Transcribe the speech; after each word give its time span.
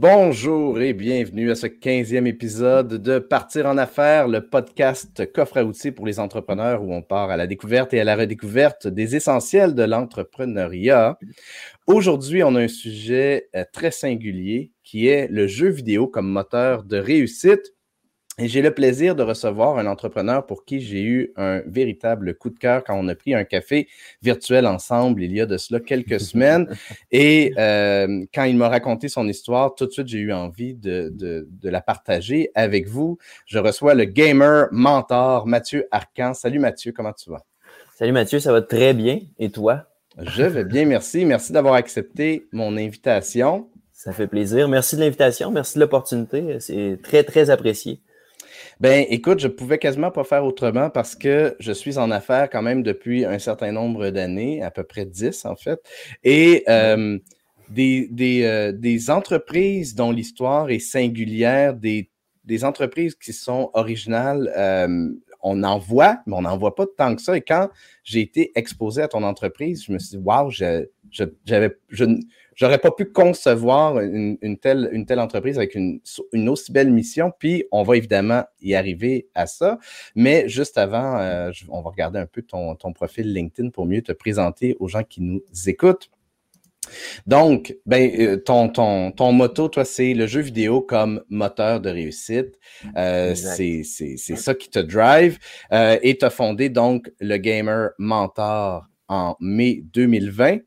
Bonjour 0.00 0.80
et 0.80 0.92
bienvenue 0.92 1.50
à 1.50 1.56
ce 1.56 1.66
15e 1.66 2.24
épisode 2.26 3.02
de 3.02 3.18
Partir 3.18 3.66
en 3.66 3.76
affaires, 3.76 4.28
le 4.28 4.48
podcast 4.48 5.32
coffre 5.32 5.56
à 5.56 5.64
outils 5.64 5.90
pour 5.90 6.06
les 6.06 6.20
entrepreneurs 6.20 6.84
où 6.84 6.94
on 6.94 7.02
part 7.02 7.30
à 7.30 7.36
la 7.36 7.48
découverte 7.48 7.92
et 7.92 8.00
à 8.00 8.04
la 8.04 8.14
redécouverte 8.14 8.86
des 8.86 9.16
essentiels 9.16 9.74
de 9.74 9.82
l'entrepreneuriat. 9.82 11.18
Aujourd'hui, 11.88 12.44
on 12.44 12.54
a 12.54 12.60
un 12.60 12.68
sujet 12.68 13.48
euh, 13.56 13.64
très 13.72 13.90
singulier 13.90 14.70
qui 14.84 15.08
est 15.08 15.26
le 15.32 15.48
jeu 15.48 15.68
vidéo 15.68 16.06
comme 16.06 16.28
moteur 16.30 16.84
de 16.84 16.98
réussite. 16.98 17.74
Et 18.40 18.46
j'ai 18.46 18.62
le 18.62 18.72
plaisir 18.72 19.16
de 19.16 19.24
recevoir 19.24 19.78
un 19.78 19.86
entrepreneur 19.86 20.46
pour 20.46 20.64
qui 20.64 20.80
j'ai 20.80 21.02
eu 21.02 21.32
un 21.36 21.60
véritable 21.66 22.34
coup 22.34 22.50
de 22.50 22.58
cœur 22.58 22.84
quand 22.84 22.94
on 22.96 23.08
a 23.08 23.16
pris 23.16 23.34
un 23.34 23.42
café 23.42 23.88
virtuel 24.22 24.64
ensemble 24.64 25.24
il 25.24 25.32
y 25.32 25.40
a 25.40 25.46
de 25.46 25.56
cela 25.56 25.80
quelques 25.80 26.20
semaines. 26.30 26.68
Et 27.10 27.52
euh, 27.58 28.24
quand 28.32 28.44
il 28.44 28.56
m'a 28.56 28.68
raconté 28.68 29.08
son 29.08 29.26
histoire, 29.26 29.74
tout 29.74 29.86
de 29.86 29.90
suite, 29.90 30.06
j'ai 30.06 30.20
eu 30.20 30.32
envie 30.32 30.74
de, 30.74 31.10
de, 31.12 31.48
de, 31.50 31.68
la 31.68 31.80
partager 31.80 32.50
avec 32.54 32.86
vous. 32.86 33.18
Je 33.44 33.58
reçois 33.58 33.94
le 33.94 34.04
gamer 34.04 34.68
mentor 34.70 35.48
Mathieu 35.48 35.88
Arcan. 35.90 36.32
Salut 36.32 36.60
Mathieu, 36.60 36.92
comment 36.92 37.12
tu 37.12 37.30
vas? 37.30 37.44
Salut 37.96 38.12
Mathieu, 38.12 38.38
ça 38.38 38.52
va 38.52 38.62
très 38.62 38.94
bien. 38.94 39.18
Et 39.40 39.50
toi? 39.50 39.86
Je 40.16 40.44
vais 40.44 40.64
bien, 40.64 40.84
merci. 40.84 41.24
Merci 41.24 41.52
d'avoir 41.52 41.74
accepté 41.74 42.46
mon 42.52 42.76
invitation. 42.76 43.68
Ça 43.92 44.12
fait 44.12 44.28
plaisir. 44.28 44.68
Merci 44.68 44.94
de 44.94 45.00
l'invitation. 45.00 45.50
Merci 45.50 45.74
de 45.74 45.80
l'opportunité. 45.80 46.60
C'est 46.60 47.00
très, 47.02 47.24
très 47.24 47.50
apprécié. 47.50 48.00
Ben, 48.80 49.04
écoute, 49.10 49.40
je 49.40 49.48
pouvais 49.48 49.78
quasiment 49.78 50.12
pas 50.12 50.22
faire 50.22 50.44
autrement 50.44 50.88
parce 50.88 51.16
que 51.16 51.56
je 51.58 51.72
suis 51.72 51.98
en 51.98 52.12
affaires 52.12 52.48
quand 52.48 52.62
même 52.62 52.84
depuis 52.84 53.24
un 53.24 53.40
certain 53.40 53.72
nombre 53.72 54.10
d'années, 54.10 54.62
à 54.62 54.70
peu 54.70 54.84
près 54.84 55.04
10 55.04 55.46
en 55.46 55.56
fait. 55.56 55.80
Et 56.22 56.62
euh, 56.68 57.18
des, 57.70 58.08
des, 58.12 58.44
euh, 58.44 58.70
des, 58.70 59.10
entreprises 59.10 59.96
dont 59.96 60.12
l'histoire 60.12 60.70
est 60.70 60.78
singulière, 60.78 61.74
des, 61.74 62.08
des, 62.44 62.64
entreprises 62.64 63.16
qui 63.16 63.32
sont 63.32 63.70
originales, 63.74 64.52
euh, 64.56 65.08
on 65.40 65.62
en 65.62 65.78
voit, 65.78 66.18
mais 66.26 66.34
on 66.36 66.42
n'en 66.42 66.56
voit 66.56 66.74
pas 66.74 66.86
tant 66.96 67.14
que 67.14 67.22
ça. 67.22 67.36
Et 67.36 67.40
quand 67.40 67.68
j'ai 68.04 68.20
été 68.20 68.52
exposé 68.54 69.02
à 69.02 69.08
ton 69.08 69.22
entreprise, 69.22 69.84
je 69.84 69.92
me 69.92 69.98
suis 69.98 70.16
dit, 70.16 70.22
waouh, 70.22 70.50
je, 70.50 70.86
j'aurais 72.54 72.78
pas 72.78 72.90
pu 72.90 73.06
concevoir 73.06 74.00
une, 74.00 74.58
telle, 74.58 75.20
entreprise 75.20 75.58
avec 75.58 75.74
une, 75.74 76.00
aussi 76.48 76.72
belle 76.72 76.90
mission. 76.90 77.32
Puis, 77.38 77.64
on 77.72 77.82
va 77.82 77.96
évidemment 77.96 78.44
y 78.60 78.74
arriver 78.74 79.28
à 79.34 79.46
ça. 79.46 79.78
Mais 80.14 80.48
juste 80.48 80.78
avant, 80.78 81.18
euh, 81.18 81.50
on 81.68 81.82
va 81.82 81.90
regarder 81.90 82.18
un 82.18 82.26
peu 82.26 82.42
ton 82.42 82.92
profil 82.92 83.32
LinkedIn 83.32 83.70
pour 83.70 83.86
mieux 83.86 84.02
te 84.02 84.12
présenter 84.12 84.76
aux 84.80 84.88
gens 84.88 85.04
qui 85.04 85.22
nous 85.22 85.42
écoutent. 85.66 86.10
Donc, 87.26 87.74
ben, 87.86 88.10
euh, 88.18 88.36
ton, 88.36 88.68
ton, 88.68 89.10
ton 89.12 89.32
motto, 89.32 89.68
toi, 89.68 89.84
c'est 89.84 90.14
le 90.14 90.26
jeu 90.26 90.40
vidéo 90.40 90.80
comme 90.80 91.22
moteur 91.28 91.80
de 91.80 91.90
réussite. 91.90 92.58
Euh, 92.96 93.34
c'est 93.34 93.82
ça 93.82 94.54
qui 94.54 94.70
te 94.70 94.78
drive. 94.78 95.38
Euh, 95.72 95.98
et 96.02 96.16
tu 96.16 96.24
as 96.24 96.30
fondé 96.30 96.68
donc 96.68 97.10
le 97.20 97.36
Gamer 97.36 97.90
Mentor 97.98 98.86
en 99.08 99.36
mai 99.40 99.82
2020. 99.92 100.58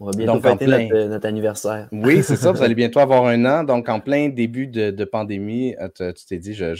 On 0.00 0.06
va 0.06 0.12
bientôt 0.12 0.40
fêter 0.40 0.66
euh, 0.66 1.08
notre, 1.08 1.26
anniversaire. 1.26 1.88
Oui, 1.92 2.24
c'est 2.24 2.34
ça. 2.34 2.50
Vous 2.50 2.62
allez 2.62 2.74
bientôt 2.74 2.98
avoir 2.98 3.26
un 3.26 3.44
an. 3.44 3.62
Donc, 3.62 3.88
en 3.88 4.00
plein 4.00 4.28
début 4.28 4.66
de, 4.66 5.04
pandémie, 5.04 5.76
euh, 5.80 6.12
tu 6.12 6.26
t'es 6.26 6.38
dit, 6.38 6.52
je, 6.52 6.74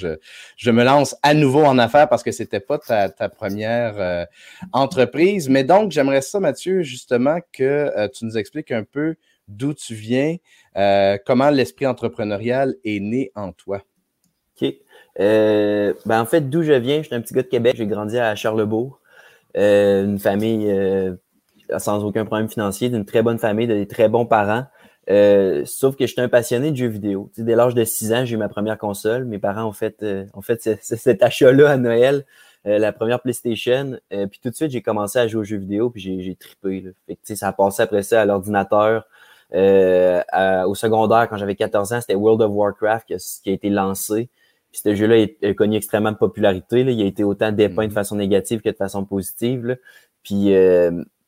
je, 0.57 0.71
me 0.71 0.83
lance 0.83 1.15
à 1.23 1.33
nouveau 1.33 1.63
en 1.63 1.79
affaires 1.79 2.09
parce 2.09 2.25
que 2.25 2.33
ce 2.33 2.43
n'était 2.43 2.59
pas 2.59 2.79
ta, 2.79 3.29
première 3.29 3.95
euh, 4.01 4.25
entreprise. 4.73 5.49
Mais 5.49 5.63
donc, 5.63 5.93
j'aimerais 5.93 6.23
ça, 6.23 6.41
Mathieu, 6.41 6.83
justement, 6.83 7.39
que 7.53 8.09
tu 8.09 8.25
nous 8.25 8.37
expliques 8.37 8.73
un 8.73 8.83
peu 8.83 9.15
d'où 9.47 9.75
tu 9.75 9.95
viens, 9.95 10.37
comment 11.25 11.51
l'esprit 11.51 11.87
entrepreneurial 11.87 12.75
est 12.85 12.99
né 12.99 13.31
en 13.37 13.53
toi. 13.53 13.83
OK. 14.61 14.75
ben, 15.19 15.95
en 16.09 16.27
fait, 16.27 16.51
d'où 16.51 16.65
je 16.65 16.73
viens, 16.73 16.99
je 16.99 17.07
suis 17.07 17.15
un 17.15 17.21
petit 17.21 17.35
gars 17.35 17.43
de 17.43 17.49
Québec. 17.49 17.75
J'ai 17.77 17.87
grandi 17.87 18.19
à 18.19 18.35
Charlebourg. 18.35 19.01
une 19.55 20.19
famille 20.19 20.67
sans 21.79 22.05
aucun 22.05 22.25
problème 22.25 22.49
financier, 22.49 22.89
d'une 22.89 23.05
très 23.05 23.23
bonne 23.23 23.39
famille, 23.39 23.67
de 23.67 23.85
très 23.85 24.09
bons 24.09 24.27
parents. 24.27 24.65
Euh, 25.11 25.65
sauf 25.67 25.97
que 25.97 26.07
j'étais 26.07 26.23
un 26.23 26.29
passionné 26.29 26.71
de 26.71 26.77
jeux 26.77 26.87
vidéo. 26.87 27.31
dès 27.37 27.55
l'âge 27.55 27.75
de 27.75 27.85
6 27.85 28.13
ans, 28.13 28.25
j'ai 28.25 28.35
eu 28.35 28.39
ma 28.39 28.49
première 28.49 28.79
console. 28.79 29.25
Mes 29.25 29.39
parents 29.39 29.65
ont 29.65 29.73
fait, 29.73 30.03
euh, 30.03 30.25
fait 30.43 30.79
cet 30.81 31.23
achat-là 31.23 31.71
à 31.71 31.77
Noël, 31.77 32.25
euh, 32.67 32.79
la 32.79 32.93
première 32.93 33.21
PlayStation. 33.21 33.99
puis 34.11 34.41
tout 34.43 34.51
de 34.51 34.55
suite, 34.55 34.71
j'ai 34.71 34.83
commencé 34.83 35.19
à 35.19 35.29
jouer 35.29 35.41
aux 35.43 35.45
jeux 35.45 35.59
vidéo, 35.59 35.91
puis 35.91 36.23
j'ai 36.23 36.35
trippé. 36.37 36.95
ça 37.23 37.49
a 37.49 37.53
passé 37.53 37.83
après 37.83 38.03
ça 38.03 38.23
à 38.23 38.25
l'ordinateur. 38.25 39.05
au 39.53 40.75
secondaire, 40.75 41.29
quand 41.29 41.37
j'avais 41.37 41.57
14 41.57 41.93
ans, 41.93 42.01
c'était 42.01 42.15
World 42.15 42.41
of 42.43 42.51
Warcraft 42.53 43.07
qui 43.43 43.51
a, 43.51 43.53
été 43.53 43.69
lancé. 43.69 44.31
Puis 44.73 44.81
ce 44.83 44.95
jeu-là 44.95 45.27
a, 45.43 45.55
connu 45.55 45.77
extrêmement 45.77 46.13
de 46.13 46.17
popularité. 46.17 46.81
Il 46.81 47.03
a 47.03 47.05
été 47.05 47.25
autant 47.25 47.53
dépeint 47.53 47.85
de 47.85 47.91
mm-hmm. 47.91 47.95
façon 47.95 48.17
négative 48.17 48.61
que 48.63 48.71
de 48.71 48.77
façon 48.77 49.05
positive. 49.05 49.77
Puis 50.23 50.55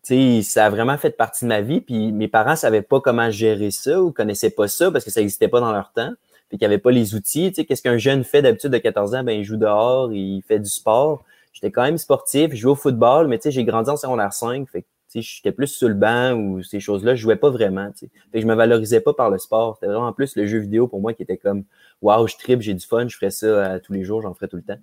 sais, 0.06 0.42
ça 0.42 0.66
a 0.66 0.70
vraiment 0.70 0.98
fait 0.98 1.10
partie 1.10 1.44
de 1.44 1.48
ma 1.48 1.60
vie. 1.60 1.80
Puis 1.80 2.12
mes 2.12 2.28
parents 2.28 2.56
savaient 2.56 2.82
pas 2.82 3.00
comment 3.00 3.30
gérer 3.30 3.70
ça 3.70 4.02
ou 4.02 4.12
connaissaient 4.12 4.50
pas 4.50 4.68
ça 4.68 4.90
parce 4.90 5.04
que 5.04 5.10
ça 5.10 5.20
n'existait 5.20 5.48
pas 5.48 5.60
dans 5.60 5.72
leur 5.72 5.92
temps. 5.92 6.12
Puis 6.48 6.58
qu'il 6.58 6.68
n'y 6.68 6.74
avait 6.74 6.82
pas 6.82 6.92
les 6.92 7.14
outils. 7.14 7.52
Qu'est-ce 7.52 7.82
qu'un 7.82 7.98
jeune 7.98 8.24
fait 8.24 8.42
d'habitude 8.42 8.70
de 8.70 8.78
14 8.78 9.14
ans? 9.14 9.24
Ben, 9.24 9.32
il 9.32 9.44
joue 9.44 9.56
dehors, 9.56 10.12
il 10.12 10.42
fait 10.46 10.60
du 10.60 10.68
sport. 10.68 11.24
J'étais 11.52 11.70
quand 11.70 11.82
même 11.82 11.98
sportif, 11.98 12.50
je 12.50 12.56
jouais 12.56 12.72
au 12.72 12.76
football, 12.76 13.28
mais 13.28 13.40
j'ai 13.44 13.64
grandi 13.64 13.88
en 13.90 13.96
secondaire 13.96 14.32
5. 14.32 14.68
Fait 14.68 14.84
j'étais 15.14 15.52
plus 15.52 15.68
sur 15.68 15.88
le 15.88 15.94
banc 15.94 16.34
ou 16.34 16.62
ces 16.62 16.80
choses-là. 16.80 17.14
Je 17.14 17.22
jouais 17.22 17.36
pas 17.36 17.50
vraiment, 17.50 17.90
tu 17.92 18.06
sais. 18.06 18.10
Fait 18.32 18.40
je 18.40 18.46
me 18.46 18.54
valorisais 18.54 19.00
pas 19.00 19.14
par 19.14 19.30
le 19.30 19.38
sport. 19.38 19.76
C'était 19.76 19.86
vraiment 19.86 20.12
plus 20.12 20.36
le 20.36 20.46
jeu 20.46 20.58
vidéo 20.58 20.86
pour 20.88 21.00
moi 21.00 21.14
qui 21.14 21.22
était 21.22 21.38
comme, 21.38 21.64
waouh, 22.02 22.26
je 22.26 22.36
tripe, 22.36 22.60
j'ai 22.60 22.74
du 22.74 22.84
fun, 22.84 23.08
je 23.08 23.16
ferais 23.16 23.30
ça 23.30 23.46
euh, 23.46 23.78
tous 23.82 23.92
les 23.92 24.04
jours, 24.04 24.22
j'en 24.22 24.34
ferais 24.34 24.48
tout 24.48 24.56
le 24.56 24.62
temps. 24.62 24.78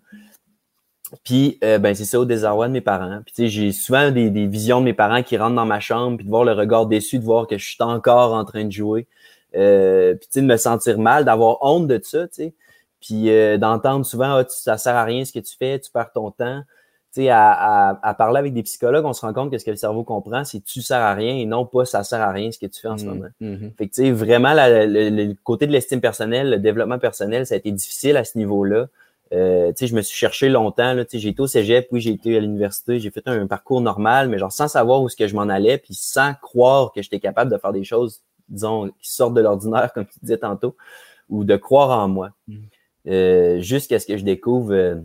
Puis, 1.23 1.59
euh, 1.63 1.77
ben, 1.77 1.93
c'est 1.93 2.05
ça 2.05 2.19
au 2.19 2.25
désarroi 2.25 2.67
de 2.67 2.73
mes 2.73 2.81
parents. 2.81 3.19
Puis, 3.25 3.33
tu 3.35 3.43
sais, 3.43 3.47
j'ai 3.47 3.71
souvent 3.71 4.11
des, 4.11 4.29
des, 4.29 4.47
visions 4.47 4.79
de 4.79 4.85
mes 4.85 4.93
parents 4.93 5.21
qui 5.21 5.37
rentrent 5.37 5.55
dans 5.55 5.65
ma 5.65 5.79
chambre, 5.79 6.17
puis 6.17 6.25
de 6.25 6.29
voir 6.29 6.43
le 6.43 6.53
regard 6.53 6.85
déçu, 6.85 7.19
de 7.19 7.23
voir 7.23 7.47
que 7.47 7.57
je 7.57 7.65
suis 7.65 7.77
encore 7.83 8.33
en 8.33 8.45
train 8.45 8.65
de 8.65 8.71
jouer. 8.71 9.07
Euh, 9.55 10.15
puis, 10.15 10.27
tu 10.27 10.33
sais, 10.33 10.41
de 10.41 10.47
me 10.47 10.57
sentir 10.57 10.97
mal, 10.97 11.25
d'avoir 11.25 11.57
honte 11.61 11.87
de 11.87 11.99
ça, 12.03 12.27
tu 12.27 12.35
sais. 12.35 12.53
Puis, 12.99 13.29
euh, 13.29 13.57
d'entendre 13.57 14.05
souvent, 14.05 14.37
ah, 14.37 14.45
ça 14.47 14.77
sert 14.77 14.95
à 14.95 15.03
rien 15.03 15.25
ce 15.25 15.33
que 15.33 15.39
tu 15.39 15.55
fais, 15.57 15.77
tu 15.79 15.91
perds 15.91 16.11
ton 16.13 16.31
temps. 16.31 16.61
Tu 17.13 17.21
sais, 17.21 17.29
à, 17.29 17.51
à, 17.51 17.99
à, 18.01 18.13
parler 18.15 18.39
avec 18.39 18.53
des 18.53 18.63
psychologues, 18.63 19.05
on 19.05 19.13
se 19.13 19.21
rend 19.21 19.33
compte 19.33 19.51
que 19.51 19.57
ce 19.59 19.65
que 19.65 19.71
le 19.71 19.77
cerveau 19.77 20.03
comprend, 20.03 20.43
c'est 20.45 20.61
tu 20.61 20.81
sers 20.81 20.97
à 20.97 21.13
rien 21.13 21.35
et 21.35 21.45
non 21.45 21.65
pas 21.65 21.85
ça 21.85 22.03
sert 22.03 22.21
à 22.21 22.31
rien 22.31 22.51
ce 22.51 22.57
que 22.57 22.65
tu 22.65 22.81
fais 22.81 22.87
en 22.87 22.97
ce 22.97 23.05
mmh, 23.05 23.07
moment. 23.07 23.27
Mmh. 23.39 23.55
Fait 23.77 23.87
que, 23.87 23.93
tu 23.93 24.03
sais, 24.03 24.11
vraiment, 24.11 24.53
le 24.55 25.33
côté 25.43 25.67
de 25.67 25.71
l'estime 25.71 26.01
personnelle, 26.01 26.49
le 26.49 26.57
développement 26.57 26.97
personnel, 26.97 27.45
ça 27.45 27.53
a 27.53 27.57
été 27.57 27.71
difficile 27.71 28.17
à 28.17 28.23
ce 28.23 28.37
niveau-là. 28.37 28.87
Euh, 29.33 29.71
je 29.79 29.95
me 29.95 30.01
suis 30.01 30.17
cherché 30.17 30.49
longtemps. 30.49 30.95
J'ai 31.11 31.29
été 31.29 31.41
au 31.41 31.47
cégep, 31.47 31.89
puis 31.89 32.01
j'ai 32.01 32.11
été 32.11 32.37
à 32.37 32.39
l'université, 32.39 32.99
j'ai 32.99 33.09
fait 33.09 33.27
un, 33.27 33.47
parcours 33.47 33.81
normal, 33.81 34.29
mais 34.29 34.37
genre 34.37 34.51
sans 34.51 34.67
savoir 34.67 35.01
où 35.01 35.09
ce 35.09 35.15
que 35.15 35.27
je 35.27 35.35
m'en 35.35 35.43
allais, 35.43 35.77
puis 35.77 35.95
sans 35.95 36.33
croire 36.35 36.91
que 36.91 37.01
j'étais 37.01 37.19
capable 37.19 37.51
de 37.51 37.57
faire 37.57 37.73
des 37.73 37.83
choses, 37.83 38.21
disons, 38.49 38.89
qui 38.99 39.11
sortent 39.11 39.33
de 39.33 39.41
l'ordinaire, 39.41 39.91
comme 39.93 40.05
tu 40.05 40.19
disais 40.21 40.37
tantôt, 40.37 40.75
ou 41.29 41.43
de 41.43 41.55
croire 41.55 41.97
en 41.97 42.07
moi. 42.07 42.29
Mm. 42.47 42.55
Euh, 43.07 43.59
jusqu'à 43.59 43.99
ce 43.99 44.05
que 44.05 44.17
je 44.17 44.23
découvre 44.23 44.73
euh, 44.73 44.95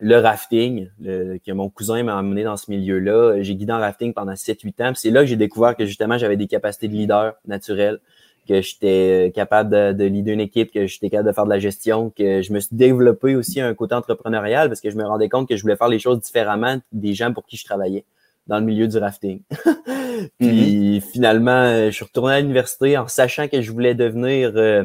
le 0.00 0.16
rafting, 0.18 0.88
que 1.04 1.52
mon 1.52 1.68
cousin 1.70 2.02
m'a 2.02 2.18
amené 2.18 2.42
dans 2.44 2.56
ce 2.56 2.70
milieu-là. 2.70 3.40
J'ai 3.42 3.54
guidé 3.54 3.72
en 3.72 3.78
rafting 3.78 4.12
pendant 4.12 4.32
7-8 4.32 4.82
ans. 4.82 4.92
C'est 4.94 5.10
là 5.10 5.20
que 5.20 5.26
j'ai 5.26 5.36
découvert 5.36 5.76
que 5.76 5.86
justement 5.86 6.18
j'avais 6.18 6.36
des 6.36 6.48
capacités 6.48 6.88
de 6.88 6.94
leader 6.94 7.34
naturelles 7.46 8.00
que 8.46 8.60
j'étais 8.60 9.28
euh, 9.28 9.30
capable 9.30 9.70
de, 9.70 9.92
de, 9.92 10.04
leader 10.04 10.34
une 10.34 10.40
équipe, 10.40 10.72
que 10.72 10.86
j'étais 10.86 11.10
capable 11.10 11.28
de 11.28 11.34
faire 11.34 11.44
de 11.44 11.50
la 11.50 11.58
gestion, 11.58 12.10
que 12.10 12.42
je 12.42 12.52
me 12.52 12.60
suis 12.60 12.76
développé 12.76 13.36
aussi 13.36 13.60
un 13.60 13.74
côté 13.74 13.94
entrepreneurial 13.94 14.68
parce 14.68 14.80
que 14.80 14.90
je 14.90 14.96
me 14.96 15.04
rendais 15.04 15.28
compte 15.28 15.48
que 15.48 15.56
je 15.56 15.62
voulais 15.62 15.76
faire 15.76 15.88
les 15.88 15.98
choses 15.98 16.20
différemment 16.20 16.78
des 16.92 17.14
gens 17.14 17.32
pour 17.32 17.46
qui 17.46 17.56
je 17.56 17.64
travaillais 17.64 18.04
dans 18.46 18.58
le 18.58 18.64
milieu 18.64 18.88
du 18.88 18.98
rafting. 18.98 19.40
Puis 20.38 20.98
mm-hmm. 20.98 21.00
finalement, 21.00 21.50
euh, 21.50 21.86
je 21.86 21.94
suis 21.94 22.04
retourné 22.04 22.34
à 22.34 22.40
l'université 22.40 22.96
en 22.98 23.08
sachant 23.08 23.48
que 23.48 23.60
je 23.62 23.72
voulais 23.72 23.94
devenir 23.94 24.52
euh, 24.56 24.84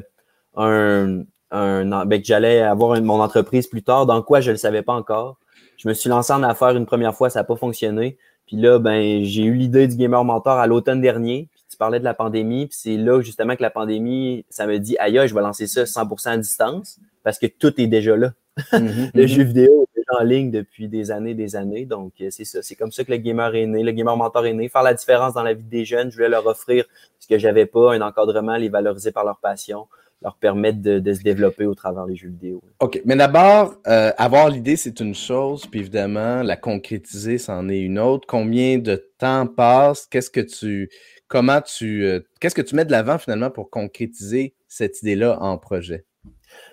un, 0.55 1.23
un 1.51 2.05
ben, 2.05 2.21
que 2.21 2.25
j'allais 2.25 2.61
avoir 2.61 2.99
mon 3.01 3.21
entreprise 3.21 3.67
plus 3.67 3.83
tard, 3.83 4.05
dans 4.05 4.21
quoi 4.21 4.41
je 4.41 4.49
ne 4.49 4.53
le 4.53 4.57
savais 4.57 4.81
pas 4.81 4.93
encore. 4.93 5.37
Je 5.77 5.87
me 5.87 5.93
suis 5.93 6.09
lancé 6.09 6.33
en 6.33 6.43
affaires 6.43 6.75
une 6.75 6.85
première 6.85 7.15
fois, 7.15 7.29
ça 7.29 7.39
n'a 7.39 7.43
pas 7.43 7.55
fonctionné. 7.55 8.17
Puis 8.45 8.57
là, 8.57 8.79
ben, 8.79 9.23
j'ai 9.23 9.43
eu 9.43 9.53
l'idée 9.53 9.87
du 9.87 9.95
Gamer 9.95 10.23
Mentor 10.23 10.57
à 10.57 10.67
l'automne 10.67 11.01
dernier 11.01 11.49
parlais 11.79 11.99
de 11.99 12.03
la 12.03 12.13
pandémie, 12.13 12.67
puis 12.67 12.77
c'est 12.79 12.97
là 12.97 13.21
justement 13.21 13.55
que 13.55 13.63
la 13.63 13.71
pandémie, 13.71 14.45
ça 14.49 14.67
me 14.67 14.77
dit 14.77 14.95
aïe, 14.99 15.19
je 15.27 15.33
vais 15.33 15.41
lancer 15.41 15.65
ça 15.65 15.85
100% 15.85 16.29
à 16.29 16.37
distance 16.37 16.99
parce 17.23 17.39
que 17.39 17.47
tout 17.47 17.79
est 17.81 17.87
déjà 17.87 18.15
là. 18.15 18.33
Mhm, 18.73 19.09
le 19.15 19.25
jeu 19.25 19.43
vidéo 19.43 19.83
est 19.83 19.99
déjà 19.99 20.21
en 20.21 20.23
ligne 20.23 20.51
depuis 20.51 20.87
des 20.87 21.09
années, 21.09 21.33
des 21.33 21.55
années. 21.55 21.85
Donc, 21.85 22.13
euh, 22.21 22.27
c'est 22.29 22.45
ça. 22.45 22.61
C'est 22.61 22.75
comme 22.75 22.91
ça 22.91 23.03
que 23.03 23.11
le 23.11 23.17
gamer 23.17 23.55
est 23.55 23.65
né, 23.65 23.81
le 23.81 23.91
gamer 23.91 24.15
mentor 24.15 24.45
est 24.45 24.53
né. 24.53 24.69
Faire 24.69 24.83
la 24.83 24.93
différence 24.93 25.33
dans 25.33 25.43
la 25.43 25.53
vie 25.53 25.63
des 25.63 25.85
jeunes, 25.85 26.11
je 26.11 26.17
voulais 26.17 26.29
leur 26.29 26.45
offrir 26.45 26.85
ce 27.19 27.27
que 27.27 27.39
j'avais 27.39 27.65
pas, 27.65 27.93
un 27.93 28.01
encadrement, 28.01 28.57
les 28.57 28.69
valoriser 28.69 29.11
par 29.11 29.23
leur 29.23 29.37
passion 29.39 29.87
leur 30.21 30.35
permettre 30.35 30.81
de, 30.81 31.13
se 31.13 31.21
développer 31.21 31.65
au 31.65 31.75
travers 31.75 32.05
des 32.05 32.15
jeux 32.15 32.27
vidéo. 32.27 32.61
OK. 32.79 33.01
Mais 33.05 33.15
d'abord, 33.15 33.75
euh, 33.87 34.11
avoir 34.17 34.49
l'idée, 34.49 34.75
c'est 34.75 34.99
une 34.99 35.15
chose, 35.15 35.65
puis 35.65 35.79
évidemment, 35.79 36.43
la 36.43 36.57
concrétiser, 36.57 37.37
c'en 37.37 37.69
est 37.69 37.79
une 37.79 37.99
autre. 37.99 38.27
Combien 38.27 38.79
de 38.79 39.01
temps 39.17 39.47
passe? 39.47 40.07
Qu'est-ce 40.07 40.29
que 40.29 40.41
tu 40.41 40.89
comment 41.29 41.61
tu. 41.61 42.03
Euh, 42.05 42.19
qu'est-ce 42.41 42.55
que 42.55 42.61
tu 42.61 42.75
mets 42.75 42.83
de 42.83 42.91
l'avant 42.91 43.17
finalement 43.17 43.49
pour 43.49 43.69
concrétiser 43.69 44.53
cette 44.67 45.01
idée-là 45.01 45.41
en 45.41 45.57
projet? 45.57 46.03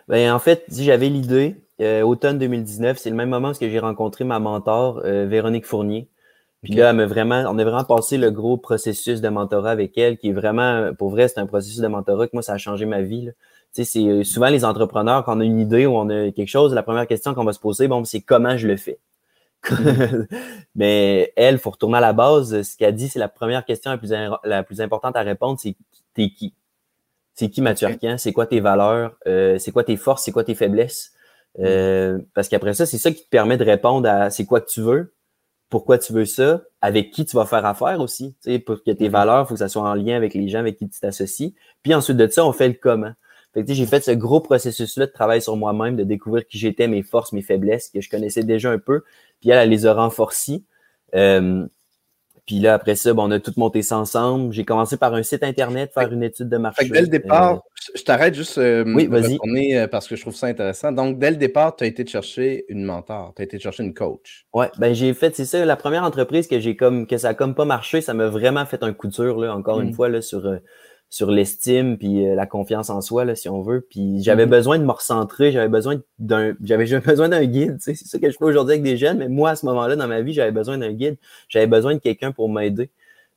Ben, 0.08 0.32
en 0.32 0.40
fait, 0.40 0.64
si 0.68 0.82
j'avais 0.82 1.08
l'idée, 1.08 1.54
euh, 1.80 2.02
automne 2.02 2.38
2019, 2.38 2.98
c'est 2.98 3.10
le 3.10 3.16
même 3.16 3.28
moment 3.28 3.50
où 3.50 3.54
j'ai 3.60 3.78
rencontré 3.78 4.24
ma 4.24 4.40
mentor, 4.40 5.02
euh, 5.04 5.26
Véronique 5.26 5.66
Fournier. 5.66 6.08
Puis 6.62 6.74
là, 6.74 6.90
elle 6.90 7.04
vraiment, 7.04 7.44
on 7.48 7.58
a 7.58 7.64
vraiment 7.64 7.84
passé 7.84 8.18
le 8.18 8.32
gros 8.32 8.56
processus 8.56 9.20
de 9.20 9.28
mentorat 9.28 9.70
avec 9.70 9.96
elle, 9.98 10.18
qui 10.18 10.30
est 10.30 10.32
vraiment, 10.32 10.92
pour 10.94 11.10
vrai, 11.10 11.28
c'est 11.28 11.38
un 11.38 11.46
processus 11.46 11.78
de 11.78 11.86
mentorat 11.86 12.26
que 12.26 12.32
moi, 12.32 12.42
ça 12.42 12.54
a 12.54 12.58
changé 12.58 12.86
ma 12.86 13.02
vie. 13.02 13.30
Tu 13.72 13.84
sais, 13.84 13.84
c'est 13.84 14.24
souvent 14.24 14.48
les 14.48 14.64
entrepreneurs, 14.64 15.24
quand 15.24 15.36
on 15.36 15.40
a 15.40 15.44
une 15.44 15.60
idée 15.60 15.86
ou 15.86 15.94
on 15.96 16.08
a 16.08 16.32
quelque 16.32 16.48
chose, 16.48 16.74
la 16.74 16.82
première 16.82 17.06
question 17.06 17.34
qu'on 17.34 17.44
va 17.44 17.52
se 17.52 17.60
poser, 17.60 17.86
bon, 17.86 18.04
c'est 18.04 18.20
comment 18.20 18.56
je 18.56 18.66
le 18.66 18.76
fais? 18.76 18.98
Mais 20.74 21.32
elle, 21.36 21.58
faut 21.58 21.70
retourner 21.70 21.98
à 21.98 22.00
la 22.00 22.12
base. 22.12 22.62
Ce 22.62 22.76
qu'elle 22.76 22.94
dit, 22.94 23.08
c'est 23.08 23.18
la 23.18 23.28
première 23.28 23.64
question 23.64 23.90
la 23.90 23.98
plus, 23.98 24.12
la 24.44 24.62
plus 24.62 24.80
importante 24.80 25.16
à 25.16 25.22
répondre, 25.22 25.58
c'est 25.60 25.76
t'es 26.14 26.30
qui? 26.30 26.54
C'est 27.34 27.50
qui 27.50 27.60
Mathieu 27.60 27.88
Arcan? 27.88 28.16
C'est 28.18 28.32
quoi 28.32 28.46
tes 28.46 28.60
valeurs? 28.60 29.16
Euh, 29.26 29.58
c'est 29.58 29.72
quoi 29.72 29.84
tes 29.84 29.96
forces? 29.96 30.24
C'est 30.24 30.32
quoi 30.32 30.44
tes 30.44 30.54
faiblesses? 30.54 31.12
Euh, 31.58 32.18
parce 32.34 32.48
qu'après 32.48 32.74
ça, 32.74 32.86
c'est 32.86 32.98
ça 32.98 33.10
qui 33.10 33.24
te 33.24 33.28
permet 33.28 33.56
de 33.56 33.64
répondre 33.64 34.08
à 34.08 34.30
c'est 34.30 34.44
quoi 34.44 34.60
que 34.60 34.68
tu 34.68 34.80
veux, 34.80 35.14
pourquoi 35.68 35.98
tu 35.98 36.12
veux 36.12 36.24
ça, 36.24 36.62
avec 36.80 37.10
qui 37.10 37.24
tu 37.24 37.36
vas 37.36 37.46
faire 37.46 37.64
affaire 37.64 38.00
aussi. 38.00 38.36
Pour 38.66 38.82
que 38.82 38.90
tes 38.90 39.08
mm-hmm. 39.08 39.10
valeurs, 39.10 39.44
il 39.44 39.48
faut 39.48 39.54
que 39.54 39.58
ça 39.58 39.68
soit 39.68 39.82
en 39.82 39.94
lien 39.94 40.16
avec 40.16 40.34
les 40.34 40.48
gens 40.48 40.60
avec 40.60 40.76
qui 40.76 40.88
tu 40.88 41.00
t'associes. 41.00 41.54
Puis 41.82 41.94
ensuite 41.94 42.16
de 42.16 42.26
ça, 42.28 42.44
on 42.44 42.52
fait 42.52 42.68
le 42.68 42.74
comment. 42.74 43.12
Fait 43.56 43.64
que, 43.64 43.72
j'ai 43.72 43.86
fait 43.86 44.04
ce 44.04 44.10
gros 44.10 44.40
processus-là 44.40 45.06
de 45.06 45.12
travail 45.12 45.40
sur 45.40 45.56
moi-même, 45.56 45.96
de 45.96 46.04
découvrir 46.04 46.46
qui 46.46 46.58
j'étais, 46.58 46.88
mes 46.88 47.02
forces, 47.02 47.32
mes 47.32 47.42
faiblesses, 47.42 47.88
que 47.88 48.00
je 48.00 48.10
connaissais 48.10 48.42
déjà 48.44 48.70
un 48.70 48.78
peu. 48.78 49.02
Puis 49.40 49.50
elle, 49.50 49.58
elle 49.58 49.70
les 49.70 49.86
a 49.86 49.94
renforcées. 49.94 50.62
Euh, 51.14 51.66
puis 52.46 52.60
là, 52.60 52.74
après 52.74 52.94
ça, 52.94 53.12
bon, 53.12 53.24
on 53.24 53.30
a 53.32 53.40
tout 53.40 53.52
monté 53.56 53.82
ça 53.82 53.98
ensemble. 53.98 54.52
J'ai 54.52 54.64
commencé 54.64 54.96
par 54.96 55.12
un 55.14 55.24
site 55.24 55.42
Internet, 55.42 55.92
faire 55.92 56.12
une 56.12 56.22
étude 56.22 56.48
de 56.48 56.56
marché. 56.56 56.88
dès 56.88 57.00
le 57.00 57.08
départ, 57.08 57.54
euh, 57.54 57.58
je 57.96 58.02
t'arrête 58.02 58.34
juste 58.34 58.56
euh, 58.58 58.84
oui, 58.86 59.08
vas-y. 59.08 59.36
Euh, 59.74 59.88
parce 59.88 60.06
que 60.06 60.14
je 60.14 60.20
trouve 60.20 60.34
ça 60.34 60.46
intéressant. 60.46 60.92
Donc, 60.92 61.18
dès 61.18 61.30
le 61.30 61.38
départ, 61.38 61.74
tu 61.74 61.82
as 61.82 61.88
été 61.88 62.06
chercher 62.06 62.64
une 62.68 62.84
mentor, 62.84 63.32
tu 63.34 63.42
as 63.42 63.46
été 63.46 63.58
chercher 63.58 63.82
une 63.82 63.94
coach. 63.94 64.46
Ouais, 64.54 64.70
ben 64.78 64.94
j'ai 64.94 65.12
fait, 65.12 65.34
c'est 65.34 65.44
ça, 65.44 65.64
la 65.64 65.76
première 65.76 66.04
entreprise 66.04 66.46
que 66.46 66.60
j'ai 66.60 66.76
comme 66.76 67.08
que 67.08 67.18
ça 67.18 67.30
a 67.30 67.34
comme 67.34 67.56
pas 67.56 67.64
marché, 67.64 68.00
ça 68.00 68.14
m'a 68.14 68.28
vraiment 68.28 68.64
fait 68.64 68.84
un 68.84 68.92
coup 68.92 69.08
dur, 69.08 69.40
là, 69.40 69.52
encore 69.56 69.80
une 69.80 69.90
mm. 69.90 69.94
fois, 69.94 70.08
là, 70.08 70.22
sur 70.22 70.48
sur 71.08 71.30
l'estime 71.30 71.96
puis 71.98 72.26
euh, 72.26 72.34
la 72.34 72.46
confiance 72.46 72.90
en 72.90 73.00
soi, 73.00 73.24
là, 73.24 73.34
si 73.34 73.48
on 73.48 73.62
veut. 73.62 73.86
Puis 73.88 74.22
j'avais 74.22 74.46
mm-hmm. 74.46 74.50
besoin 74.50 74.78
de 74.78 74.84
me 74.84 74.90
recentrer, 74.90 75.52
j'avais 75.52 75.68
besoin 75.68 76.00
d'un 76.18 76.54
j'avais 76.62 76.84
besoin 77.00 77.28
d'un 77.28 77.44
guide. 77.44 77.76
C'est 77.80 77.94
ça 77.94 78.18
que 78.18 78.30
je 78.30 78.36
fais 78.36 78.44
aujourd'hui 78.44 78.72
avec 78.72 78.82
des 78.82 78.96
jeunes, 78.96 79.18
mais 79.18 79.28
moi, 79.28 79.50
à 79.50 79.56
ce 79.56 79.66
moment-là, 79.66 79.96
dans 79.96 80.08
ma 80.08 80.20
vie, 80.20 80.32
j'avais 80.32 80.52
besoin 80.52 80.78
d'un 80.78 80.92
guide. 80.92 81.16
J'avais 81.48 81.66
besoin 81.66 81.94
de 81.94 82.00
quelqu'un 82.00 82.32
pour 82.32 82.48
m'aider. 82.48 82.90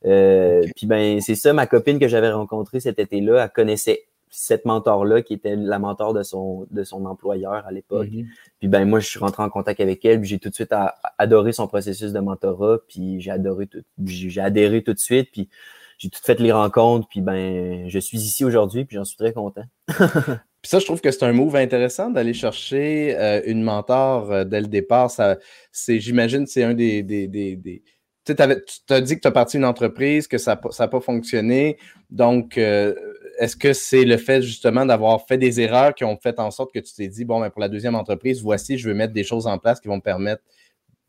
Euh, 0.06 0.62
Puis 0.76 0.86
ben, 0.86 1.20
c'est 1.20 1.34
ça, 1.34 1.52
ma 1.52 1.66
copine 1.66 1.98
que 1.98 2.08
j'avais 2.08 2.30
rencontrée 2.30 2.80
cet 2.80 2.98
été-là, 2.98 3.44
elle 3.44 3.50
connaissait 3.50 4.04
cette 4.30 4.64
mentor-là 4.64 5.22
qui 5.22 5.34
était 5.34 5.56
la 5.56 5.78
mentor 5.78 6.14
de 6.14 6.22
son 6.22 6.66
de 6.70 6.84
son 6.84 7.04
employeur 7.04 7.66
à 7.66 7.72
l'époque. 7.72 8.08
Mm-hmm. 8.08 8.26
Puis 8.60 8.68
ben 8.68 8.88
moi 8.88 9.00
je 9.00 9.08
suis 9.08 9.18
rentré 9.18 9.42
en 9.42 9.50
contact 9.50 9.80
avec 9.80 10.04
elle, 10.04 10.22
j'ai 10.22 10.38
tout 10.38 10.50
de 10.50 10.54
suite 10.54 10.72
adoré 11.18 11.52
son 11.52 11.66
processus 11.66 12.12
de 12.12 12.20
mentorat, 12.20 12.78
puis 12.88 13.20
j'ai 13.20 13.32
adoré 13.32 13.66
tout 13.66 13.82
j'ai 14.06 14.40
adhéré 14.40 14.84
tout 14.84 14.94
de 14.94 15.00
suite, 15.00 15.30
puis 15.32 15.48
j'ai 16.00 16.08
tout 16.08 16.20
fait 16.24 16.40
les 16.40 16.50
rencontres, 16.50 17.06
puis 17.08 17.20
ben, 17.20 17.86
je 17.86 17.98
suis 17.98 18.16
ici 18.16 18.42
aujourd'hui, 18.42 18.86
puis 18.86 18.96
j'en 18.96 19.04
suis 19.04 19.18
très 19.18 19.34
content. 19.34 19.64
puis 19.88 19.98
ça, 20.64 20.78
je 20.78 20.86
trouve 20.86 21.02
que 21.02 21.10
c'est 21.10 21.24
un 21.24 21.32
move 21.32 21.56
intéressant 21.56 22.08
d'aller 22.08 22.32
chercher 22.32 23.14
euh, 23.18 23.42
une 23.44 23.62
mentor 23.62 24.32
euh, 24.32 24.44
dès 24.44 24.62
le 24.62 24.66
départ. 24.66 25.10
Ça, 25.10 25.36
c'est, 25.72 26.00
j'imagine, 26.00 26.46
c'est 26.46 26.64
un 26.64 26.72
des, 26.72 27.02
des, 27.02 27.28
des, 27.28 27.82
Tu 28.24 28.32
as 28.32 29.00
dit 29.02 29.16
que 29.16 29.20
tu 29.20 29.28
as 29.28 29.30
parti 29.30 29.58
une 29.58 29.64
entreprise, 29.66 30.26
que 30.26 30.38
ça 30.38 30.58
n'a 30.78 30.88
pas 30.88 31.00
fonctionné. 31.00 31.76
Donc, 32.08 32.56
euh, 32.56 32.94
est-ce 33.38 33.56
que 33.56 33.74
c'est 33.74 34.06
le 34.06 34.16
fait 34.16 34.40
justement 34.40 34.86
d'avoir 34.86 35.26
fait 35.26 35.36
des 35.36 35.60
erreurs 35.60 35.94
qui 35.94 36.04
ont 36.04 36.16
fait 36.16 36.40
en 36.40 36.50
sorte 36.50 36.72
que 36.72 36.78
tu 36.78 36.94
t'es 36.94 37.08
dit, 37.08 37.26
bon, 37.26 37.40
ben, 37.40 37.50
pour 37.50 37.60
la 37.60 37.68
deuxième 37.68 37.94
entreprise, 37.94 38.40
voici, 38.40 38.78
je 38.78 38.88
veux 38.88 38.94
mettre 38.94 39.12
des 39.12 39.24
choses 39.24 39.46
en 39.46 39.58
place 39.58 39.80
qui 39.80 39.88
vont 39.88 39.96
me 39.96 40.00
permettre 40.00 40.42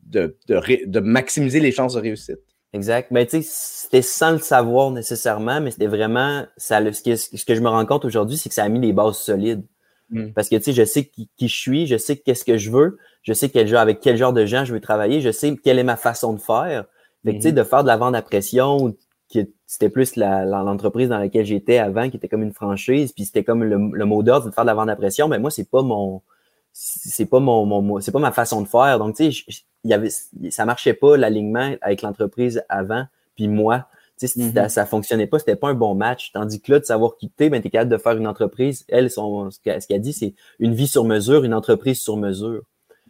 de, 0.02 0.36
de, 0.48 0.60
de 0.84 1.00
maximiser 1.00 1.60
les 1.60 1.72
chances 1.72 1.94
de 1.94 2.00
réussite? 2.00 2.51
Exact. 2.74 3.10
Mais 3.10 3.24
ben, 3.24 3.28
tu 3.28 3.42
sais, 3.42 3.48
c'était 3.50 4.02
sans 4.02 4.32
le 4.32 4.38
savoir 4.38 4.90
nécessairement, 4.90 5.60
mais 5.60 5.70
c'était 5.70 5.86
vraiment 5.86 6.44
ça. 6.56 6.80
ce, 6.92 7.02
que, 7.02 7.16
ce 7.16 7.44
que 7.44 7.54
je 7.54 7.60
me 7.60 7.68
rends 7.68 7.84
compte 7.84 8.04
aujourd'hui, 8.04 8.38
c'est 8.38 8.48
que 8.48 8.54
ça 8.54 8.64
a 8.64 8.68
mis 8.68 8.80
des 8.80 8.92
bases 8.92 9.18
solides. 9.18 9.62
Hmm. 10.10 10.30
Parce 10.32 10.48
que 10.48 10.56
tu 10.56 10.64
sais, 10.64 10.72
je 10.72 10.84
sais 10.84 11.04
qui, 11.06 11.28
je 11.40 11.46
suis, 11.46 11.86
je 11.86 11.96
sais 11.96 12.16
qu'est-ce 12.16 12.44
que 12.44 12.56
je 12.56 12.70
veux, 12.70 12.98
je 13.22 13.32
sais 13.32 13.50
quel 13.50 13.66
genre, 13.66 13.80
avec 13.80 14.00
quel 14.00 14.16
genre 14.16 14.32
de 14.32 14.46
gens 14.46 14.64
je 14.64 14.72
veux 14.72 14.80
travailler, 14.80 15.20
je 15.20 15.30
sais 15.30 15.56
quelle 15.62 15.78
est 15.78 15.84
ma 15.84 15.96
façon 15.96 16.32
de 16.32 16.40
faire. 16.40 16.86
Fait 17.24 17.32
que, 17.32 17.36
tu 17.36 17.42
sais, 17.42 17.52
hmm. 17.52 17.56
de 17.56 17.62
faire 17.62 17.82
de 17.82 17.88
la 17.88 17.96
vente 17.96 18.14
à 18.14 18.22
pression, 18.22 18.94
c'était 19.66 19.88
plus 19.88 20.16
l'entreprise 20.16 21.08
dans 21.08 21.18
laquelle 21.18 21.46
j'étais 21.46 21.78
avant, 21.78 22.10
qui 22.10 22.16
était 22.16 22.28
comme 22.28 22.42
une 22.42 22.52
franchise, 22.52 23.12
puis 23.12 23.24
c'était 23.24 23.44
comme 23.44 23.64
le, 23.64 24.04
mot 24.04 24.22
d'ordre 24.22 24.46
de 24.46 24.54
faire 24.54 24.64
de 24.64 24.68
la 24.68 24.74
vente 24.74 24.88
à 24.88 24.96
pression, 24.96 25.28
mais 25.28 25.38
moi, 25.38 25.50
c'est 25.50 25.68
pas 25.68 25.82
mon 25.82 26.22
c'est 26.74 27.26
pas 27.26 27.38
mon, 27.38 27.66
mon, 27.66 28.00
c'est 28.00 28.12
pas 28.12 28.18
ma 28.18 28.32
façon 28.32 28.62
de 28.62 28.66
faire. 28.66 28.98
Donc, 28.98 29.16
tu 29.16 29.30
sais, 29.30 29.62
y 29.90 29.94
avait, 29.94 30.10
ça 30.50 30.64
marchait 30.64 30.94
pas 30.94 31.16
l'alignement 31.16 31.74
avec 31.80 32.02
l'entreprise 32.02 32.62
avant, 32.68 33.04
puis 33.34 33.48
moi. 33.48 33.86
Tu 34.18 34.28
sais, 34.28 34.40
mm-hmm. 34.40 34.68
ça, 34.68 34.86
fonctionnait 34.86 35.26
pas, 35.26 35.38
c'était 35.38 35.56
pas 35.56 35.70
un 35.70 35.74
bon 35.74 35.94
match. 35.94 36.30
Tandis 36.32 36.60
que 36.60 36.72
là, 36.72 36.78
de 36.78 36.84
savoir 36.84 37.16
quitter, 37.16 37.50
ben, 37.50 37.60
t'es 37.60 37.70
capable 37.70 37.90
de 37.90 37.98
faire 37.98 38.16
une 38.16 38.26
entreprise. 38.26 38.84
Elle, 38.88 39.10
son, 39.10 39.50
ce 39.50 39.58
qu'elle 39.60 40.00
dit, 40.00 40.12
c'est 40.12 40.34
une 40.60 40.74
vie 40.74 40.86
sur 40.86 41.04
mesure, 41.04 41.44
une 41.44 41.54
entreprise 41.54 42.00
sur 42.00 42.16
mesure. 42.16 42.62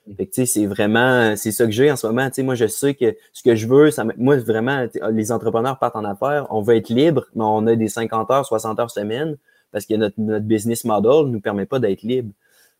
Mm-hmm. 0.08 0.16
Fait 0.16 0.26
que, 0.26 0.32
tu 0.32 0.46
sais, 0.46 0.46
c'est 0.46 0.66
vraiment, 0.66 1.36
c'est 1.36 1.52
ça 1.52 1.66
que 1.66 1.72
j'ai 1.72 1.90
en 1.90 1.96
ce 1.96 2.06
moment. 2.06 2.28
Tu 2.28 2.36
sais, 2.36 2.42
moi, 2.42 2.54
je 2.54 2.66
sais 2.66 2.94
que 2.94 3.14
ce 3.32 3.42
que 3.42 3.54
je 3.54 3.66
veux, 3.66 3.90
ça, 3.90 4.04
moi, 4.16 4.36
vraiment, 4.36 4.86
les 5.10 5.32
entrepreneurs 5.32 5.78
partent 5.78 5.96
en 5.96 6.04
affaires, 6.04 6.46
on 6.50 6.62
veut 6.62 6.76
être 6.76 6.88
libre, 6.88 7.26
mais 7.34 7.44
on 7.44 7.66
a 7.66 7.76
des 7.76 7.88
50 7.88 8.30
heures, 8.30 8.46
60 8.46 8.80
heures 8.80 8.90
semaine 8.90 9.36
parce 9.72 9.86
que 9.86 9.94
notre, 9.94 10.14
notre 10.18 10.44
business 10.44 10.84
model 10.84 11.30
nous 11.30 11.40
permet 11.40 11.66
pas 11.66 11.80
d'être 11.80 12.02
libre. 12.02 12.32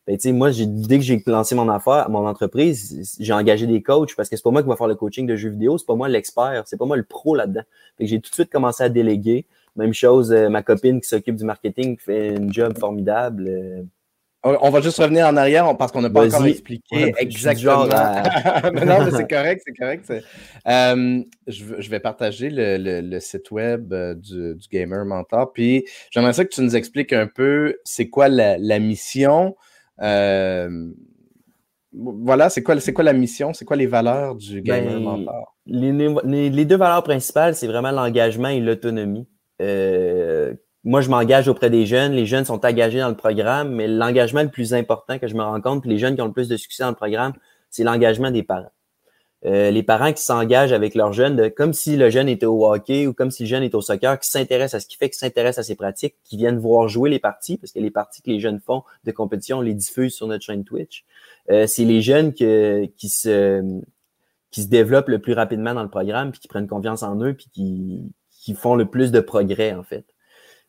Ben, 0.05 0.17
moi, 0.33 0.51
dès 0.51 0.97
que 0.97 1.03
j'ai 1.03 1.23
lancé 1.25 1.55
mon 1.55 1.69
affaire, 1.69 2.09
mon 2.09 2.27
entreprise, 2.27 3.17
j'ai 3.19 3.31
engagé 3.31 3.67
des 3.67 3.81
coachs 3.81 4.15
parce 4.17 4.27
que 4.27 4.35
c'est 4.35 4.43
pas 4.43 4.51
moi 4.51 4.61
qui 4.61 4.67
va 4.67 4.75
faire 4.75 4.87
le 4.87 4.95
coaching 4.95 5.25
de 5.25 5.37
jeux 5.37 5.49
vidéo, 5.49 5.77
c'est 5.77 5.85
pas 5.85 5.95
moi 5.95 6.09
l'expert, 6.09 6.63
c'est 6.65 6.77
pas 6.77 6.85
moi 6.85 6.97
le 6.97 7.03
pro 7.03 7.35
là-dedans. 7.35 7.63
j'ai 7.99 8.19
tout 8.19 8.29
de 8.29 8.35
suite 8.35 8.51
commencé 8.51 8.83
à 8.83 8.89
déléguer. 8.89 9.45
Même 9.77 9.93
chose, 9.93 10.31
euh, 10.31 10.49
ma 10.49 10.61
copine 10.61 10.99
qui 10.99 11.07
s'occupe 11.07 11.35
du 11.35 11.45
marketing 11.45 11.97
fait 11.97 12.37
un 12.37 12.51
job 12.51 12.77
formidable. 12.77 13.47
Euh. 13.47 13.83
On 14.43 14.69
va 14.71 14.81
juste 14.81 14.97
revenir 14.97 15.25
en 15.25 15.37
arrière 15.37 15.75
parce 15.77 15.93
qu'on 15.93 16.01
n'a 16.01 16.09
pas 16.09 16.27
encore 16.27 16.45
expliqué 16.45 17.13
exactement. 17.17 17.85
non, 17.85 19.05
mais 19.05 19.11
c'est 19.11 19.29
correct, 19.29 19.63
c'est 19.65 19.73
correct. 19.73 20.11
Euh, 20.67 21.23
je, 21.47 21.89
vais 21.89 22.01
partager 22.01 22.49
le, 22.51 23.19
site 23.21 23.51
web 23.51 23.93
du, 24.15 24.57
Gamer 24.69 25.05
Mentor. 25.05 25.53
Puis 25.53 25.85
j'aimerais 26.11 26.33
ça 26.33 26.43
que 26.43 26.49
tu 26.49 26.61
nous 26.61 26.75
expliques 26.75 27.13
un 27.13 27.25
peu 27.25 27.77
c'est 27.85 28.09
quoi 28.09 28.27
la, 28.27 28.57
la 28.57 28.79
mission, 28.79 29.55
voilà, 31.93 32.49
c'est 32.49 32.63
quoi, 32.63 32.75
quoi 32.75 33.03
la 33.03 33.13
mission? 33.13 33.53
C'est 33.53 33.65
quoi 33.65 33.75
les 33.75 33.87
valeurs 33.87 34.35
du 34.35 34.61
Gamer 34.61 34.93
ben, 34.93 35.03
Mentor? 35.03 35.55
Les, 35.65 36.65
deux 36.65 36.75
valeurs 36.75 37.03
principales, 37.03 37.55
c'est 37.55 37.67
vraiment 37.67 37.91
l'engagement 37.91 38.49
et 38.49 38.59
l'autonomie. 38.59 39.27
Euh, 39.61 40.53
moi, 40.83 41.01
je 41.01 41.09
m'engage 41.09 41.47
auprès 41.47 41.69
des 41.69 41.85
jeunes. 41.85 42.13
Les 42.13 42.25
jeunes 42.25 42.45
sont 42.45 42.65
engagés 42.65 42.99
dans 42.99 43.09
le 43.09 43.15
programme, 43.15 43.73
mais 43.73 43.87
l'engagement 43.87 44.41
le 44.41 44.49
plus 44.49 44.73
important 44.73 45.19
que 45.19 45.27
je 45.27 45.35
me 45.35 45.43
rends 45.43 45.61
compte, 45.61 45.81
puis 45.81 45.89
les 45.89 45.97
jeunes 45.97 46.15
qui 46.15 46.21
ont 46.21 46.27
le 46.27 46.33
plus 46.33 46.49
de 46.49 46.57
succès 46.57 46.83
dans 46.83 46.89
le 46.89 46.95
programme, 46.95 47.33
c'est 47.69 47.83
l'engagement 47.83 48.31
des 48.31 48.43
parents. 48.43 48.71
Euh, 49.45 49.71
les 49.71 49.83
parents 49.83 50.13
qui 50.13 50.21
s'engagent 50.21 50.71
avec 50.71 50.95
leurs 50.95 51.11
jeunes, 51.11 51.51
comme 51.51 51.73
si 51.73 51.97
le 51.97 52.09
jeune 52.09 52.29
était 52.29 52.45
au 52.45 52.65
hockey 52.65 53.07
ou 53.07 53.13
comme 53.13 53.29
si 53.29 53.43
le 53.43 53.49
jeune 53.49 53.63
était 53.63 53.75
au 53.75 53.81
soccer, 53.81 54.17
qui 54.19 54.29
s'intéressent 54.29 54.75
à 54.75 54.79
ce 54.79 54.87
qu'il 54.87 54.97
fait, 54.97 55.09
qui 55.09 55.17
s'intéressent 55.17 55.65
à 55.65 55.67
ses 55.67 55.75
pratiques, 55.75 56.15
qui 56.23 56.37
viennent 56.37 56.59
voir 56.59 56.87
jouer 56.87 57.09
les 57.09 57.19
parties, 57.19 57.57
parce 57.57 57.73
que 57.73 57.79
les 57.79 57.91
parties 57.91 58.21
que 58.21 58.29
les 58.29 58.39
jeunes 58.39 58.59
font 58.59 58.83
de 59.03 59.11
compétition, 59.11 59.57
on 59.57 59.61
les 59.61 59.73
diffuse 59.73 60.15
sur 60.15 60.27
notre 60.27 60.45
chaîne 60.45 60.63
Twitch. 60.63 61.03
Euh, 61.51 61.67
c'est 61.67 61.83
les 61.83 62.01
jeunes 62.01 62.33
qui 62.33 63.09
se 63.09 63.81
qui 64.51 64.61
se 64.61 64.67
développent 64.67 65.09
le 65.09 65.19
plus 65.19 65.33
rapidement 65.33 65.73
dans 65.73 65.81
le 65.81 65.89
programme, 65.89 66.31
puis 66.31 66.39
qui 66.39 66.47
prennent 66.47 66.67
confiance 66.67 67.01
en 67.01 67.19
eux, 67.21 67.33
puis 67.33 67.47
qui, 67.51 68.13
qui 68.29 68.53
font 68.53 68.75
le 68.75 68.85
plus 68.85 69.11
de 69.11 69.19
progrès, 69.19 69.73
en 69.73 69.81
fait. 69.81 70.05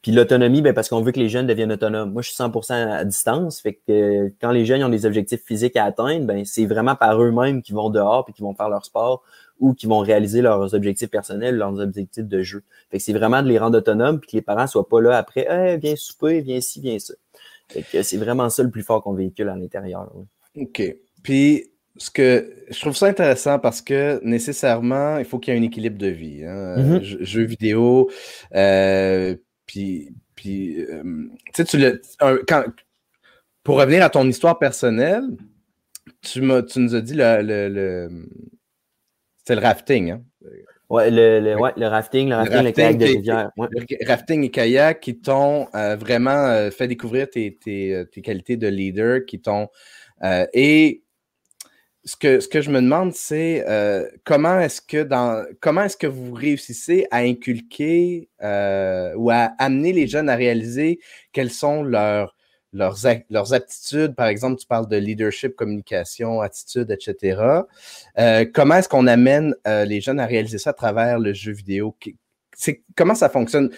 Puis 0.04 0.12
l'autonomie, 0.12 0.60
ben 0.60 0.74
parce 0.74 0.90
qu'on 0.90 1.00
veut 1.00 1.12
que 1.12 1.18
les 1.18 1.30
jeunes 1.30 1.46
deviennent 1.46 1.72
autonomes. 1.72 2.12
Moi, 2.12 2.20
je 2.20 2.28
suis 2.28 2.36
100% 2.36 2.74
à 2.74 3.06
distance, 3.06 3.62
fait 3.62 3.72
que 3.72 4.30
quand 4.38 4.50
les 4.50 4.66
jeunes 4.66 4.84
ont 4.84 4.90
des 4.90 5.06
objectifs 5.06 5.42
physiques 5.42 5.78
à 5.78 5.84
atteindre, 5.84 6.26
ben 6.26 6.44
c'est 6.44 6.66
vraiment 6.66 6.94
par 6.94 7.22
eux-mêmes 7.22 7.62
qui 7.62 7.72
vont 7.72 7.88
dehors 7.88 8.26
puis 8.26 8.34
qui 8.34 8.42
vont 8.42 8.54
faire 8.54 8.68
leur 8.68 8.84
sport 8.84 9.22
ou 9.60 9.72
qui 9.72 9.86
vont 9.86 10.00
réaliser 10.00 10.42
leurs 10.42 10.74
objectifs 10.74 11.08
personnels, 11.08 11.56
leurs 11.56 11.80
objectifs 11.80 12.26
de 12.26 12.42
jeu. 12.42 12.64
Fait 12.90 12.98
que 12.98 13.02
c'est 13.02 13.14
vraiment 13.14 13.42
de 13.42 13.48
les 13.48 13.56
rendre 13.56 13.78
autonomes 13.78 14.20
puis 14.20 14.32
que 14.32 14.36
les 14.36 14.42
parents 14.42 14.66
soient 14.66 14.86
pas 14.86 15.00
là 15.00 15.16
après, 15.16 15.46
hey, 15.48 15.78
viens 15.78 15.96
souper, 15.96 16.42
viens 16.42 16.60
ci, 16.60 16.82
viens 16.82 16.98
ça. 16.98 17.14
Fait 17.70 17.80
que 17.80 18.02
c'est 18.02 18.18
vraiment 18.18 18.50
ça 18.50 18.62
le 18.62 18.68
plus 18.68 18.82
fort 18.82 19.02
qu'on 19.02 19.14
véhicule 19.14 19.48
à 19.48 19.56
l'intérieur. 19.56 20.12
OK. 20.54 20.82
Puis 21.22 21.70
ce 21.96 22.10
que 22.10 22.52
je 22.68 22.78
trouve 22.80 22.94
ça 22.96 23.06
intéressant 23.06 23.58
parce 23.58 23.80
que 23.80 24.20
nécessairement, 24.22 25.18
il 25.18 25.24
faut 25.24 25.38
qu'il 25.38 25.54
y 25.54 25.56
ait 25.56 25.60
un 25.60 25.62
équilibre 25.62 25.96
de 25.96 26.08
vie. 26.08 26.44
Hein. 26.44 26.76
Mm-hmm. 26.76 27.22
Jeux 27.24 27.44
vidéo, 27.44 28.10
euh, 28.54 29.36
puis, 29.74 30.14
puis 30.36 30.82
euh, 30.82 31.02
tu 31.46 31.52
sais, 31.56 31.64
tu 31.64 31.78
le, 31.78 32.00
quand, 32.46 32.64
pour 33.64 33.76
revenir 33.80 34.04
à 34.04 34.10
ton 34.10 34.28
histoire 34.28 34.56
personnelle, 34.60 35.24
tu, 36.22 36.40
tu 36.68 36.78
nous 36.78 36.94
as 36.94 37.00
dit 37.00 37.14
le, 37.14 37.42
le, 37.42 37.68
le 37.68 38.28
c'est 39.44 39.56
le 39.56 39.60
rafting. 39.60 40.12
Hein? 40.12 40.22
Ouais, 40.88 41.10
le, 41.10 41.40
le, 41.40 41.56
ouais, 41.58 41.72
le 41.76 41.88
rafting, 41.88 42.28
le 42.28 42.36
rafting, 42.36 42.62
le, 42.62 42.70
kayak 42.70 42.98
de 42.98 43.04
rivière. 43.04 43.50
Le 43.56 44.06
rafting 44.06 44.44
et 44.44 44.50
kayak 44.52 45.00
qui 45.00 45.20
t'ont 45.20 45.66
euh, 45.74 45.96
vraiment 45.96 46.30
euh, 46.30 46.70
fait 46.70 46.86
découvrir 46.86 47.28
tes, 47.28 47.56
tes, 47.56 48.04
tes, 48.12 48.22
qualités 48.22 48.56
de 48.56 48.68
leader, 48.68 49.24
qui 49.26 49.40
t'ont. 49.40 49.68
et 50.52 51.02
ce 52.04 52.16
que, 52.16 52.40
ce 52.40 52.48
que 52.48 52.60
je 52.60 52.70
me 52.70 52.80
demande, 52.80 53.14
c'est 53.14 53.64
comment 54.24 54.60
est-ce 54.60 54.80
que 54.80 55.02
dans 55.02 55.44
comment 55.60 55.82
est-ce 55.82 55.96
que 55.96 56.06
vous 56.06 56.34
réussissez 56.34 57.06
à 57.10 57.18
inculquer 57.18 58.28
ou 58.40 59.30
à 59.30 59.52
amener 59.58 59.92
les 59.92 60.06
jeunes 60.06 60.28
à 60.28 60.36
réaliser 60.36 61.00
quels 61.32 61.50
sont 61.50 61.82
leurs 61.82 62.34
leurs, 62.74 62.96
leurs 63.30 63.54
aptitudes, 63.54 64.14
par 64.14 64.26
exemple, 64.26 64.60
tu 64.60 64.66
parles 64.66 64.88
de 64.88 64.96
leadership, 64.96 65.54
communication, 65.54 66.40
attitude, 66.40 66.90
etc. 66.90 67.40
Euh, 68.18 68.44
comment 68.52 68.76
est-ce 68.76 68.88
qu'on 68.88 69.06
amène 69.06 69.54
euh, 69.66 69.84
les 69.84 70.00
jeunes 70.00 70.20
à 70.20 70.26
réaliser 70.26 70.58
ça 70.58 70.70
à 70.70 70.74
travers 70.74 71.18
le 71.18 71.32
jeu 71.32 71.52
vidéo? 71.52 71.96
Comment 72.96 73.14
ça 73.14 73.28
fonctionne? 73.28 73.70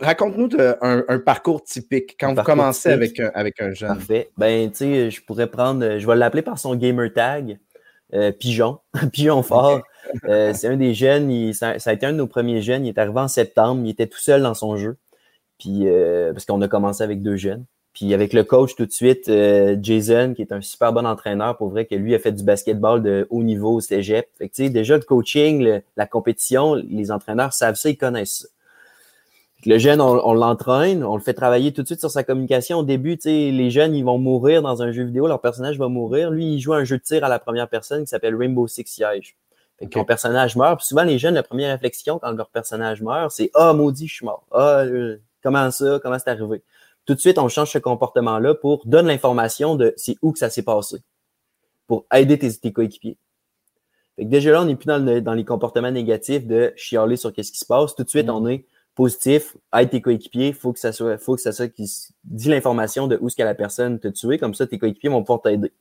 Raconte-nous 0.00 0.48
un, 0.80 1.04
un, 1.06 1.18
parcours 1.18 1.62
typique 1.62 2.16
quand 2.18 2.34
vous 2.34 2.42
commencez 2.42 2.90
avec 2.90 3.18
un, 3.20 3.30
avec 3.34 3.60
un 3.60 3.72
jeune. 3.72 3.88
Parfait. 3.88 4.30
Ben, 4.36 4.70
tu 4.70 4.78
sais, 4.78 5.10
je 5.10 5.22
pourrais 5.22 5.46
prendre, 5.46 5.98
je 5.98 6.06
vais 6.06 6.16
l'appeler 6.16 6.42
par 6.42 6.58
son 6.58 6.74
gamer 6.74 7.12
tag, 7.12 7.58
euh, 8.14 8.32
Pigeon, 8.32 8.78
Pigeon 9.12 9.42
fort. 9.42 9.82
c'est 10.24 10.66
un 10.66 10.76
des 10.76 10.94
jeunes, 10.94 11.52
ça, 11.52 11.78
ça, 11.78 11.90
a 11.90 11.92
été 11.92 12.06
un 12.06 12.12
de 12.12 12.18
nos 12.18 12.26
premiers 12.26 12.62
jeunes. 12.62 12.86
Il 12.86 12.90
est 12.90 12.98
arrivé 12.98 13.20
en 13.20 13.28
septembre, 13.28 13.82
il 13.84 13.90
était 13.90 14.06
tout 14.06 14.20
seul 14.20 14.42
dans 14.42 14.54
son 14.54 14.76
jeu. 14.76 14.96
Puis, 15.58 15.86
parce 16.32 16.44
qu'on 16.44 16.60
a 16.62 16.68
commencé 16.68 17.02
avec 17.02 17.22
deux 17.22 17.36
jeunes. 17.36 17.64
Puis 17.92 18.14
avec 18.14 18.32
le 18.32 18.42
coach 18.42 18.74
tout 18.74 18.86
de 18.86 18.92
suite, 18.92 19.28
euh, 19.28 19.76
Jason, 19.80 20.32
qui 20.34 20.42
est 20.42 20.52
un 20.52 20.62
super 20.62 20.92
bon 20.92 21.06
entraîneur, 21.06 21.58
pour 21.58 21.68
vrai 21.68 21.84
que 21.84 21.94
lui 21.94 22.14
a 22.14 22.18
fait 22.18 22.32
du 22.32 22.42
basketball 22.42 23.02
de 23.02 23.26
haut 23.28 23.42
niveau 23.42 23.74
au 23.74 23.80
cégep. 23.80 24.28
Fait 24.38 24.48
que, 24.48 24.68
déjà, 24.68 24.96
le 24.96 25.02
coaching, 25.02 25.80
la 25.96 26.06
compétition, 26.06 26.74
les 26.74 27.10
entraîneurs 27.10 27.52
savent 27.52 27.74
ça, 27.74 27.90
ils 27.90 27.98
connaissent 27.98 28.40
ça. 28.40 28.48
Le 29.64 29.78
jeune, 29.78 30.00
on, 30.00 30.34
l'entraîne, 30.34 31.04
on 31.04 31.14
le 31.14 31.22
fait 31.22 31.34
travailler 31.34 31.72
tout 31.72 31.82
de 31.82 31.86
suite 31.86 32.00
sur 32.00 32.10
sa 32.10 32.24
communication. 32.24 32.78
Au 32.78 32.82
début, 32.82 33.16
les 33.24 33.70
jeunes, 33.70 33.94
ils 33.94 34.04
vont 34.04 34.18
mourir 34.18 34.60
dans 34.60 34.82
un 34.82 34.90
jeu 34.90 35.04
vidéo, 35.04 35.28
leur 35.28 35.40
personnage 35.40 35.78
va 35.78 35.88
mourir. 35.88 36.30
Lui, 36.30 36.54
il 36.54 36.60
joue 36.60 36.72
un 36.72 36.84
jeu 36.84 36.98
de 36.98 37.02
tir 37.02 37.24
à 37.24 37.28
la 37.28 37.38
première 37.38 37.68
personne 37.68 38.02
qui 38.02 38.08
s'appelle 38.08 38.34
Rainbow 38.34 38.66
Six 38.66 38.84
Siege. 38.86 39.36
Fait 39.78 39.86
que 39.86 40.00
personnage 40.02 40.56
meurt. 40.56 40.78
Puis 40.78 40.86
souvent, 40.86 41.04
les 41.04 41.18
jeunes, 41.18 41.34
la 41.34 41.42
première 41.44 41.70
réflexion 41.70 42.18
quand 42.18 42.32
leur 42.32 42.50
personnage 42.50 43.02
meurt, 43.02 43.30
c'est 43.30 43.50
«Ah, 43.54 43.70
oh, 43.70 43.76
maudit, 43.76 44.08
je 44.08 44.14
suis 44.14 44.26
mort. 44.26 44.44
Ah, 44.50 44.80
euh, 44.80 45.18
comment 45.42 45.70
ça? 45.70 46.00
Comment 46.02 46.18
c'est 46.18 46.30
arrivé?» 46.30 46.62
tout 47.04 47.14
de 47.14 47.20
suite, 47.20 47.38
on 47.38 47.48
change 47.48 47.72
ce 47.72 47.78
comportement-là 47.78 48.54
pour 48.54 48.86
donner 48.86 49.08
l'information 49.08 49.74
de 49.74 49.92
c'est 49.96 50.16
où 50.22 50.32
que 50.32 50.38
ça 50.38 50.50
s'est 50.50 50.62
passé 50.62 51.02
pour 51.86 52.06
aider 52.12 52.38
tes, 52.38 52.72
coéquipiers. 52.72 53.18
Fait 54.16 54.24
que 54.24 54.30
déjà 54.30 54.52
là, 54.52 54.62
on 54.62 54.66
n'est 54.66 54.76
plus 54.76 54.86
dans, 54.86 55.20
dans, 55.20 55.34
les 55.34 55.44
comportements 55.44 55.90
négatifs 55.90 56.46
de 56.46 56.72
chialer 56.76 57.16
sur 57.16 57.32
qu'est-ce 57.32 57.50
qui 57.50 57.58
se 57.58 57.66
passe. 57.66 57.94
Tout 57.94 58.04
de 58.04 58.08
suite, 58.08 58.26
mm. 58.26 58.30
on 58.30 58.46
est 58.48 58.64
positif, 58.94 59.56
aide 59.76 59.90
tes 59.90 60.00
coéquipiers, 60.00 60.52
faut 60.52 60.72
que 60.72 60.78
ça 60.78 60.92
soit, 60.92 61.18
faut 61.18 61.34
que 61.34 61.40
ça 61.40 61.52
soit 61.52 61.68
qui 61.68 61.90
dit 62.24 62.48
l'information 62.48 63.06
de 63.06 63.18
où 63.20 63.28
ce 63.28 63.36
que 63.36 63.42
la 63.42 63.54
personne 63.54 63.98
t'a 63.98 64.10
tué, 64.10 64.38
comme 64.38 64.54
ça 64.54 64.66
tes 64.66 64.78
coéquipiers 64.78 65.10
vont 65.10 65.22
pouvoir 65.22 65.42
t'aider. 65.42 65.72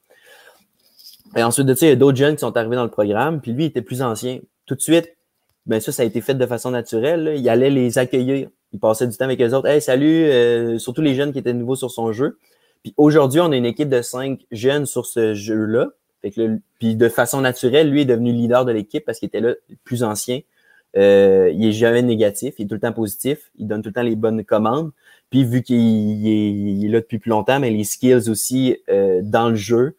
Et 1.36 1.44
ensuite 1.44 1.68
de 1.68 1.74
ça, 1.74 1.86
il 1.86 1.90
y 1.90 1.92
a 1.94 1.96
d'autres 1.96 2.18
jeunes 2.18 2.36
qui 2.36 2.42
sont 2.42 2.56
arrivés 2.56 2.76
dans 2.76 2.84
le 2.84 2.92
programme, 2.92 3.42
puis 3.42 3.52
lui 3.54 3.64
il 3.66 3.68
était 3.68 3.82
plus 3.82 4.02
ancien. 4.02 4.40
Tout 4.66 4.76
de 4.76 4.82
suite, 4.82 5.16
ben 5.66 5.80
ça, 5.80 5.92
ça 5.92 6.04
a 6.04 6.06
été 6.06 6.22
fait 6.22 6.34
de 6.34 6.46
façon 6.46 6.72
naturelle. 6.72 7.34
Il 7.38 7.48
allait 7.50 7.70
les 7.70 7.98
accueillir 7.98 8.50
il 8.74 8.80
passait 8.80 9.08
du 9.08 9.16
temps 9.16 9.26
avec 9.26 9.40
les 9.40 9.54
autres. 9.54 9.68
Hey, 9.68 9.82
salut, 9.82 10.26
euh, 10.26 10.78
surtout 10.80 11.02
les 11.02 11.16
jeunes 11.16 11.34
qui 11.34 11.40
étaient 11.40 11.54
nouveaux 11.54 11.76
sur 11.76 11.92
son 11.92 12.14
jeu. 12.14 12.38
Puis 12.84 12.94
aujourd'hui, 12.98 13.40
on 13.42 13.52
a 13.52 13.56
une 13.56 13.66
équipe 13.66 13.90
de 13.90 14.02
cinq 14.02 14.40
jeunes 14.52 14.86
sur 14.86 15.06
ce 15.06 15.34
jeu-là. 15.34 15.90
puis 16.80 16.96
de 16.96 17.10
façon 17.10 17.42
naturelle, 17.42 17.90
lui 17.90 18.02
est 18.02 18.06
devenu 18.06 18.32
leader 18.32 18.66
de 18.66 18.72
l'équipe 18.72 19.04
parce 19.06 19.20
qu'il 19.20 19.28
était 19.28 19.42
là 19.42 19.54
plus 19.84 20.04
ancien. 20.04 20.40
Euh, 20.98 21.50
il 21.54 21.66
est 21.66 21.72
jamais 21.72 22.02
négatif, 22.02 22.56
il 22.58 22.66
est 22.66 22.68
tout 22.68 22.76
le 22.76 22.82
temps 22.82 22.92
positif, 22.92 23.52
il 23.58 23.68
donne 23.68 23.82
tout 23.82 23.90
le 23.90 23.94
temps 23.94 24.02
les 24.02 24.16
bonnes 24.16 24.44
commandes. 24.44 24.92
Puis 25.30 25.46
vu 25.46 25.64
qu'il 25.64 26.28
est, 26.28 26.90
là 26.90 27.00
depuis 27.00 27.20
plus 27.20 27.30
longtemps, 27.30 27.60
mais 27.60 27.70
les 27.70 27.86
skills 27.86 28.30
aussi 28.30 28.78
euh, 28.90 29.22
dans 29.24 29.50
le 29.50 29.56
jeu 29.56 29.96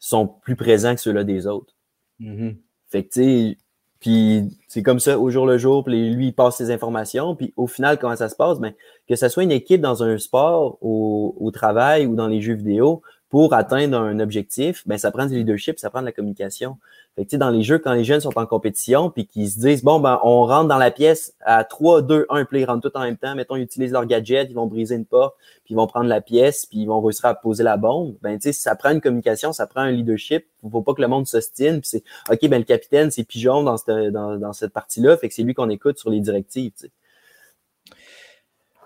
sont 0.00 0.26
plus 0.26 0.56
présents 0.56 0.94
que 0.94 1.00
ceux-là 1.00 1.22
des 1.22 1.46
autres. 1.46 1.74
Mm-hmm. 2.20 2.56
Fait 2.88 3.04
que 3.04 3.12
tu 3.12 3.22
sais, 3.22 3.58
puis 4.00 4.58
c'est 4.66 4.82
comme 4.82 4.98
ça 4.98 5.20
au 5.20 5.30
jour 5.30 5.46
le 5.46 5.58
jour, 5.58 5.84
puis 5.84 6.10
lui, 6.10 6.26
il 6.28 6.32
passe 6.32 6.56
ses 6.56 6.72
informations. 6.72 7.36
Puis 7.36 7.54
au 7.56 7.68
final, 7.68 7.98
comment 8.00 8.16
ça 8.16 8.28
se 8.28 8.34
passe? 8.34 8.58
Ben, 8.58 8.74
que 9.08 9.14
ce 9.14 9.28
soit 9.28 9.44
une 9.44 9.52
équipe 9.52 9.80
dans 9.80 10.02
un 10.02 10.18
sport, 10.18 10.76
au, 10.80 11.36
au 11.38 11.50
travail 11.52 12.06
ou 12.06 12.16
dans 12.16 12.26
les 12.26 12.40
jeux 12.40 12.54
vidéo, 12.54 13.02
pour 13.28 13.54
atteindre 13.54 13.96
un 13.96 14.18
objectif, 14.18 14.82
ben, 14.86 14.98
ça 14.98 15.12
prend 15.12 15.26
du 15.26 15.36
leadership, 15.36 15.78
ça 15.78 15.88
prend 15.88 16.00
de 16.00 16.06
la 16.06 16.12
communication. 16.12 16.78
Fait 17.14 17.26
que, 17.26 17.36
dans 17.36 17.50
les 17.50 17.62
jeux, 17.62 17.78
quand 17.78 17.92
les 17.92 18.04
jeunes 18.04 18.20
sont 18.20 18.38
en 18.38 18.46
compétition, 18.46 19.10
puis 19.10 19.26
qu'ils 19.26 19.50
se 19.50 19.60
disent, 19.60 19.84
bon, 19.84 20.00
ben, 20.00 20.18
on 20.22 20.46
rentre 20.46 20.68
dans 20.68 20.78
la 20.78 20.90
pièce 20.90 21.34
à 21.40 21.62
3, 21.62 22.00
2, 22.00 22.24
1, 22.30 22.46
puis 22.46 22.60
ils 22.60 22.64
rentrent 22.64 22.88
tout 22.88 22.96
en 22.96 23.02
même 23.02 23.18
temps. 23.18 23.34
Mettons, 23.34 23.56
ils 23.56 23.62
utilisent 23.62 23.92
leur 23.92 24.06
gadget, 24.06 24.48
ils 24.48 24.54
vont 24.54 24.66
briser 24.66 24.94
une 24.94 25.04
porte, 25.04 25.36
puis 25.64 25.74
ils 25.74 25.76
vont 25.76 25.86
prendre 25.86 26.06
la 26.08 26.22
pièce, 26.22 26.64
puis 26.64 26.78
ils 26.78 26.86
vont 26.86 27.02
réussir 27.02 27.26
à 27.26 27.34
poser 27.34 27.64
la 27.64 27.76
bombe. 27.76 28.16
Ben, 28.22 28.40
ça 28.40 28.74
prend 28.76 28.90
une 28.90 29.02
communication, 29.02 29.52
ça 29.52 29.66
prend 29.66 29.82
un 29.82 29.90
leadership. 29.90 30.46
Faut 30.70 30.80
pas 30.80 30.94
que 30.94 31.02
le 31.02 31.08
monde 31.08 31.26
s'ostine, 31.26 31.82
puis 31.82 31.90
c'est, 31.90 32.04
OK, 32.30 32.48
ben, 32.48 32.58
le 32.58 32.64
capitaine, 32.64 33.10
c'est 33.10 33.24
pigeon 33.24 33.62
dans 33.62 33.76
cette, 33.76 34.10
dans, 34.10 34.38
dans 34.38 34.52
cette 34.54 34.72
partie-là, 34.72 35.18
fait 35.18 35.28
que 35.28 35.34
c'est 35.34 35.42
lui 35.42 35.52
qu'on 35.52 35.68
écoute 35.68 35.98
sur 35.98 36.08
les 36.08 36.20
directives, 36.20 36.72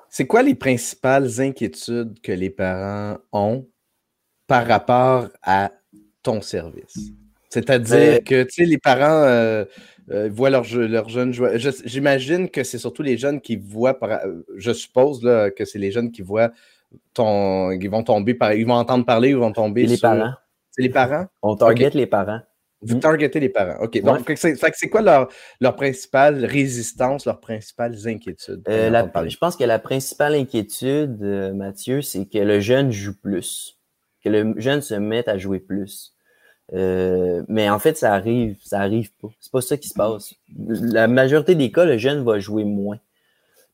C'est 0.09 0.27
quoi 0.27 0.43
les 0.43 0.55
principales 0.57 1.41
inquiétudes 1.41 2.21
que 2.23 2.33
les 2.33 2.51
parents 2.51 3.19
ont 3.33 3.69
par 4.49 4.67
rapport 4.67 5.29
à 5.43 5.71
ton 6.23 6.41
service? 6.41 7.13
C'est-à-dire 7.51 8.23
que 8.25 8.43
tu 8.45 8.51
sais, 8.51 8.65
les 8.65 8.79
parents 8.79 9.23
euh, 9.25 9.65
euh, 10.11 10.29
voient 10.31 10.51
leurs 10.51 10.67
leur 10.75 11.09
jeunes 11.09 11.33
joueurs. 11.33 11.53
J'imagine 11.85 12.49
que 12.49 12.65
c'est 12.65 12.79
surtout 12.79 13.03
les 13.03 13.17
jeunes 13.17 13.41
qui 13.41 13.57
voient, 13.57 13.99
je 14.57 14.73
suppose 14.73 15.23
là, 15.23 15.51
que 15.51 15.65
c'est 15.65 15.79
les 15.79 15.93
jeunes 15.93 16.11
qui 16.11 16.23
voient 16.23 16.51
ton. 17.15 17.71
Ils 17.73 17.91
vont 17.91 18.03
tomber 18.03 18.35
par. 18.35 18.53
Ils 18.53 18.67
vont 18.67 18.75
entendre 18.75 19.05
parler, 19.05 19.31
ils 19.31 19.37
vont 19.37 19.53
tomber. 19.53 19.87
les 19.87 19.99
parents. 19.99 20.33
C'est 20.71 20.83
les 20.83 20.91
parents? 20.91 21.27
On 21.43 21.57
target 21.57 21.91
les 21.91 22.07
parents. 22.07 22.41
Vous 22.83 22.99
targetez 22.99 23.41
les 23.41 23.49
parents. 23.49 23.83
OK. 23.83 24.01
Donc, 24.03 24.31
c'est 24.37 24.89
quoi 24.91 25.01
leur, 25.01 25.29
leur, 25.63 25.75
principale 25.75 26.45
résistance, 26.45 27.25
leurs 27.25 27.41
principales 27.41 27.97
inquiétudes? 28.07 28.63
Euh, 28.69 28.91
je 29.27 29.37
pense 29.39 29.57
que 29.57 29.65
la 29.65 29.79
principale 29.79 30.35
inquiétude, 30.35 31.19
Mathieu, 31.55 32.03
c'est 32.03 32.27
que 32.27 32.39
le 32.39 32.61
jeune 32.61 32.93
joue 32.93 33.19
plus 33.19 33.77
que 34.27 34.31
le 34.31 34.55
jeune 34.61 34.81
se 34.81 34.95
mette 34.95 35.29
à 35.29 35.39
jouer 35.39 35.61
plus. 35.61 36.16
Euh, 36.73 37.43
mais 37.49 37.71
en 37.71 37.79
fait, 37.79 37.97
ça 37.97 38.13
arrive, 38.13 38.57
ça 38.63 38.81
arrive 38.81 39.13
pas. 39.21 39.29
C'est 39.41 39.53
pas 39.53 39.61
ça 39.61 39.77
qui 39.77 39.89
se 39.89 39.95
passe. 39.95 40.35
La 40.57 41.07
majorité 41.07 41.55
des 41.55 41.71
cas, 41.71 41.85
le 41.85 41.97
jeune 41.97 42.25
va 42.25 42.39
jouer 42.39 42.65
moins. 42.65 42.99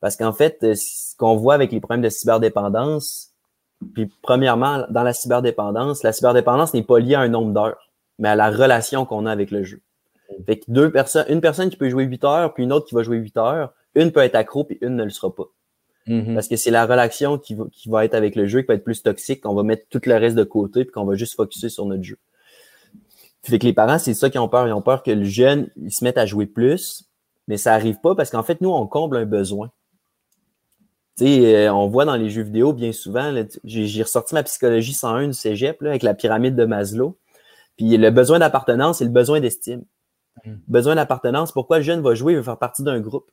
Parce 0.01 0.17
qu'en 0.17 0.33
fait, 0.33 0.59
euh, 0.63 0.75
ce 0.75 1.17
qu'on 1.17 1.37
voit 1.37 1.55
avec 1.55 1.73
les 1.73 1.81
problèmes 1.81 2.03
de 2.03 2.09
cyberdépendance, 2.09 3.31
puis 3.95 4.11
premièrement, 4.21 4.85
dans 4.91 5.03
la 5.03 5.13
cyberdépendance, 5.13 6.03
la 6.03 6.13
cyberdépendance 6.13 6.75
n'est 6.75 6.83
pas 6.83 6.99
liée 6.99 7.15
à 7.15 7.21
un 7.21 7.29
nombre 7.29 7.53
d'heures, 7.53 7.91
mais 8.19 8.29
à 8.29 8.37
la 8.37 8.51
relation 8.51 9.07
qu'on 9.07 9.27
a 9.27 9.33
avec 9.33 9.51
le 9.51 9.63
jeu. 9.63 9.81
Fait 10.47 10.59
que 10.59 10.65
deux 10.69 10.91
personnes, 10.91 11.27
une 11.29 11.41
personne 11.41 11.71
qui 11.71 11.77
peut 11.77 11.89
jouer 11.89 12.05
8 12.05 12.25
heures, 12.25 12.55
puis 12.55 12.65
une 12.65 12.73
autre 12.73 12.87
qui 12.87 12.95
va 12.95 13.03
jouer 13.03 13.19
8 13.19 13.37
heures, 13.37 13.73
une 13.95 14.13
peut 14.13 14.21
être 14.21 14.35
accro, 14.35 14.65
puis 14.65 14.79
une 14.81 14.97
ne 14.97 15.05
le 15.05 15.11
sera 15.11 15.35
pas. 15.35 15.45
Mm-hmm. 16.07 16.35
Parce 16.35 16.49
que 16.49 16.57
c'est 16.57 16.71
la 16.71 16.87
relation 16.87 17.39
qui 17.39 17.55
va, 17.55 17.65
qui 17.71 17.89
va 17.89 18.05
être 18.05 18.15
avec 18.15 18.35
le 18.35 18.47
jeu 18.47 18.63
qui 18.63 18.69
va 18.69 18.75
être 18.75 18.85
plus 18.85 19.03
toxique, 19.03 19.43
qu'on 19.43 19.55
va 19.55 19.63
mettre 19.63 19.87
tout 19.89 20.01
le 20.05 20.15
reste 20.15 20.37
de 20.37 20.45
côté 20.45 20.85
puis 20.85 20.93
qu'on 20.93 21.05
va 21.05 21.15
juste 21.15 21.37
focuser 21.37 21.69
sur 21.69 21.87
notre 21.87 22.03
jeu. 22.03 22.19
Fait 23.45 23.59
que 23.59 23.67
les 23.67 23.73
parents, 23.73 23.99
c'est 23.99 24.15
ça 24.15 24.31
qui 24.31 24.39
ont 24.39 24.49
peur. 24.49 24.69
Ils 24.69 24.73
ont 24.73 24.83
peur 24.83 25.03
que 25.03 25.11
le 25.11 25.25
jeune, 25.25 25.69
il 25.77 25.93
se 25.93 26.05
mette 26.05 26.19
à 26.19 26.27
jouer 26.27 26.47
plus, 26.47 27.11
mais 27.49 27.57
ça 27.57 27.75
arrive 27.75 28.01
pas 28.01 28.15
parce 28.15 28.31
qu'en 28.31 28.43
fait, 28.43 28.61
nous, 28.61 28.71
on 28.71 28.87
comble 28.87 29.17
un 29.17 29.27
besoin. 29.27 29.71
Tu 31.19 31.27
sais, 31.27 31.67
euh, 31.67 31.75
on 31.75 31.89
voit 31.89 32.05
dans 32.05 32.17
les 32.17 32.31
jeux 32.31 32.43
vidéo 32.43 32.73
bien 32.73 32.93
souvent, 32.93 33.35
j'ai 33.65 34.03
ressorti 34.03 34.35
ma 34.35 34.43
psychologie 34.43 34.95
101 34.95 35.29
du 35.29 35.33
cégep 35.35 35.83
là, 35.83 35.91
avec 35.91 36.03
la 36.03 36.15
pyramide 36.15 36.57
de 36.57 36.65
Maslow. 36.65 37.19
Puis 37.77 37.97
le 37.97 38.11
besoin 38.11 38.39
d'appartenance, 38.39 38.99
c'est 38.99 39.05
le 39.05 39.11
besoin 39.11 39.41
d'estime. 39.41 39.85
Mm. 40.47 40.55
Besoin 40.69 40.95
d'appartenance, 40.95 41.53
pourquoi 41.53 41.79
le 41.79 41.85
jeune 41.85 42.01
va 42.01 42.15
jouer, 42.15 42.33
il 42.33 42.37
veut 42.37 42.43
faire 42.43 42.59
partie 42.59 42.83
d'un 42.83 43.01
groupe 43.01 43.31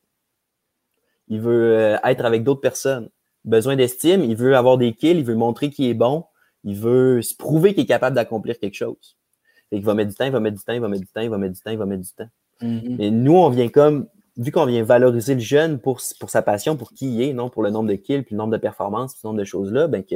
il 1.29 1.39
veut 1.39 1.77
euh, 1.77 1.97
être 2.03 2.25
avec 2.25 2.43
d'autres 2.43 2.61
personnes. 2.61 3.09
Besoin 3.45 3.75
d'estime, 3.75 4.23
il 4.23 4.35
veut 4.35 4.55
avoir 4.57 4.77
des 4.77 4.93
kills, 4.93 5.19
il 5.19 5.23
veut 5.23 5.35
montrer 5.35 5.69
qu'il 5.69 5.85
est 5.85 5.93
bon, 5.93 6.25
il 6.63 6.75
veut 6.75 7.21
se 7.21 7.35
prouver 7.35 7.73
qu'il 7.73 7.83
est 7.83 7.87
capable 7.87 8.15
d'accomplir 8.15 8.59
quelque 8.59 8.75
chose. 8.75 9.17
Et 9.71 9.77
il 9.77 9.83
va 9.83 9.93
mettre 9.93 10.09
du 10.09 10.15
temps, 10.15 10.25
il 10.25 10.31
va 10.31 10.39
mettre 10.39 10.57
du 10.57 10.63
temps, 10.63 10.73
il 10.73 10.81
va 10.81 10.88
mettre 10.88 11.03
du 11.03 11.11
temps, 11.11 11.21
il 11.21 11.29
va 11.29 11.38
mettre 11.38 11.53
du 11.53 11.61
temps, 11.61 11.71
il 11.71 11.77
va 11.77 11.85
mettre 11.85 12.01
du 12.01 12.13
temps. 12.13 12.29
Mm-hmm. 12.61 13.01
Et 13.01 13.11
nous, 13.11 13.35
on 13.35 13.49
vient 13.49 13.69
comme, 13.69 14.07
vu 14.38 14.51
qu'on 14.51 14.65
vient 14.65 14.83
valoriser 14.83 15.35
le 15.35 15.39
jeune 15.39 15.79
pour, 15.79 15.99
pour 16.19 16.29
sa 16.29 16.41
passion, 16.41 16.75
pour 16.75 16.93
qui 16.93 17.13
il 17.13 17.21
est, 17.21 17.33
non 17.33 17.49
pour 17.49 17.63
le 17.63 17.69
nombre 17.69 17.89
de 17.89 17.95
kills, 17.95 18.23
puis 18.23 18.35
le 18.35 18.38
nombre 18.38 18.53
de 18.53 18.57
performances, 18.57 19.13
puis 19.13 19.21
le 19.23 19.29
nombre 19.29 19.39
de 19.39 19.45
choses-là, 19.45 19.88
ben 19.88 20.03
que 20.03 20.15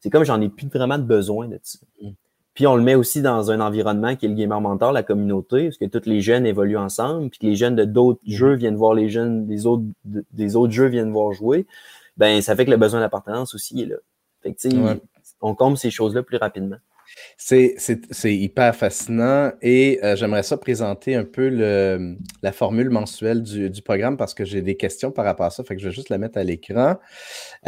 c'est 0.00 0.10
comme 0.10 0.24
j'en 0.24 0.40
ai 0.40 0.48
plus 0.48 0.68
vraiment 0.68 0.98
de 0.98 1.04
besoin 1.04 1.48
de 1.48 1.58
ça. 1.62 1.78
Mm. 2.00 2.10
Puis 2.54 2.66
on 2.66 2.74
le 2.74 2.82
met 2.82 2.96
aussi 2.96 3.22
dans 3.22 3.52
un 3.52 3.60
environnement 3.60 4.16
qui 4.16 4.26
est 4.26 4.28
le 4.28 4.34
gamer 4.34 4.60
mentor, 4.60 4.90
la 4.92 5.04
communauté, 5.04 5.64
parce 5.66 5.76
que 5.76 5.84
tous 5.84 6.08
les 6.08 6.20
jeunes 6.20 6.44
évoluent 6.44 6.78
ensemble, 6.78 7.30
puis 7.30 7.38
que 7.38 7.46
les 7.46 7.54
jeunes 7.54 7.76
de 7.76 7.84
d'autres 7.84 8.20
mm-hmm. 8.26 8.36
jeux 8.36 8.54
viennent 8.54 8.76
voir 8.76 8.94
les 8.94 9.08
jeunes 9.08 9.46
des 9.46 9.66
autres 9.66 9.84
des 10.04 10.56
autres 10.56 10.72
jeux 10.72 10.86
viennent 10.86 11.12
voir 11.12 11.32
jouer. 11.32 11.66
Ben 12.16 12.42
ça 12.42 12.56
fait 12.56 12.64
que 12.64 12.70
le 12.70 12.76
besoin 12.76 13.00
d'appartenance 13.00 13.54
aussi 13.54 13.80
est 13.80 13.86
là. 13.86 13.96
Fait 14.42 14.54
que, 14.54 15.00
on 15.40 15.54
comble 15.54 15.76
ces 15.76 15.90
choses-là 15.90 16.22
plus 16.22 16.36
rapidement. 16.36 16.78
C'est 17.40 18.34
hyper 18.34 18.74
fascinant 18.74 19.52
et 19.62 20.00
euh, 20.02 20.16
j'aimerais 20.16 20.42
ça 20.42 20.56
présenter 20.56 21.14
un 21.14 21.22
peu 21.22 21.48
le, 21.48 22.16
la 22.42 22.50
formule 22.50 22.90
mensuelle 22.90 23.44
du, 23.44 23.70
du 23.70 23.80
programme 23.80 24.16
parce 24.16 24.34
que 24.34 24.44
j'ai 24.44 24.60
des 24.60 24.76
questions 24.76 25.12
par 25.12 25.24
rapport 25.24 25.46
à 25.46 25.50
ça. 25.50 25.62
Fait 25.62 25.76
que 25.76 25.80
je 25.80 25.88
vais 25.88 25.94
juste 25.94 26.08
la 26.08 26.18
mettre 26.18 26.36
à 26.36 26.42
l'écran. 26.42 26.96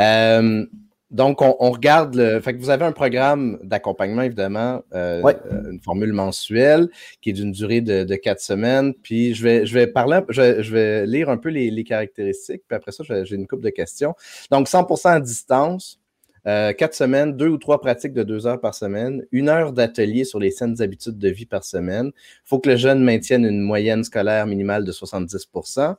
Euh, 0.00 0.66
donc, 1.10 1.42
on, 1.42 1.70
regarde 1.72 2.14
le. 2.14 2.40
Fait 2.40 2.54
que 2.54 2.60
vous 2.60 2.70
avez 2.70 2.84
un 2.84 2.92
programme 2.92 3.58
d'accompagnement, 3.64 4.22
évidemment, 4.22 4.80
euh, 4.94 5.20
euh, 5.24 5.72
une 5.72 5.80
formule 5.80 6.12
mensuelle 6.12 6.88
qui 7.20 7.30
est 7.30 7.32
d'une 7.32 7.50
durée 7.50 7.80
de, 7.80 8.14
quatre 8.14 8.40
semaines. 8.40 8.94
Puis 8.94 9.34
je 9.34 9.42
vais, 9.42 9.66
je 9.66 9.74
vais 9.74 9.88
parler, 9.88 10.20
je, 10.28 10.72
vais 10.72 11.06
lire 11.06 11.28
un 11.28 11.36
peu 11.36 11.48
les, 11.48 11.82
caractéristiques, 11.82 12.62
puis 12.68 12.76
après 12.76 12.92
ça, 12.92 13.02
j'ai 13.24 13.34
une 13.34 13.48
couple 13.48 13.64
de 13.64 13.70
questions. 13.70 14.14
Donc, 14.52 14.68
100% 14.68 15.08
à 15.08 15.20
distance, 15.20 15.99
euh, 16.46 16.72
quatre 16.72 16.94
semaines, 16.94 17.36
deux 17.36 17.48
ou 17.48 17.58
trois 17.58 17.80
pratiques 17.80 18.12
de 18.12 18.22
deux 18.22 18.46
heures 18.46 18.60
par 18.60 18.74
semaine, 18.74 19.24
une 19.32 19.48
heure 19.48 19.72
d'atelier 19.72 20.24
sur 20.24 20.38
les 20.38 20.50
saines 20.50 20.80
habitudes 20.80 21.18
de 21.18 21.28
vie 21.28 21.46
par 21.46 21.64
semaine. 21.64 22.12
Il 22.14 22.48
faut 22.48 22.58
que 22.58 22.70
le 22.70 22.76
jeune 22.76 23.02
maintienne 23.02 23.44
une 23.44 23.60
moyenne 23.60 24.04
scolaire 24.04 24.46
minimale 24.46 24.84
de 24.84 24.92
70% 24.92 25.96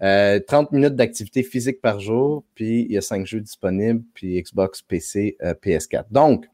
30 0.00 0.02
euh, 0.02 0.66
minutes 0.72 0.96
d'activité 0.96 1.42
physique 1.42 1.82
par 1.82 2.00
jour, 2.00 2.44
puis 2.54 2.86
il 2.88 2.92
y 2.92 2.96
a 2.96 3.02
cinq 3.02 3.26
jeux 3.26 3.40
disponibles, 3.40 4.02
puis 4.14 4.40
Xbox, 4.40 4.80
PC, 4.80 5.36
euh, 5.42 5.52
PS4. 5.52 6.06
Donc, 6.10 6.46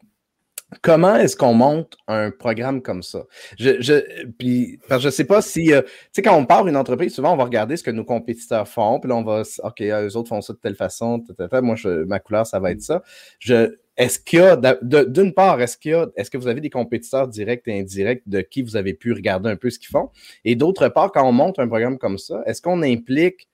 comment 0.83 1.17
est-ce 1.17 1.37
qu'on 1.37 1.55
monte 1.55 1.97
un 2.09 2.31
programme 2.31 2.83
comme 2.83 3.03
ça? 3.03 3.25
Je, 3.59 4.03
puis, 4.39 4.79
je 4.91 5.09
sais 5.09 5.25
pas 5.25 5.41
si, 5.43 5.73
euh, 5.73 5.83
tu 5.83 5.89
sais, 6.13 6.23
quand 6.23 6.37
on 6.37 6.45
part 6.45 6.67
une 6.67 6.77
entreprise, 6.77 7.15
souvent, 7.15 7.33
on 7.33 7.37
va 7.37 7.45
regarder 7.45 7.77
ce 7.77 7.83
que 7.83 7.91
nos 7.91 8.05
compétiteurs 8.05 8.69
font, 8.69 9.01
puis 9.01 9.11
on 9.13 9.23
va, 9.23 9.43
OK, 9.63 9.81
eux 9.81 10.17
autres 10.17 10.29
font 10.29 10.41
ça 10.41 10.53
de 10.53 10.59
telle 10.59 10.77
façon, 10.77 11.23
moi, 11.63 11.77
je, 11.77 12.05
ma 12.05 12.19
couleur, 12.19 12.47
ça 12.47 12.59
va 12.61 12.73
être 12.73 12.83
ça. 12.83 13.03
Je, 13.39 13.77
est-ce 13.97 14.19
qu'il 14.19 14.41
y 14.41 14.43
a, 14.43 14.57
d'une 14.83 15.33
part, 15.33 15.61
est-ce 15.61 15.79
qu'il 15.79 15.93
y 15.93 15.95
a, 15.95 16.07
est-ce 16.17 16.31
que 16.31 16.37
vous 16.37 16.49
avez 16.49 16.61
des 16.61 16.71
compétiteurs 16.71 17.29
directs 17.29 17.67
et 17.67 17.81
indirects 17.81 18.23
de 18.27 18.41
qui 18.43 18.63
vous 18.63 18.77
avez 18.77 18.93
pu 18.93 19.13
regarder 19.13 19.49
un 19.49 19.57
peu 19.57 19.71
ce 19.71 19.79
qu'ils 19.79 19.89
font? 19.89 20.11
Et 20.45 20.55
d'autre 20.55 20.89
part, 20.89 21.13
quand 21.13 21.27
on 21.27 21.33
monte 21.33 21.59
un 21.59 21.67
programme 21.67 21.97
comme 21.97 22.19
ça, 22.19 22.43
est-ce 22.45 22.61
qu'on 22.61 22.83
implique, 22.83 23.49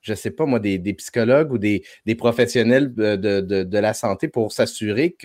je 0.00 0.12
ne 0.12 0.16
sais 0.16 0.30
pas 0.30 0.46
moi, 0.46 0.60
des, 0.60 0.78
psychologues 0.94 1.52
ou 1.52 1.58
des, 1.58 1.82
professionnels 2.16 2.94
de, 2.94 3.16
de, 3.16 3.78
la 3.78 3.92
santé 3.92 4.28
pour 4.28 4.52
s'assurer 4.52 5.16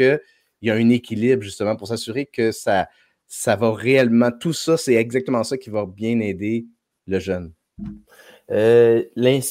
qu'il 0.64 0.70
y 0.70 0.72
a 0.72 0.76
un 0.76 0.90
équilibre, 0.90 1.44
justement, 1.44 1.76
pour 1.76 1.90
s'assurer 1.90 2.26
que 2.26 2.54
ça, 2.54 2.88
ça 3.28 3.58
va 3.58 3.74
réellement, 3.74 4.32
tout 4.32 4.54
ça, 4.54 4.78
c'est 4.78 4.94
exactement 4.94 5.44
ça 5.44 5.58
qui 5.58 5.70
va 5.70 5.86
bien 5.86 6.20
aider 6.22 6.66
le 7.06 7.20
jeune? 7.20 7.52
Euh, 8.50 9.04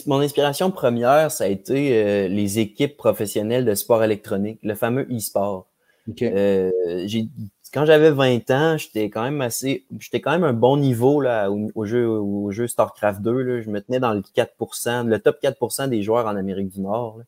mon 0.06 0.20
inspiration 0.20 0.70
première, 0.70 1.30
ça 1.30 1.44
a 1.44 1.48
été 1.48 2.02
euh, 2.02 2.28
les 2.28 2.58
équipes 2.58 2.96
professionnelles 2.96 3.66
de 3.66 3.74
sport 3.74 4.02
électronique, 4.02 4.58
le 4.62 4.74
fameux 4.74 5.06
e-sport. 5.10 5.68
Euh, 6.22 6.70
quand 7.74 7.84
j'avais 7.84 8.10
20 8.10 8.50
ans, 8.50 8.76
j'étais 8.78 9.10
quand 9.10 9.22
même 9.22 9.40
assez, 9.42 9.84
j'étais 9.98 10.20
quand 10.20 10.32
même 10.32 10.44
un 10.44 10.54
bon 10.54 10.78
niveau 10.78 11.20
là, 11.20 11.50
au, 11.50 11.84
jeu, 11.84 12.08
au 12.08 12.50
jeu 12.52 12.66
StarCraft 12.66 13.20
2. 13.20 13.42
Là. 13.42 13.60
Je 13.60 13.70
me 13.70 13.82
tenais 13.82 14.00
dans 14.00 14.14
le 14.14 14.22
4%, 14.22 15.06
le 15.06 15.18
top 15.18 15.42
4% 15.42 15.88
des 15.88 16.02
joueurs 16.02 16.26
en 16.26 16.36
Amérique 16.36 16.68
du 16.68 16.80
Nord. 16.80 17.20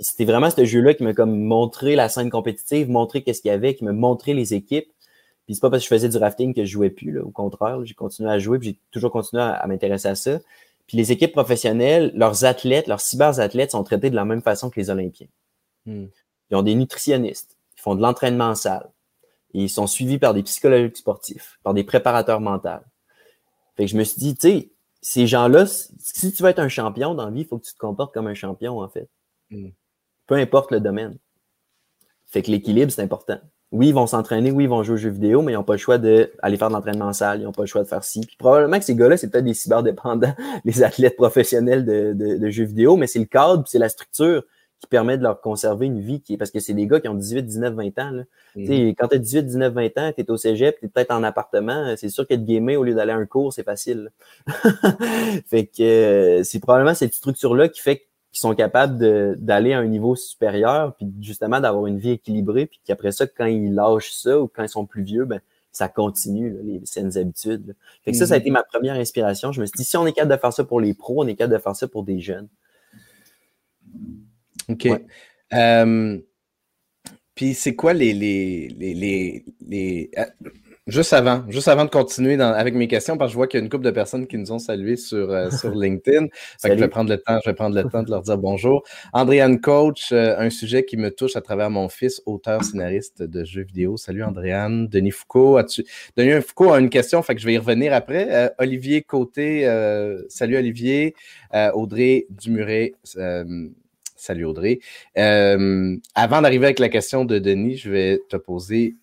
C'était 0.00 0.24
vraiment 0.24 0.50
ce 0.50 0.64
jeu-là 0.64 0.94
qui 0.94 1.02
m'a 1.02 1.12
comme 1.12 1.40
montré 1.40 1.96
la 1.96 2.08
scène 2.08 2.30
compétitive, 2.30 2.88
montré 2.88 3.22
qu'est-ce 3.22 3.42
qu'il 3.42 3.50
y 3.50 3.54
avait, 3.54 3.74
qui 3.74 3.84
m'a 3.84 3.92
montré 3.92 4.32
les 4.32 4.54
équipes. 4.54 4.88
Puis 5.46 5.54
c'est 5.54 5.60
pas 5.60 5.70
parce 5.70 5.82
que 5.82 5.88
je 5.88 5.94
faisais 5.94 6.08
du 6.08 6.18
rafting 6.18 6.54
que 6.54 6.64
je 6.64 6.70
jouais 6.70 6.90
plus, 6.90 7.10
là. 7.10 7.22
au 7.22 7.30
contraire, 7.30 7.84
j'ai 7.84 7.94
continué 7.94 8.30
à 8.30 8.38
jouer, 8.38 8.58
puis 8.58 8.68
j'ai 8.68 8.78
toujours 8.90 9.10
continué 9.10 9.42
à 9.42 9.66
m'intéresser 9.66 10.08
à 10.08 10.14
ça. 10.14 10.38
Puis 10.86 10.96
les 10.96 11.12
équipes 11.12 11.32
professionnelles, 11.32 12.12
leurs 12.14 12.44
athlètes, 12.44 12.86
leurs 12.86 13.00
cyberathlètes 13.00 13.72
sont 13.72 13.84
traités 13.84 14.10
de 14.10 14.14
la 14.16 14.24
même 14.24 14.42
façon 14.42 14.70
que 14.70 14.80
les 14.80 14.90
Olympiens. 14.90 15.26
Hmm. 15.86 16.06
Ils 16.50 16.56
ont 16.56 16.62
des 16.62 16.74
nutritionnistes, 16.74 17.56
ils 17.76 17.80
font 17.80 17.94
de 17.94 18.00
l'entraînement 18.00 18.46
en 18.46 18.54
salle. 18.54 18.90
Et 19.54 19.64
ils 19.64 19.68
sont 19.68 19.86
suivis 19.86 20.18
par 20.18 20.34
des 20.34 20.42
psychologues 20.42 20.94
sportifs, 20.94 21.58
par 21.62 21.74
des 21.74 21.84
préparateurs 21.84 22.40
mentaux. 22.40 22.84
Fait 23.76 23.84
que 23.84 23.90
je 23.90 23.96
me 23.96 24.04
suis 24.04 24.18
dit, 24.18 24.34
tu 24.34 24.48
sais, 24.48 24.70
ces 25.00 25.26
gens-là, 25.26 25.66
si 25.66 26.32
tu 26.32 26.42
veux 26.42 26.48
être 26.48 26.58
un 26.58 26.68
champion 26.68 27.14
dans 27.14 27.26
la 27.26 27.30
vie, 27.30 27.42
il 27.42 27.46
faut 27.46 27.58
que 27.58 27.64
tu 27.64 27.72
te 27.72 27.78
comportes 27.78 28.12
comme 28.12 28.26
un 28.26 28.34
champion, 28.34 28.80
en 28.80 28.88
fait. 28.88 29.08
Hmm. 29.50 29.68
Peu 30.28 30.36
importe 30.36 30.70
le 30.70 30.78
domaine. 30.78 31.18
Fait 32.26 32.42
que 32.42 32.50
l'équilibre, 32.52 32.92
c'est 32.92 33.02
important 33.02 33.40
oui, 33.70 33.88
ils 33.88 33.94
vont 33.94 34.06
s'entraîner, 34.06 34.50
oui, 34.50 34.64
ils 34.64 34.68
vont 34.68 34.82
jouer 34.82 34.94
aux 34.94 34.98
jeux 34.98 35.10
vidéo, 35.10 35.42
mais 35.42 35.52
ils 35.52 35.56
n'ont 35.56 35.64
pas 35.64 35.74
le 35.74 35.78
choix 35.78 35.98
d'aller 35.98 36.56
faire 36.56 36.68
de 36.68 36.72
l'entraînement 36.72 37.06
en 37.06 37.12
salle, 37.12 37.40
ils 37.40 37.44
n'ont 37.44 37.52
pas 37.52 37.62
le 37.62 37.66
choix 37.66 37.82
de 37.82 37.88
faire 37.88 38.02
ci. 38.02 38.20
Puis 38.20 38.36
probablement 38.38 38.78
que 38.78 38.84
ces 38.84 38.94
gars-là, 38.94 39.16
c'est 39.16 39.28
peut-être 39.28 39.44
des 39.44 39.54
cyberdépendants, 39.54 40.34
les 40.64 40.82
athlètes 40.82 41.16
professionnels 41.16 41.84
de, 41.84 42.14
de, 42.14 42.50
jeux 42.50 42.64
vidéo, 42.64 42.96
mais 42.96 43.06
c'est 43.06 43.18
le 43.18 43.26
cadre, 43.26 43.64
c'est 43.66 43.78
la 43.78 43.90
structure 43.90 44.42
qui 44.80 44.86
permet 44.86 45.18
de 45.18 45.24
leur 45.24 45.40
conserver 45.40 45.86
une 45.86 46.00
vie 46.00 46.20
qui 46.22 46.34
est 46.34 46.36
parce 46.36 46.52
que 46.52 46.60
c'est 46.60 46.72
des 46.72 46.86
gars 46.86 47.00
qui 47.00 47.08
ont 47.08 47.14
18, 47.14 47.42
19, 47.42 47.74
20 47.74 47.98
ans. 47.98 48.10
Là. 48.10 48.22
Mm-hmm. 48.56 48.94
Quand 48.96 49.08
tu 49.08 49.16
as 49.16 49.18
18, 49.18 49.42
19, 49.42 49.74
20 49.74 49.98
ans, 49.98 50.12
tu 50.14 50.22
es 50.22 50.30
au 50.30 50.36
cégep, 50.36 50.78
tu 50.78 50.86
es 50.86 50.88
peut-être 50.88 51.10
en 51.10 51.22
appartement, 51.24 51.94
c'est 51.96 52.08
sûr 52.08 52.26
que 52.26 52.34
de 52.34 52.44
gamer 52.44 52.76
au 52.76 52.84
lieu 52.84 52.94
d'aller 52.94 53.12
à 53.12 53.16
un 53.16 53.26
cours, 53.26 53.52
c'est 53.52 53.64
facile. 53.64 54.12
fait 55.46 55.66
que 55.66 55.82
euh, 55.82 56.42
c'est 56.44 56.60
probablement 56.60 56.94
cette 56.94 57.12
structure-là 57.12 57.68
qui 57.68 57.80
fait 57.80 57.96
que 57.98 58.04
qui 58.38 58.42
sont 58.42 58.54
capables 58.54 59.36
d'aller 59.36 59.72
à 59.72 59.80
un 59.80 59.86
niveau 59.88 60.14
supérieur, 60.14 60.94
puis 60.94 61.12
justement 61.20 61.58
d'avoir 61.58 61.86
une 61.86 61.98
vie 61.98 62.10
équilibrée, 62.10 62.66
puis 62.66 62.80
qu'après 62.84 63.10
ça, 63.10 63.26
quand 63.26 63.46
ils 63.46 63.74
lâchent 63.74 64.12
ça 64.12 64.40
ou 64.40 64.46
quand 64.46 64.62
ils 64.62 64.68
sont 64.68 64.86
plus 64.86 65.02
vieux, 65.02 65.24
ben 65.24 65.40
ça 65.72 65.88
continue, 65.88 66.56
les 66.62 66.80
saines 66.84 67.18
habitudes. 67.18 67.74
Fait 68.04 68.12
que 68.12 68.16
ça, 68.16 68.26
ça 68.26 68.34
a 68.34 68.36
mm-hmm. 68.36 68.40
été 68.42 68.50
ma 68.50 68.62
première 68.62 68.94
inspiration. 68.94 69.50
Je 69.50 69.60
me 69.60 69.66
suis 69.66 69.76
dit, 69.76 69.84
si 69.84 69.96
on 69.96 70.06
est 70.06 70.12
capable 70.12 70.36
de 70.36 70.40
faire 70.40 70.52
ça 70.52 70.62
pour 70.62 70.80
les 70.80 70.94
pros, 70.94 71.24
on 71.24 71.26
est 71.26 71.34
capable 71.34 71.54
de 71.54 71.58
faire 71.58 71.74
ça 71.74 71.88
pour 71.88 72.04
des 72.04 72.20
jeunes. 72.20 72.46
OK. 74.68 74.88
Euh, 75.52 76.18
puis 77.34 77.54
c'est 77.54 77.74
quoi 77.74 77.92
les, 77.92 78.14
les, 78.14 78.68
les, 78.68 79.44
les 79.66 80.10
euh, 80.16 80.24
Juste 80.88 81.12
avant, 81.12 81.44
juste 81.50 81.68
avant 81.68 81.84
de 81.84 81.90
continuer 81.90 82.40
avec 82.40 82.72
mes 82.72 82.88
questions, 82.88 83.18
parce 83.18 83.28
que 83.28 83.32
je 83.32 83.36
vois 83.36 83.46
qu'il 83.46 83.60
y 83.60 83.62
a 83.62 83.64
une 83.64 83.68
couple 83.68 83.84
de 83.84 83.90
personnes 83.90 84.26
qui 84.26 84.38
nous 84.38 84.52
ont 84.52 84.58
salués 84.58 84.96
sur, 84.96 85.30
euh, 85.30 85.50
sur 85.60 85.70
LinkedIn. 85.74 86.28
je 86.64 86.72
vais 86.72 86.88
prendre 86.88 87.10
le 87.10 87.18
temps, 87.18 87.38
je 87.44 87.50
vais 87.50 87.54
prendre 87.54 87.76
le 87.76 87.84
temps 87.90 88.02
de 88.02 88.10
leur 88.10 88.22
dire 88.22 88.38
bonjour. 88.38 88.82
Andréane 89.12 89.60
Coach, 89.60 90.12
euh, 90.12 90.38
un 90.38 90.48
sujet 90.48 90.86
qui 90.86 90.96
me 90.96 91.10
touche 91.10 91.36
à 91.36 91.42
travers 91.42 91.68
mon 91.68 91.90
fils, 91.90 92.22
auteur 92.24 92.64
scénariste 92.64 93.22
de 93.22 93.44
jeux 93.44 93.64
vidéo. 93.64 93.98
Salut 93.98 94.24
Andréane. 94.24 94.88
Denis 94.88 95.10
Foucault, 95.10 95.58
as-tu 95.58 95.84
Denis 96.16 96.40
Foucault 96.40 96.72
a 96.72 96.80
une 96.80 96.88
question, 96.88 97.20
fait 97.22 97.34
que 97.34 97.42
je 97.42 97.46
vais 97.46 97.54
y 97.54 97.58
revenir 97.58 97.92
après. 97.92 98.26
Euh, 98.30 98.48
Olivier 98.56 99.02
Côté, 99.02 99.64
salut 100.30 100.56
Olivier. 100.56 101.14
Audrey 101.74 102.26
Dumuret. 102.30 102.94
Salut 104.16 104.46
Audrey. 104.46 104.78
avant 105.14 106.40
d'arriver 106.40 106.64
avec 106.64 106.78
la 106.78 106.88
question 106.88 107.26
de 107.26 107.38
Denis, 107.38 107.76
je 107.76 107.90
vais 107.90 108.22
te 108.30 108.38
poser 108.38 108.96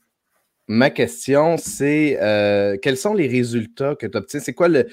ma 0.67 0.89
question, 0.89 1.57
c'est 1.57 2.17
euh, 2.21 2.77
quels 2.81 2.97
sont 2.97 3.13
les 3.13 3.27
résultats 3.27 3.95
que 3.95 4.07
tu 4.07 4.17
obtiens? 4.17 4.39
C'est 4.39 4.53
quoi 4.53 4.67
le. 4.67 4.87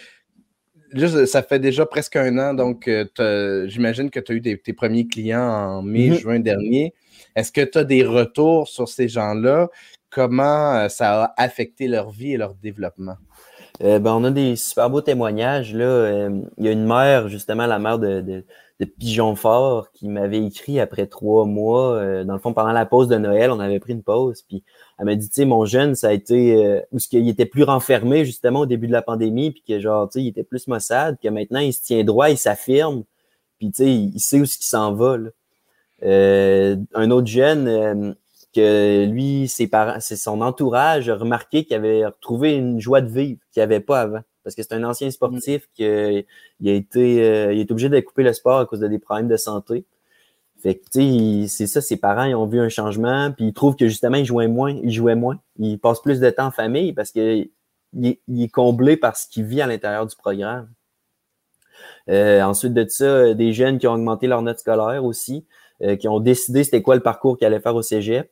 Là, 0.92 1.26
ça 1.26 1.42
fait 1.42 1.58
déjà 1.58 1.86
presque 1.86 2.16
un 2.16 2.36
an, 2.38 2.52
donc 2.52 2.86
euh, 2.86 3.66
j'imagine 3.66 4.10
que 4.10 4.20
tu 4.20 4.32
as 4.32 4.34
eu 4.34 4.42
tes 4.42 4.72
premiers 4.74 5.06
clients 5.06 5.40
en 5.40 5.82
mai, 5.82 6.10
mm-hmm. 6.10 6.20
juin 6.20 6.38
dernier. 6.38 6.92
Est-ce 7.34 7.50
que 7.50 7.62
tu 7.62 7.78
as 7.78 7.84
des 7.84 8.04
retours 8.04 8.68
sur 8.68 8.88
ces 8.88 9.08
gens-là? 9.08 9.70
Comment 10.10 10.74
euh, 10.74 10.88
ça 10.90 11.24
a 11.24 11.34
affecté 11.38 11.88
leur 11.88 12.10
vie 12.10 12.34
et 12.34 12.36
leur 12.36 12.54
développement? 12.54 13.16
ben, 13.80 14.04
on 14.04 14.22
a 14.24 14.30
des 14.30 14.54
super 14.54 14.90
beaux 14.90 15.00
témoignages. 15.00 15.74
Là. 15.74 16.28
il 16.58 16.64
y 16.64 16.68
a 16.68 16.72
une 16.72 16.86
mère, 16.86 17.28
justement, 17.28 17.66
la 17.66 17.80
mère 17.80 17.98
de, 17.98 18.20
de, 18.20 18.44
de 18.86 18.90
Pigeon 18.90 19.36
Fort, 19.36 19.90
qui 19.92 20.08
m'avait 20.08 20.44
écrit 20.44 20.80
après 20.80 21.06
trois 21.06 21.44
mois. 21.44 22.24
dans 22.24 22.34
le 22.34 22.38
fond, 22.38 22.52
pendant 22.52 22.72
la 22.72 22.86
pause 22.86 23.08
de 23.08 23.16
Noël, 23.16 23.50
on 23.50 23.60
avait 23.60 23.80
pris 23.80 23.92
une 23.92 24.02
pause. 24.02 24.42
Puis 24.42 24.62
elle 25.02 25.06
m'a 25.06 25.16
dit, 25.16 25.28
tu 25.28 25.34
sais, 25.34 25.44
mon 25.44 25.64
jeune, 25.64 25.96
ça 25.96 26.08
a 26.08 26.12
été 26.12 26.64
euh, 26.64 26.80
où 26.92 27.00
ce 27.00 27.08
qu'il 27.08 27.28
était 27.28 27.44
plus 27.44 27.64
renfermé 27.64 28.24
justement 28.24 28.60
au 28.60 28.66
début 28.66 28.86
de 28.86 28.92
la 28.92 29.02
pandémie, 29.02 29.50
puis 29.50 29.62
que 29.66 29.80
genre, 29.80 30.08
tu 30.08 30.20
sais, 30.20 30.24
il 30.24 30.28
était 30.28 30.44
plus 30.44 30.68
maussade, 30.68 31.18
que 31.20 31.28
maintenant 31.28 31.58
il 31.58 31.72
se 31.72 31.82
tient 31.82 32.04
droit, 32.04 32.30
il 32.30 32.38
s'affirme, 32.38 33.02
puis 33.58 33.72
tu 33.72 33.78
sais, 33.78 33.92
il, 33.92 34.20
sait 34.20 34.40
où 34.40 34.46
ce 34.46 34.56
qu'il 34.56 34.66
s'en 34.66 34.94
va. 34.94 35.16
Euh, 36.04 36.76
un 36.94 37.10
autre 37.10 37.26
jeune 37.26 37.66
euh, 37.66 38.12
que 38.54 39.06
lui, 39.06 39.48
ses 39.48 39.66
parents, 39.66 39.98
c'est 39.98 40.14
son 40.14 40.40
entourage 40.40 41.08
a 41.08 41.16
remarqué 41.16 41.64
qu'il 41.64 41.76
avait 41.76 42.06
retrouvé 42.06 42.54
une 42.54 42.80
joie 42.80 43.00
de 43.00 43.10
vivre 43.10 43.40
qu'il 43.52 43.62
avait 43.62 43.80
pas 43.80 44.02
avant. 44.02 44.20
Parce 44.44 44.56
que 44.56 44.62
c'est 44.62 44.74
un 44.74 44.84
ancien 44.84 45.10
sportif 45.10 45.68
qui 45.74 45.84
a 45.84 46.24
été, 46.62 47.52
il 47.52 47.60
est 47.60 47.70
obligé 47.70 47.88
de 47.88 48.00
couper 48.00 48.22
le 48.22 48.32
sport 48.32 48.58
à 48.58 48.66
cause 48.66 48.80
de 48.80 48.88
des 48.88 48.98
problèmes 48.98 49.28
de 49.28 49.36
santé. 49.36 49.84
Fait 50.62 50.76
que, 50.76 50.84
tu 50.92 51.48
sais, 51.48 51.48
c'est 51.48 51.66
ça, 51.66 51.80
ses 51.80 51.96
parents, 51.96 52.24
ils 52.24 52.36
ont 52.36 52.46
vu 52.46 52.60
un 52.60 52.68
changement, 52.68 53.32
puis 53.32 53.46
ils 53.46 53.52
trouvent 53.52 53.74
que 53.74 53.88
justement, 53.88 54.16
ils 54.16 54.24
jouaient 54.24 54.46
moins, 54.46 54.70
ils 54.70 54.92
jouaient 54.92 55.16
moins. 55.16 55.40
Ils 55.58 55.76
passent 55.76 56.00
plus 56.00 56.20
de 56.20 56.30
temps 56.30 56.46
en 56.46 56.50
famille 56.52 56.92
parce 56.92 57.10
que 57.10 57.48
il 57.94 58.18
est, 58.42 58.48
comblé 58.48 58.96
par 58.96 59.16
ce 59.16 59.26
qu'il 59.28 59.44
vit 59.44 59.60
à 59.60 59.66
l'intérieur 59.66 60.06
du 60.06 60.14
programme. 60.14 60.68
Euh, 62.08 62.42
ensuite 62.42 62.74
de 62.74 62.86
ça, 62.88 63.34
des 63.34 63.52
jeunes 63.52 63.78
qui 63.78 63.88
ont 63.88 63.94
augmenté 63.94 64.28
leur 64.28 64.40
note 64.42 64.60
scolaire 64.60 65.04
aussi, 65.04 65.46
euh, 65.82 65.96
qui 65.96 66.06
ont 66.08 66.20
décidé 66.20 66.62
c'était 66.64 66.80
quoi 66.80 66.94
le 66.94 67.02
parcours 67.02 67.36
qu'ils 67.36 67.46
allaient 67.48 67.60
faire 67.60 67.74
au 67.74 67.82
cégep. 67.82 68.30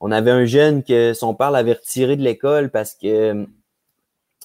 On 0.00 0.10
avait 0.10 0.30
un 0.30 0.46
jeune 0.46 0.82
que 0.82 1.12
son 1.12 1.34
père 1.34 1.50
l'avait 1.50 1.74
retiré 1.74 2.16
de 2.16 2.22
l'école 2.22 2.70
parce 2.70 2.94
que 2.94 3.46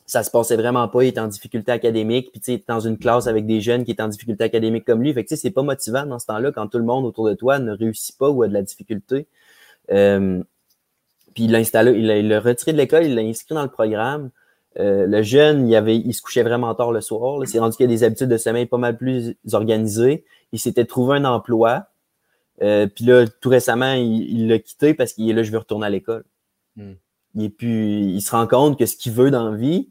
ça 0.06 0.24
se 0.24 0.32
passait 0.32 0.58
vraiment 0.58 0.88
pas, 0.88 1.04
il 1.04 1.08
était 1.10 1.20
en 1.20 1.28
difficulté 1.28 1.72
académique, 1.72 2.32
puis 2.32 2.42
tu 2.42 2.54
sais, 2.54 2.64
dans 2.68 2.80
une 2.80 2.98
classe 2.98 3.28
avec 3.28 3.46
des 3.46 3.62
jeunes 3.62 3.86
qui 3.86 3.92
étaient 3.92 4.04
en 4.04 4.08
difficulté 4.10 4.44
académique 4.44 4.86
comme 4.86 5.02
lui, 5.02 5.14
fait 5.14 5.24
que 5.24 5.30
tu 5.30 5.36
sais, 5.36 5.42
c'est 5.42 5.52
pas 5.52 5.64
motivant 5.64 6.06
dans 6.06 6.20
ce 6.20 6.26
temps-là 6.28 6.52
quand 6.52 6.68
tout 6.68 6.78
le 6.78 6.84
monde 6.84 7.06
autour 7.06 7.28
de 7.28 7.34
toi 7.34 7.60
ne 7.60 7.72
réussit 7.72 8.18
pas 8.18 8.30
ou 8.30 8.44
a 8.44 8.48
de 8.48 8.54
la 8.54 8.62
difficulté. 8.62 9.28
Euh, 9.92 10.44
Puis 11.34 11.46
il 11.46 11.52
l'a 11.52 11.60
installé, 11.60 11.92
il 11.94 12.28
l'a 12.28 12.40
retiré 12.40 12.74
de 12.74 12.78
l'école, 12.78 13.06
il 13.06 13.16
l'a 13.16 13.22
inscrit 13.22 13.56
dans 13.56 13.64
le 13.64 13.70
programme. 13.70 14.32
Euh, 14.80 15.06
le 15.06 15.22
jeune, 15.22 15.68
il, 15.68 15.76
avait, 15.76 15.98
il 15.98 16.14
se 16.14 16.22
couchait 16.22 16.44
vraiment 16.44 16.74
tard 16.76 16.92
le 16.92 17.02
soir. 17.02 17.42
C'est 17.46 17.60
rendu 17.60 17.76
qu'il 17.76 17.86
a 17.86 17.90
des 17.90 18.04
habitudes 18.04 18.30
de 18.30 18.38
sommeil 18.38 18.66
pas 18.66 18.78
mal 18.78 18.98
plus 18.98 19.36
organisées. 19.52 20.24
Il 20.54 20.60
s'était 20.60 20.86
trouvé 20.86 21.18
un 21.18 21.26
emploi. 21.26 21.88
Euh, 22.62 22.88
puis 22.88 23.06
là, 23.06 23.26
tout 23.28 23.50
récemment, 23.50 23.94
il 23.94 24.48
l'a 24.48 24.60
quitté 24.60 24.94
parce 24.94 25.14
qu'il 25.14 25.30
est 25.30 25.34
là, 25.34 25.44
je 25.44 25.52
veux 25.52 25.58
retourner 25.58 25.88
à 25.88 25.90
l'école. 25.90 26.24
Hmm. 27.34 27.42
Et 27.42 27.50
puis, 27.50 28.14
il 28.14 28.22
se 28.22 28.32
rend 28.32 28.48
compte 28.48 28.78
que 28.78 28.86
ce 28.86 28.96
qu'il 28.96 29.14
veut 29.14 29.32
dans 29.32 29.50
la 29.52 29.58
vie, 29.58 29.90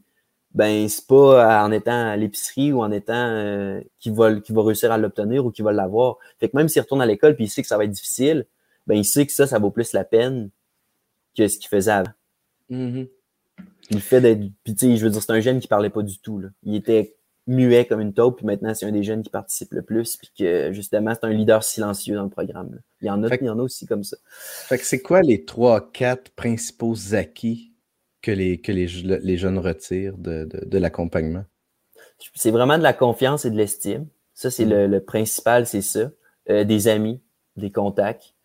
ben, 0.53 0.87
c'est 0.89 1.07
pas 1.07 1.63
en 1.63 1.71
étant 1.71 2.09
à 2.09 2.17
l'épicerie 2.17 2.73
ou 2.73 2.81
en 2.81 2.91
étant 2.91 3.13
euh, 3.13 3.81
qu'il 3.99 4.13
va, 4.13 4.31
va 4.31 4.63
réussir 4.63 4.91
à 4.91 4.97
l'obtenir 4.97 5.45
ou 5.45 5.51
qu'il 5.51 5.63
va 5.63 5.71
l'avoir. 5.71 6.17
Fait 6.39 6.49
que 6.49 6.57
même 6.57 6.67
s'il 6.67 6.81
retourne 6.81 7.01
à 7.01 7.05
l'école 7.05 7.35
puis 7.35 7.45
il 7.45 7.49
sait 7.49 7.61
que 7.61 7.67
ça 7.67 7.77
va 7.77 7.85
être 7.85 7.91
difficile, 7.91 8.45
ben, 8.87 8.95
il 8.95 9.05
sait 9.05 9.25
que 9.25 9.31
ça, 9.31 9.47
ça 9.47 9.59
vaut 9.59 9.71
plus 9.71 9.93
la 9.93 10.03
peine 10.03 10.49
que 11.37 11.47
ce 11.47 11.57
qu'il 11.57 11.69
faisait 11.69 11.91
avant. 11.91 12.11
Mm-hmm. 12.69 13.07
Le 13.91 13.99
fait 13.99 14.21
d'être. 14.21 14.41
Puis, 14.63 14.75
tu 14.75 14.87
sais, 14.87 14.97
je 14.97 15.05
veux 15.05 15.11
dire, 15.11 15.21
c'est 15.21 15.31
un 15.31 15.39
jeune 15.39 15.59
qui 15.59 15.67
parlait 15.67 15.89
pas 15.89 16.01
du 16.01 16.19
tout. 16.19 16.39
Là. 16.39 16.49
Il 16.63 16.75
était 16.75 17.15
muet 17.47 17.85
comme 17.85 18.01
une 18.01 18.13
taupe, 18.13 18.37
puis 18.37 18.45
maintenant, 18.45 18.73
c'est 18.73 18.85
un 18.85 18.91
des 18.91 19.03
jeunes 19.03 19.23
qui 19.23 19.29
participe 19.29 19.73
le 19.73 19.81
plus, 19.81 20.17
puis 20.17 20.31
que 20.37 20.71
justement, 20.71 21.13
c'est 21.13 21.25
un 21.25 21.33
leader 21.33 21.63
silencieux 21.63 22.15
dans 22.15 22.23
le 22.23 22.29
programme. 22.29 22.79
Il 23.01 23.07
y 23.07 23.09
en 23.09 23.23
a, 23.23 23.35
il 23.35 23.45
y 23.45 23.49
en 23.49 23.59
a 23.59 23.63
aussi 23.63 23.85
comme 23.85 24.03
ça. 24.03 24.17
Fait 24.29 24.77
que 24.77 24.85
c'est 24.85 25.01
quoi 25.01 25.21
les 25.21 25.45
trois, 25.45 25.91
quatre 25.91 26.31
principaux 26.31 26.95
acquis 27.13 27.73
que 28.21 28.31
les, 28.31 28.59
que 28.59 28.71
les, 28.71 28.87
les 28.87 29.37
jeunes 29.37 29.57
retirent 29.57 30.17
de, 30.17 30.47
de, 30.65 30.77
l'accompagnement? 30.77 31.43
C'est 32.35 32.51
vraiment 32.51 32.77
de 32.77 32.83
la 32.83 32.93
confiance 32.93 33.45
et 33.45 33.51
de 33.51 33.57
l'estime. 33.57 34.07
Ça, 34.35 34.51
c'est 34.51 34.65
le, 34.65 34.85
le, 34.85 35.03
principal, 35.03 35.65
c'est 35.65 35.81
ça. 35.81 36.11
Euh, 36.49 36.63
des 36.63 36.87
amis, 36.87 37.21
des 37.57 37.71
contacts. 37.71 38.35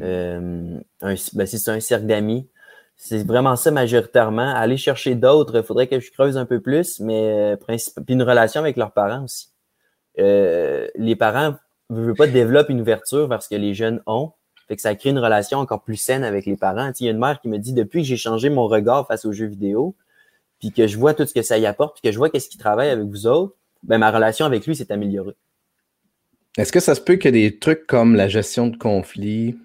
Euh, 0.00 0.78
ben, 1.00 1.46
c'est 1.46 1.68
un 1.68 1.80
cercle 1.80 2.06
d'amis 2.06 2.48
c'est 2.96 3.26
vraiment 3.26 3.56
ça 3.56 3.70
majoritairement. 3.70 4.54
Aller 4.54 4.76
chercher 4.76 5.14
d'autres, 5.14 5.58
il 5.58 5.62
faudrait 5.62 5.86
que 5.86 6.00
je 6.00 6.10
creuse 6.10 6.36
un 6.36 6.46
peu 6.46 6.60
plus, 6.60 7.00
mais 7.00 7.54
euh, 7.54 7.56
puis 7.56 8.14
une 8.14 8.22
relation 8.22 8.60
avec 8.60 8.76
leurs 8.76 8.92
parents 8.92 9.24
aussi. 9.24 9.48
Euh, 10.18 10.86
les 10.94 11.16
parents 11.16 11.56
ne 11.90 12.00
veulent 12.00 12.14
pas 12.14 12.26
développer 12.26 12.72
une 12.72 12.80
ouverture 12.80 13.26
vers 13.28 13.42
ce 13.42 13.48
que 13.48 13.56
les 13.56 13.74
jeunes 13.74 14.00
ont. 14.06 14.32
Fait 14.68 14.76
que 14.76 14.82
ça 14.82 14.94
crée 14.94 15.10
une 15.10 15.18
relation 15.18 15.58
encore 15.58 15.82
plus 15.82 15.96
saine 15.96 16.24
avec 16.24 16.46
les 16.46 16.56
parents. 16.56 16.90
Il 16.98 17.04
y 17.04 17.08
a 17.08 17.12
une 17.12 17.18
mère 17.18 17.40
qui 17.40 17.48
me 17.48 17.58
dit 17.58 17.74
depuis 17.74 18.02
que 18.02 18.08
j'ai 18.08 18.16
changé 18.16 18.48
mon 18.48 18.66
regard 18.66 19.06
face 19.06 19.24
aux 19.24 19.32
jeux 19.32 19.46
vidéo, 19.46 19.94
puis 20.58 20.72
que 20.72 20.86
je 20.86 20.96
vois 20.96 21.12
tout 21.12 21.26
ce 21.26 21.34
que 21.34 21.42
ça 21.42 21.58
y 21.58 21.66
apporte, 21.66 22.00
puis 22.00 22.08
que 22.08 22.12
je 22.12 22.18
vois 22.18 22.30
qu'est-ce 22.30 22.48
qui 22.48 22.56
travaille 22.56 22.88
avec 22.88 23.04
vous 23.04 23.26
autres, 23.26 23.54
ben 23.82 23.98
ma 23.98 24.10
relation 24.10 24.46
avec 24.46 24.66
lui 24.66 24.74
s'est 24.74 24.90
améliorée. 24.90 25.34
Est-ce 26.56 26.72
que 26.72 26.80
ça 26.80 26.94
se 26.94 27.00
peut 27.00 27.16
que 27.16 27.28
des 27.28 27.58
trucs 27.58 27.86
comme 27.86 28.14
la 28.14 28.28
gestion 28.28 28.68
de 28.68 28.76
conflits, 28.76 29.58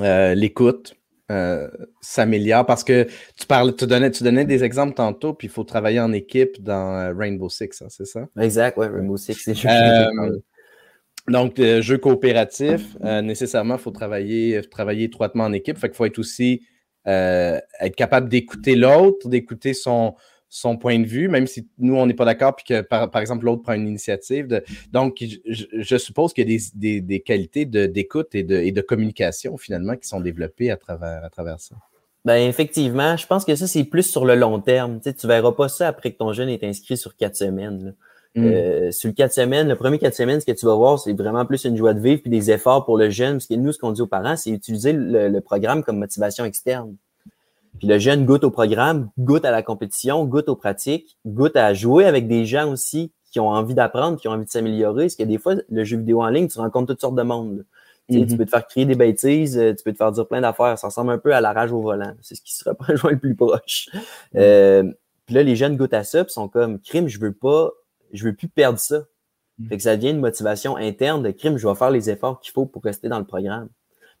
euh, 0.00 0.34
l'écoute, 0.34 0.94
euh, 1.34 1.68
s'améliore 2.00 2.64
parce 2.64 2.84
que 2.84 3.06
tu 3.36 3.46
parles, 3.46 3.74
tu 3.74 3.86
donnais, 3.86 4.10
tu 4.10 4.22
donnais 4.22 4.44
des 4.44 4.64
exemples 4.64 4.94
tantôt, 4.94 5.34
puis 5.34 5.48
il 5.48 5.50
faut 5.50 5.64
travailler 5.64 6.00
en 6.00 6.12
équipe 6.12 6.62
dans 6.62 6.94
euh, 6.94 7.12
Rainbow 7.12 7.48
Six, 7.48 7.82
hein, 7.82 7.86
c'est 7.88 8.06
ça? 8.06 8.26
Exact, 8.40 8.78
ouais, 8.78 8.86
Rainbow 8.86 9.16
Six, 9.16 9.34
c'est 9.34 9.66
euh, 9.66 10.38
donc, 11.28 11.58
jeu 11.58 11.98
coopératif, 11.98 12.96
nécessairement, 13.00 13.76
il 13.76 13.80
faut 13.80 13.90
travailler, 13.90 14.60
travailler 14.70 15.04
étroitement 15.04 15.44
en 15.44 15.52
équipe. 15.52 15.78
Fait 15.78 15.88
qu'il 15.88 15.96
faut 15.96 16.04
être 16.04 16.18
aussi 16.18 16.62
être 17.06 17.96
capable 17.96 18.28
d'écouter 18.28 18.76
l'autre, 18.76 19.28
d'écouter 19.28 19.74
son, 19.74 20.14
son 20.48 20.76
point 20.76 21.00
de 21.00 21.06
vue, 21.06 21.28
même 21.28 21.46
si 21.46 21.66
nous, 21.78 21.96
on 21.96 22.06
n'est 22.06 22.14
pas 22.14 22.24
d'accord, 22.24 22.54
puis 22.54 22.64
que, 22.64 22.80
par, 22.80 23.16
exemple, 23.16 23.44
l'autre 23.44 23.62
prend 23.62 23.72
une 23.72 23.88
initiative. 23.88 24.46
De... 24.46 24.62
Donc, 24.92 25.22
je, 25.46 25.96
suppose 25.96 26.32
qu'il 26.32 26.48
y 26.48 26.54
a 26.54 26.58
des, 26.74 27.00
des, 27.00 27.20
qualités 27.20 27.64
d'écoute 27.64 28.34
et 28.34 28.44
de, 28.44 28.56
et 28.56 28.70
de 28.70 28.80
communication, 28.80 29.56
finalement, 29.56 29.96
qui 29.96 30.06
sont 30.06 30.20
développées 30.20 30.70
à 30.70 30.76
travers, 30.76 31.24
à 31.24 31.30
travers 31.30 31.58
ça. 31.58 31.74
Ben 32.24 32.48
effectivement, 32.48 33.16
je 33.18 33.26
pense 33.26 33.44
que 33.44 33.54
ça, 33.54 33.66
c'est 33.66 33.84
plus 33.84 34.04
sur 34.04 34.24
le 34.24 34.34
long 34.34 34.58
terme. 34.58 35.00
Tu 35.00 35.10
ne 35.10 35.28
verras 35.28 35.52
pas 35.52 35.68
ça 35.68 35.88
après 35.88 36.12
que 36.12 36.16
ton 36.16 36.32
jeune 36.32 36.48
est 36.48 36.64
inscrit 36.64 36.96
sur 36.96 37.16
quatre 37.16 37.36
semaines. 37.36 37.94
Mm. 38.34 38.44
Euh, 38.46 38.90
sur 38.92 39.08
le 39.08 39.14
quatre 39.14 39.34
semaines, 39.34 39.68
le 39.68 39.76
premier 39.76 39.98
quatre 39.98 40.14
semaines, 40.14 40.40
ce 40.40 40.46
que 40.46 40.52
tu 40.52 40.64
vas 40.64 40.74
voir, 40.74 40.98
c'est 40.98 41.12
vraiment 41.12 41.44
plus 41.44 41.64
une 41.64 41.76
joie 41.76 41.92
de 41.92 42.00
vivre 42.00 42.22
puis 42.22 42.30
des 42.30 42.50
efforts 42.50 42.86
pour 42.86 42.96
le 42.96 43.10
jeune. 43.10 43.34
Parce 43.34 43.46
que 43.46 43.54
nous, 43.54 43.72
ce 43.72 43.78
qu'on 43.78 43.92
dit 43.92 44.00
aux 44.00 44.06
parents, 44.06 44.36
c'est 44.36 44.50
utiliser 44.50 44.92
le 44.94 45.38
programme 45.40 45.84
comme 45.84 45.98
motivation 45.98 46.46
externe. 46.46 46.96
Puis 47.78 47.88
le 47.88 47.98
jeune 47.98 48.24
goûte 48.24 48.44
au 48.44 48.50
programme, 48.50 49.10
goûte 49.18 49.44
à 49.44 49.50
la 49.50 49.62
compétition, 49.62 50.24
goûte 50.24 50.48
aux 50.48 50.56
pratiques, 50.56 51.18
goûte 51.26 51.56
à 51.56 51.74
jouer 51.74 52.04
avec 52.04 52.28
des 52.28 52.46
gens 52.46 52.70
aussi 52.70 53.12
qui 53.30 53.40
ont 53.40 53.48
envie 53.48 53.74
d'apprendre, 53.74 54.18
qui 54.18 54.28
ont 54.28 54.32
envie 54.32 54.44
de 54.44 54.50
s'améliorer. 54.50 55.04
Parce 55.04 55.16
que 55.16 55.24
des 55.24 55.38
fois, 55.38 55.56
le 55.68 55.84
jeu 55.84 55.96
vidéo 55.98 56.22
en 56.22 56.28
ligne, 56.28 56.48
tu 56.48 56.58
rencontres 56.58 56.92
toutes 56.92 57.00
sortes 57.00 57.16
de 57.16 57.22
monde. 57.22 57.64
Tu 58.08 58.18
mm-hmm. 58.18 58.36
peux 58.36 58.44
te 58.44 58.50
faire 58.50 58.66
crier 58.66 58.86
des 58.86 58.94
bêtises, 58.94 59.58
euh, 59.58 59.74
tu 59.74 59.82
peux 59.82 59.92
te 59.92 59.96
faire 59.96 60.12
dire 60.12 60.28
plein 60.28 60.40
d'affaires. 60.40 60.78
Ça 60.78 60.88
ressemble 60.88 61.10
un 61.10 61.18
peu 61.18 61.34
à 61.34 61.40
la 61.40 61.52
rage 61.52 61.72
au 61.72 61.80
volant. 61.80 62.14
C'est 62.20 62.34
ce 62.34 62.42
qui 62.42 62.54
se 62.54 62.62
rapproche 62.64 63.02
le 63.10 63.18
plus 63.18 63.34
proche. 63.34 63.88
Mm-hmm. 63.92 64.00
Euh, 64.36 64.92
puis 65.26 65.34
là, 65.34 65.42
les 65.42 65.56
jeunes 65.56 65.76
goûtent 65.76 65.94
à 65.94 66.04
ça, 66.04 66.22
puis 66.22 66.32
sont 66.32 66.48
comme 66.48 66.78
crime, 66.80 67.08
je 67.08 67.18
veux 67.18 67.32
pas, 67.32 67.70
je 68.12 68.24
veux 68.24 68.34
plus 68.34 68.48
perdre 68.48 68.78
ça. 68.78 68.98
Mm-hmm. 68.98 69.68
Fait 69.68 69.76
que 69.78 69.82
ça 69.82 69.96
devient 69.96 70.10
une 70.10 70.20
motivation 70.20 70.76
interne 70.76 71.22
de 71.22 71.30
crime, 71.30 71.56
je 71.56 71.66
vais 71.66 71.74
faire 71.74 71.90
les 71.90 72.10
efforts 72.10 72.40
qu'il 72.40 72.52
faut 72.52 72.66
pour 72.66 72.84
rester 72.84 73.08
dans 73.08 73.18
le 73.18 73.24
programme 73.24 73.68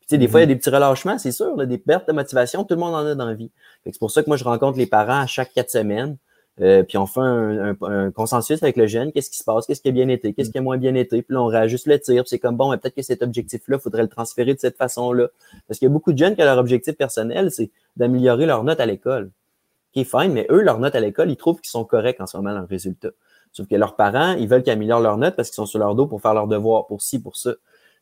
sais, 0.08 0.18
des 0.18 0.28
fois, 0.28 0.40
il 0.40 0.42
y 0.42 0.44
a 0.44 0.46
mhm. 0.46 0.54
des 0.54 0.58
petits 0.58 0.70
relâchements, 0.70 1.18
c'est 1.18 1.32
sûr, 1.32 1.56
des 1.66 1.78
pertes 1.78 2.08
de 2.08 2.12
motivation, 2.12 2.64
tout 2.64 2.74
le 2.74 2.80
monde 2.80 2.94
en 2.94 3.06
a 3.06 3.14
dans 3.14 3.26
la 3.26 3.34
vie. 3.34 3.50
C'est 3.84 3.98
pour 3.98 4.10
ça 4.10 4.22
que 4.22 4.28
moi, 4.28 4.36
je 4.36 4.44
rencontre 4.44 4.78
les 4.78 4.86
parents 4.86 5.20
à 5.20 5.26
chaque 5.26 5.52
quatre 5.52 5.70
semaines. 5.70 6.16
Euh, 6.60 6.84
puis 6.84 6.98
on 6.98 7.06
fait 7.06 7.20
un, 7.20 8.12
consensus 8.12 8.62
avec 8.62 8.76
le 8.76 8.86
jeune, 8.86 9.10
qu'est-ce 9.10 9.28
qui 9.28 9.38
se 9.38 9.44
passe, 9.44 9.66
qu'est-ce 9.66 9.82
qui 9.82 9.88
a 9.88 9.92
bien 9.92 10.06
été, 10.08 10.32
qu'est-ce 10.34 10.50
qui 10.50 10.58
a 10.58 10.60
moins 10.60 10.78
bien 10.78 10.94
été, 10.94 11.20
puis 11.22 11.34
là, 11.34 11.42
on 11.42 11.46
réajuste 11.46 11.86
le 11.86 11.98
tir, 11.98 12.22
c'est 12.26 12.38
comme 12.38 12.56
bon, 12.56 12.70
peut-être 12.78 12.94
que 12.94 13.02
cet 13.02 13.24
objectif-là, 13.24 13.76
il 13.76 13.80
faudrait 13.80 14.02
le 14.02 14.08
transférer 14.08 14.54
de 14.54 14.60
cette 14.60 14.76
façon-là. 14.76 15.28
Parce 15.66 15.80
qu'il 15.80 15.86
y 15.86 15.90
a 15.90 15.92
beaucoup 15.92 16.12
de 16.12 16.18
jeunes 16.18 16.36
qui 16.36 16.42
ont 16.42 16.44
leur 16.44 16.58
objectif 16.58 16.94
personnel, 16.94 17.50
c'est 17.50 17.72
d'améliorer 17.96 18.46
leur 18.46 18.62
note 18.62 18.78
à 18.78 18.86
l'école. 18.86 19.32
Qui 19.92 20.02
est 20.02 20.04
fine, 20.04 20.32
mais 20.32 20.46
eux, 20.50 20.60
leur 20.60 20.78
note 20.78 20.94
à 20.94 21.00
l'école, 21.00 21.30
ils 21.30 21.36
trouvent 21.36 21.60
qu'ils 21.60 21.70
sont 21.70 21.84
corrects 21.84 22.20
en 22.20 22.26
ce 22.26 22.36
moment 22.36 22.52
dans 22.52 22.60
le 22.60 22.66
résultat. 22.66 23.10
Sauf 23.52 23.68
que 23.68 23.74
leurs 23.76 23.94
parents, 23.94 24.32
ils 24.32 24.48
veulent 24.48 24.62
qu'ils 24.62 24.72
améliorent 24.72 25.00
leur 25.00 25.16
note 25.16 25.36
parce 25.36 25.48
qu'ils 25.48 25.56
sont 25.56 25.66
sur 25.66 25.78
leur 25.78 25.94
dos 25.94 26.06
pour 26.06 26.20
faire 26.20 26.34
leurs 26.34 26.48
devoirs, 26.48 26.86
pour 26.86 27.02
ci, 27.02 27.20
pour 27.20 27.36
ça. 27.36 27.54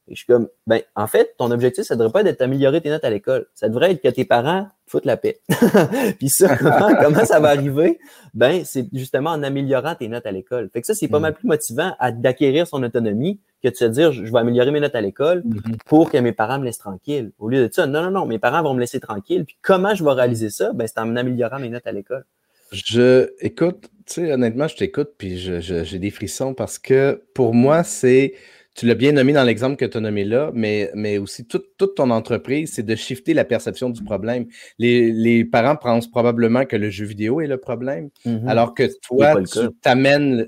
Et 0.08 0.14
je 0.14 0.18
suis 0.18 0.26
comme, 0.26 0.48
ben, 0.66 0.80
en 0.96 1.06
fait, 1.06 1.34
ton 1.38 1.50
objectif, 1.50 1.84
ça 1.84 1.94
devrait 1.94 2.12
pas 2.24 2.28
être 2.28 2.38
d'améliorer 2.38 2.80
tes 2.80 2.90
notes 2.90 3.04
à 3.04 3.10
l'école. 3.10 3.46
Ça 3.54 3.68
devrait 3.68 3.92
être 3.92 4.02
que 4.02 4.08
tes 4.08 4.24
parents 4.24 4.66
foutent 4.86 5.04
la 5.04 5.16
paix. 5.16 5.40
Puis 6.18 6.28
ça, 6.28 6.56
comment, 7.00 7.24
ça 7.24 7.38
va 7.38 7.50
arriver? 7.50 7.98
Ben, 8.34 8.64
c'est 8.64 8.86
justement 8.92 9.30
en 9.30 9.42
améliorant 9.42 9.94
tes 9.94 10.08
notes 10.08 10.26
à 10.26 10.32
l'école. 10.32 10.68
Fait 10.72 10.80
que 10.80 10.86
ça, 10.86 10.94
c'est 10.94 11.08
pas 11.08 11.18
mm. 11.18 11.22
mal 11.22 11.34
plus 11.34 11.46
motivant 11.46 11.94
à 12.00 12.10
d'acquérir 12.10 12.66
son 12.66 12.82
autonomie 12.82 13.40
que 13.62 13.68
de 13.68 13.76
se 13.76 13.84
dire, 13.84 14.12
je 14.12 14.30
vais 14.30 14.38
améliorer 14.38 14.72
mes 14.72 14.80
notes 14.80 14.96
à 14.96 15.00
l'école 15.00 15.42
mm-hmm. 15.46 15.76
pour 15.86 16.10
que 16.10 16.18
mes 16.18 16.32
parents 16.32 16.58
me 16.58 16.64
laissent 16.64 16.78
tranquille. 16.78 17.30
Au 17.38 17.48
lieu 17.48 17.68
de 17.68 17.72
ça, 17.72 17.86
non, 17.86 18.02
non, 18.02 18.10
non, 18.10 18.26
mes 18.26 18.40
parents 18.40 18.62
vont 18.62 18.74
me 18.74 18.80
laisser 18.80 18.98
tranquille. 18.98 19.44
Puis 19.44 19.56
comment 19.62 19.94
je 19.94 20.02
vais 20.02 20.12
réaliser 20.12 20.50
ça? 20.50 20.72
Ben, 20.72 20.88
c'est 20.88 20.98
en 20.98 21.14
améliorant 21.14 21.60
mes 21.60 21.68
notes 21.68 21.86
à 21.86 21.92
l'école. 21.92 22.24
Je, 22.72 23.30
écoute, 23.40 23.90
tu 24.06 24.14
sais, 24.14 24.32
honnêtement, 24.32 24.66
je 24.66 24.76
t'écoute, 24.76 25.10
puis 25.16 25.38
j'ai 25.38 25.98
des 25.98 26.10
frissons 26.10 26.54
parce 26.54 26.78
que 26.78 27.22
pour 27.34 27.54
moi, 27.54 27.84
c'est 27.84 28.34
tu 28.74 28.86
l'as 28.86 28.94
bien 28.94 29.12
nommé 29.12 29.32
dans 29.32 29.44
l'exemple 29.44 29.76
que 29.76 29.84
tu 29.84 29.98
as 29.98 30.00
nommé 30.00 30.24
là, 30.24 30.50
mais, 30.54 30.90
mais 30.94 31.18
aussi 31.18 31.46
toute, 31.46 31.66
ton 31.94 32.10
entreprise, 32.10 32.72
c'est 32.74 32.82
de 32.82 32.94
shifter 32.94 33.34
la 33.34 33.44
perception 33.44 33.90
du 33.90 34.02
problème. 34.02 34.46
Les, 34.78 35.44
parents 35.44 35.76
pensent 35.76 36.10
probablement 36.10 36.64
que 36.64 36.76
le 36.76 36.88
jeu 36.88 37.04
vidéo 37.04 37.40
est 37.40 37.46
le 37.46 37.58
problème, 37.58 38.08
mm-hmm. 38.24 38.48
alors 38.48 38.74
que 38.74 38.84
toi, 39.02 39.42
tu 39.42 39.58
t'amènes, 39.82 40.46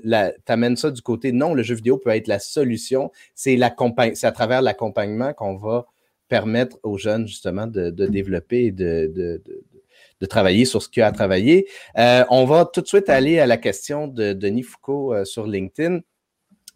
ça 0.75 0.91
du 0.91 1.01
côté 1.01 1.31
non, 1.31 1.53
le 1.53 1.61
jeu 1.61 1.75
vidéo 1.75 1.97
peut 1.97 2.09
être 2.11 2.27
la 2.27 2.39
solution. 2.39 3.11
C'est 3.35 3.59
à 3.61 4.31
travers 4.31 4.61
l'accompagnement 4.61 5.33
qu'on 5.33 5.55
va 5.55 5.85
permettre 6.27 6.79
aux 6.81 6.97
jeunes 6.97 7.27
justement 7.27 7.67
de, 7.67 7.89
développer 7.91 8.65
et 8.65 8.71
de, 8.71 9.11
de, 9.13 10.25
travailler 10.25 10.65
sur 10.65 10.81
ce 10.81 10.89
qu'il 10.89 11.01
y 11.01 11.03
a 11.03 11.07
à 11.07 11.11
travailler. 11.11 11.67
Euh, 11.99 12.25
on 12.31 12.45
va 12.45 12.65
tout 12.65 12.81
de 12.81 12.87
suite 12.87 13.09
aller 13.09 13.37
à 13.37 13.45
la 13.45 13.57
question 13.57 14.07
de 14.07 14.33
Denis 14.33 14.63
Foucault 14.63 15.13
euh, 15.13 15.23
sur 15.25 15.45
LinkedIn. 15.45 15.99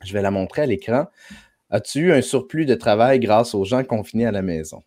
Je 0.04 0.14
vais 0.14 0.22
la 0.22 0.32
montrer 0.32 0.64
à 0.64 0.66
l'écran. 0.66 1.08
As-tu 1.70 2.00
eu 2.00 2.14
un 2.14 2.22
surplus 2.22 2.66
de 2.66 2.76
travail 2.76 3.20
grâce 3.20 3.54
aux 3.54 3.64
gens 3.64 3.84
confinés 3.84 4.26
à 4.26 4.32
la 4.32 4.42
maison? 4.42 4.82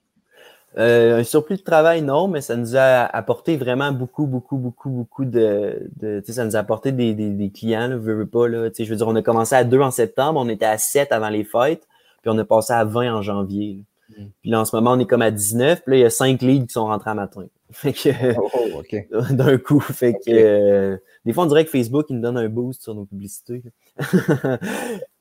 Euh, 0.78 1.20
un 1.20 1.24
surplus 1.24 1.58
de 1.58 1.62
travail, 1.62 2.00
non, 2.00 2.28
mais 2.28 2.40
ça 2.40 2.56
nous 2.56 2.76
a 2.76 3.04
apporté 3.04 3.58
vraiment 3.58 3.92
beaucoup, 3.92 4.26
beaucoup, 4.26 4.56
beaucoup, 4.56 4.88
beaucoup 4.88 5.24
de. 5.26 5.90
de 6.00 6.22
ça 6.26 6.44
nous 6.44 6.56
a 6.56 6.58
apporté 6.58 6.92
des, 6.92 7.52
clients, 7.54 7.88
là, 7.88 7.96
veux, 7.96 8.14
veux 8.14 8.26
pas. 8.26 8.48
Là, 8.48 8.70
je 8.76 8.84
veux 8.84 8.96
dire, 8.96 9.06
on 9.06 9.14
a 9.14 9.22
commencé 9.22 9.54
à 9.54 9.64
2 9.64 9.80
en 9.80 9.90
septembre, 9.90 10.40
on 10.40 10.48
était 10.48 10.64
à 10.64 10.78
7 10.78 11.12
avant 11.12 11.28
les 11.28 11.44
fêtes, 11.44 11.86
puis 12.22 12.30
on 12.30 12.38
a 12.38 12.44
passé 12.44 12.72
à 12.72 12.84
20 12.84 13.14
en 13.14 13.22
janvier. 13.22 13.84
Mm. 14.16 14.26
Puis 14.40 14.50
là, 14.50 14.60
en 14.60 14.64
ce 14.64 14.74
moment, 14.76 14.92
on 14.92 14.98
est 14.98 15.06
comme 15.06 15.22
à 15.22 15.30
19, 15.30 15.82
puis 15.82 15.90
là, 15.92 15.96
il 15.98 16.00
y 16.00 16.04
a 16.04 16.10
5 16.10 16.40
leads 16.42 16.66
qui 16.66 16.72
sont 16.72 16.86
rentrés 16.86 17.10
à 17.10 17.14
matin. 17.14 17.46
Fait 17.72 17.92
que, 17.92 18.10
oh, 18.38 18.50
oh, 18.54 19.22
d'un 19.30 19.58
coup. 19.58 19.80
Fait 19.80 20.12
que, 20.14 20.30
euh, 20.30 20.96
des 21.24 21.32
fois, 21.32 21.44
on 21.44 21.46
dirait 21.46 21.64
que 21.64 21.70
Facebook, 21.70 22.06
il 22.10 22.16
nous 22.16 22.22
donne 22.22 22.36
un 22.36 22.48
boost 22.48 22.82
sur 22.82 22.94
nos 22.94 23.04
publicités. 23.04 23.62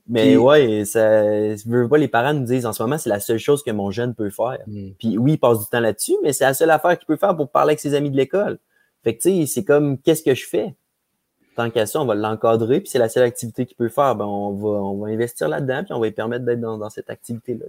Mais 0.07 0.35
ouais, 0.35 0.83
ça, 0.83 1.23
veux 1.65 1.87
pas, 1.87 1.97
les 1.97 2.09
parents 2.09 2.33
nous 2.33 2.43
disent 2.43 2.65
en 2.65 2.73
ce 2.73 2.83
moment, 2.83 2.97
c'est 2.97 3.09
la 3.09 3.21
seule 3.21 3.37
chose 3.37 3.63
que 3.63 3.71
mon 3.71 3.91
jeune 3.91 4.13
peut 4.13 4.29
faire. 4.29 4.57
Hmm. 4.67 4.89
Puis 4.99 5.17
oui, 5.17 5.33
il 5.33 5.37
passe 5.37 5.59
du 5.59 5.65
temps 5.67 5.79
là-dessus, 5.79 6.15
mais 6.21 6.33
c'est 6.33 6.43
la 6.43 6.53
seule 6.53 6.71
affaire 6.71 6.97
qu'il 6.97 7.05
peut 7.05 7.15
faire 7.15 7.35
pour 7.35 7.49
parler 7.49 7.71
avec 7.71 7.79
ses 7.79 7.93
amis 7.93 8.09
de 8.09 8.17
l'école. 8.17 8.59
Fait 9.03 9.15
que 9.15 9.21
tu 9.21 9.29
sais, 9.29 9.45
c'est 9.45 9.63
comme, 9.63 9.97
qu'est-ce 9.99 10.23
que 10.23 10.35
je 10.35 10.45
fais? 10.45 10.75
Tant 11.55 11.69
qu'à 11.69 11.85
ça, 11.85 12.01
on 12.01 12.05
va 12.05 12.15
l'encadrer, 12.15 12.79
puis 12.79 12.89
c'est 12.89 12.99
la 12.99 13.09
seule 13.09 13.23
activité 13.23 13.65
qu'il 13.65 13.75
peut 13.75 13.89
faire. 13.89 14.15
Ben, 14.15 14.25
on 14.25 14.53
va, 14.53 14.69
on 14.69 14.97
va 14.97 15.07
investir 15.09 15.47
là-dedans, 15.47 15.83
puis 15.83 15.93
on 15.93 15.99
va 15.99 16.07
lui 16.07 16.13
permettre 16.13 16.45
d'être 16.45 16.59
dans, 16.59 16.89
cette 16.89 17.09
activité-là. 17.09 17.65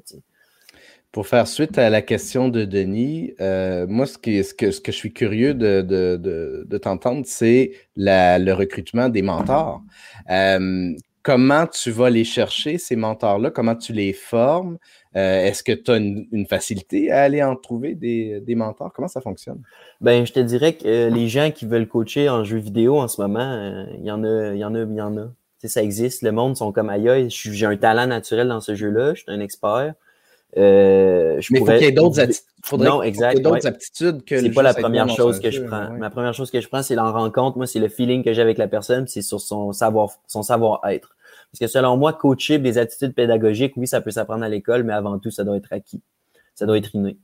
Pour 1.13 1.27
faire 1.27 1.47
suite 1.47 1.77
à 1.77 1.91
la 1.91 2.01
question 2.01 2.49
de 2.49 2.65
Denis, 2.65 3.35
euh, 3.39 3.87
moi, 3.87 4.07
ce, 4.07 4.17
qui, 4.17 4.43
ce, 4.43 4.55
que, 4.55 4.71
ce 4.71 4.81
que 4.81 4.91
je 4.93 4.97
suis 4.97 5.13
curieux 5.13 5.53
de, 5.53 5.83
de, 5.83 6.17
de, 6.17 6.67
de 6.67 6.79
t'entendre, 6.79 7.25
c'est 7.27 7.73
le 7.97 8.53
recrutement 8.53 9.11
des 9.11 9.21
mentors. 9.21 9.83
Euh, 10.31 10.95
comment 11.23 11.67
tu 11.67 11.91
vas 11.91 12.09
les 12.09 12.25
chercher, 12.25 12.79
ces 12.79 12.97
mentors-là? 12.97 13.51
Comment 13.51 13.77
tu 13.77 13.93
les 13.93 14.15
formes? 14.15 14.79
Euh, 15.15 15.45
est-ce 15.45 15.63
que 15.63 15.73
tu 15.73 15.91
as 15.91 15.99
une, 15.99 16.47
facilité 16.49 17.13
à 17.13 17.25
aller 17.25 17.43
en 17.43 17.57
trouver 17.57 17.95
des, 17.95 18.41
des 18.41 18.55
mentors? 18.55 18.91
Comment 18.95 19.09
ça 19.09 19.21
fonctionne? 19.21 19.61
Ben, 20.01 20.25
je 20.25 20.33
te 20.33 20.41
dirais 20.41 20.73
que 20.73 21.13
les 21.13 21.29
gens 21.29 21.51
qui 21.51 21.67
veulent 21.67 21.89
coacher 21.89 22.31
en 22.31 22.43
jeu 22.43 22.57
vidéo 22.57 22.99
en 22.99 23.09
ce 23.09 23.21
moment, 23.21 23.85
il 23.99 24.07
y 24.07 24.11
en 24.11 24.25
a, 24.25 24.55
il 24.55 24.59
y 24.59 24.65
en 24.65 24.75
a, 24.75 24.81
il 24.81 24.95
y 24.95 25.03
en 25.03 25.19
a. 25.19 25.29
Ça 25.65 25.83
existe. 25.83 26.23
Le 26.23 26.33
monde 26.33 26.57
sont 26.57 26.73
comme 26.73 26.89
ailleurs. 26.89 27.29
J'ai 27.29 27.67
un 27.67 27.77
talent 27.77 28.07
naturel 28.07 28.49
dans 28.49 28.63
ce 28.63 28.75
jeu-là. 28.75 29.13
Je 29.13 29.21
suis 29.21 29.31
un 29.31 29.41
expert. 29.41 29.95
Euh, 30.59 31.41
je 31.41 31.53
Mais 31.53 31.61
il 31.61 31.67
faut 31.67 31.73
qu'il 31.73 31.81
y 31.81 31.85
ait 31.85 31.93
d'autres 31.93 32.21
aptitudes 33.67 34.25
que 34.25 34.39
C'est 34.39 34.51
pas 34.51 34.63
la 34.63 34.75
première 34.75 35.09
chose 35.09 35.41
que 35.41 35.51
je 35.51 35.63
prends. 35.63 35.91
Ma 35.93 36.11
première 36.11 36.35
chose 36.35 36.51
que 36.51 36.61
je 36.61 36.69
prends, 36.69 36.83
c'est 36.83 36.95
la 36.95 37.11
rencontre. 37.11 37.57
Moi, 37.57 37.67
c'est 37.67 37.79
le 37.79 37.89
feeling 37.89 38.23
que 38.23 38.33
j'ai 38.33 38.43
avec 38.43 38.59
la 38.59 38.69
personne, 38.69 39.07
c'est 39.07 39.23
sur 39.23 39.41
son 39.41 39.73
savoir, 39.73 40.11
son 40.27 40.43
savoir-être. 40.43 41.17
Parce 41.53 41.59
que 41.61 41.67
selon 41.67 41.97
moi, 41.97 42.13
coacher 42.13 42.59
des 42.59 42.79
attitudes 42.79 43.15
pédagogiques, 43.15 43.75
oui, 43.77 43.87
ça 43.87 44.01
peut 44.01 44.11
s'apprendre 44.11 44.45
à 44.45 44.49
l'école, 44.49 44.85
mais 44.85 44.93
avant 44.93 45.19
tout, 45.19 45.31
ça 45.31 45.45
doit 45.45 45.57
être 45.57 45.73
acquis. 45.73 46.03
Ça 46.55 46.67
doit 46.67 46.79
être 46.79 46.95
inné. 46.95 47.19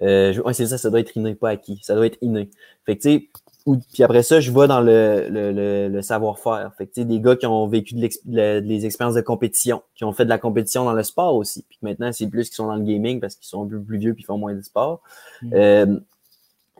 Euh, 0.00 0.32
c'est 0.52 0.66
ça, 0.66 0.78
ça 0.78 0.90
doit 0.90 1.00
être 1.00 1.16
inné, 1.16 1.34
pas 1.34 1.50
acquis. 1.50 1.78
Ça 1.82 1.94
doit 1.94 2.06
être 2.06 2.18
inné. 2.22 2.50
Fait 2.84 2.96
que, 2.96 3.02
tu 3.02 3.10
sais, 3.10 3.28
puis 3.64 4.02
après 4.02 4.22
ça, 4.22 4.40
je 4.40 4.50
vais 4.50 4.66
dans 4.66 4.80
le, 4.80 5.28
le, 5.30 5.88
le, 5.88 6.02
savoir-faire. 6.02 6.72
Fait 6.76 6.86
que, 6.86 7.00
des 7.00 7.20
gars 7.20 7.36
qui 7.36 7.46
ont 7.46 7.66
vécu 7.68 7.94
de 7.94 8.60
des 8.60 8.86
expériences 8.86 9.14
de 9.14 9.20
compétition, 9.20 9.82
qui 9.94 10.04
ont 10.04 10.12
fait 10.12 10.24
de 10.24 10.30
la 10.30 10.38
compétition 10.38 10.84
dans 10.84 10.92
le 10.92 11.02
sport 11.02 11.36
aussi. 11.36 11.64
Puis 11.68 11.78
maintenant, 11.82 12.10
c'est 12.12 12.28
plus 12.28 12.48
qu'ils 12.48 12.56
sont 12.56 12.66
dans 12.66 12.76
le 12.76 12.82
gaming 12.82 13.20
parce 13.20 13.36
qu'ils 13.36 13.46
sont 13.46 13.64
un 13.64 13.68
peu 13.68 13.80
plus 13.80 13.98
vieux 13.98 14.14
puis 14.14 14.24
font 14.24 14.38
moins 14.38 14.54
de 14.54 14.62
sport. 14.62 15.00
Mm. 15.42 15.50
Euh, 15.54 16.00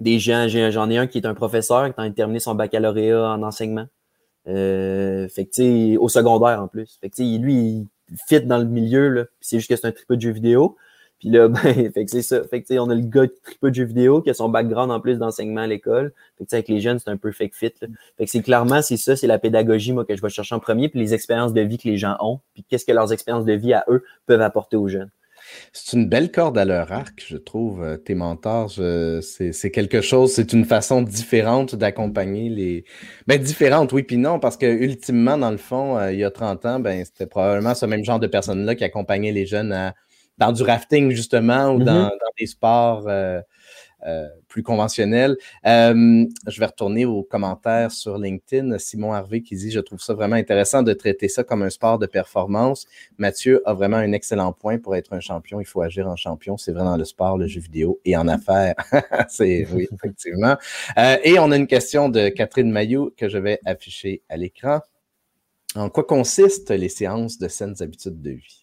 des 0.01 0.18
gens, 0.18 0.49
j'en 0.49 0.90
ai 0.90 0.99
un 0.99 1.07
qui 1.07 1.18
est 1.18 1.27
un 1.27 1.35
professeur 1.35 1.95
qui 1.95 2.01
a 2.01 2.11
terminé 2.11 2.40
son 2.40 2.55
baccalauréat 2.55 3.31
en 3.31 3.42
enseignement. 3.42 3.87
Euh, 4.49 5.29
fait 5.29 5.47
que, 5.47 5.97
au 5.99 6.09
secondaire 6.09 6.61
en 6.62 6.68
plus. 6.68 6.99
Fait 7.01 7.11
que, 7.11 7.23
lui, 7.38 7.88
il 8.11 8.16
fit 8.27 8.40
dans 8.40 8.59
le 8.59 8.64
milieu, 8.64 9.09
là. 9.09 9.25
c'est 9.40 9.59
juste 9.59 9.68
que 9.68 9.77
c'est 9.77 9.87
un 9.87 9.92
triple 9.92 10.16
de 10.16 10.21
jeux 10.21 10.33
vidéo. 10.33 10.77
Puis 11.23 11.31
là, 11.31 11.47
ben, 11.49 11.93
fait 11.93 12.05
que 12.05 12.11
c'est 12.11 12.23
ça. 12.23 12.43
Fait 12.43 12.63
que, 12.63 12.79
on 12.79 12.91
a 12.91 12.97
le 12.97 13.03
gars 13.03 13.29
qui 13.29 13.57
peu 13.61 13.71
de 13.71 13.85
vidéo, 13.85 14.23
qui 14.23 14.31
a 14.31 14.35
son 14.35 14.49
background 14.49 14.91
en 14.91 14.99
plus 14.99 15.19
d'enseignement 15.19 15.61
à 15.61 15.67
l'école. 15.69 16.13
Fait 16.37 16.45
que, 16.45 16.53
avec 16.53 16.69
les 16.69 16.81
jeunes, 16.81 16.99
c'est 16.99 17.11
un 17.11 17.17
peu 17.17 17.31
fake 17.31 17.55
fit. 17.55 17.73
Là. 17.81 17.89
Fait 18.19 18.25
que 18.25 18.31
c'est 18.31 18.43
clairement, 18.43 18.83
c'est 18.83 18.97
ça, 18.97 19.15
c'est 19.15 19.29
la 19.29 19.39
pédagogie, 19.39 19.93
moi, 19.93 20.05
que 20.05 20.17
je 20.17 20.21
vais 20.21 20.29
chercher 20.29 20.57
en 20.57 20.59
premier, 20.59 20.89
puis 20.89 20.99
les 20.99 21.15
expériences 21.15 21.53
de 21.53 21.61
vie 21.61 21.79
que 21.79 21.89
les 21.89 21.97
gens 21.97 22.17
ont, 22.19 22.41
puis 22.55 22.65
qu'est-ce 22.69 22.85
que 22.85 22.91
leurs 22.91 23.13
expériences 23.13 23.45
de 23.45 23.53
vie 23.53 23.73
à 23.73 23.85
eux 23.89 24.03
peuvent 24.27 24.43
apporter 24.43 24.77
aux 24.77 24.89
jeunes. 24.89 25.11
C'est 25.73 25.97
une 25.97 26.09
belle 26.09 26.33
corde 26.33 26.59
à 26.59 26.65
leur 26.65 26.91
arc, 26.91 27.25
je 27.25 27.37
trouve, 27.37 27.85
euh, 27.85 27.97
tes 27.97 28.15
mentors. 28.15 28.73
C'est 28.73 29.71
quelque 29.71 30.01
chose, 30.01 30.33
c'est 30.33 30.53
une 30.53 30.65
façon 30.65 31.03
différente 31.03 31.77
d'accompagner 31.77 32.49
les. 32.49 32.85
Ben, 33.29 33.41
différente, 33.41 33.93
oui, 33.93 34.03
puis 34.03 34.17
non, 34.17 34.41
parce 34.41 34.57
que 34.57 34.67
ultimement, 34.67 35.39
dans 35.39 35.51
le 35.53 35.57
fond, 35.57 35.99
euh, 35.99 36.13
il 36.13 36.19
y 36.19 36.25
a 36.25 36.31
30 36.31 36.67
ans, 36.67 36.81
ben, 36.81 37.05
c'était 37.05 37.27
probablement 37.27 37.75
ce 37.75 37.87
même 37.87 38.05
genre 38.05 38.21
de 38.21 38.27
personnes-là 38.27 38.75
qui 38.75 38.85
accompagnaient 38.85 39.33
les 39.33 39.47
jeunes 39.47 39.73
à 39.73 39.95
dans 40.42 40.52
du 40.52 40.62
rafting, 40.62 41.11
justement, 41.11 41.70
ou 41.74 41.83
dans, 41.83 42.09
mm-hmm. 42.09 42.38
des 42.38 42.46
sports 42.46 43.05
euh, 43.07 43.40
euh, 44.05 44.26
plus 44.48 44.64
conventionnels. 44.64 45.37
Euh, 45.66 46.24
je 46.48 46.59
vais 46.59 46.66
retourner 46.66 47.05
aux 47.05 47.22
commentaires 47.22 47.92
sur 47.92 48.18
LinkedIn. 48.18 48.76
Simon 48.78 49.12
Harvey 49.12 49.42
qui 49.42 49.55
dit 49.55 49.70
Je 49.70 49.78
trouve 49.78 50.00
ça 50.00 50.14
vraiment 50.14 50.35
intéressant 50.35 50.83
de 50.83 50.92
traiter 50.92 51.28
ça 51.28 51.44
comme 51.44 51.62
un 51.62 51.70
sport 51.70 52.00
de 52.00 52.07
performance. 52.07 52.87
Mathieu 53.18 53.62
a 53.64 53.72
vraiment 53.72 53.98
un 53.98 54.11
excellent 54.11 54.52
point 54.52 54.78
pour 54.78 54.96
être 54.96 55.12
un 55.12 55.20
champion. 55.20 55.61
Il 55.61 55.66
faut 55.66 55.83
agir 55.83 56.09
en 56.09 56.16
champion. 56.16 56.57
C'est 56.57 56.72
vrai 56.72 56.83
dans 56.83 56.96
le 56.96 57.05
sport, 57.05 57.38
le 57.38 57.46
jeu 57.46 57.61
vidéo 57.61 58.00
et 58.05 58.16
en 58.16 58.26
affaires. 58.26 58.74
C'est 59.28 59.68
oui, 59.72 59.87
effectivement. 59.92 60.57
et 60.96 61.38
on 61.38 61.52
a 61.52 61.57
une 61.57 61.68
question 61.68 62.09
de 62.09 62.28
Catherine 62.31 62.72
Maillot 62.72 63.14
que 63.16 63.28
je 63.28 63.38
vais 63.38 63.61
afficher 63.64 64.22
à 64.28 64.37
l'écran. 64.37 64.81
En 65.76 65.88
quoi 65.88 66.05
consistent 66.05 66.72
les 66.72 66.88
séances 66.88 67.38
de 67.38 67.46
saines 67.46 67.76
habitudes 67.81 68.20
de 68.20 68.33
vie? 68.33 68.62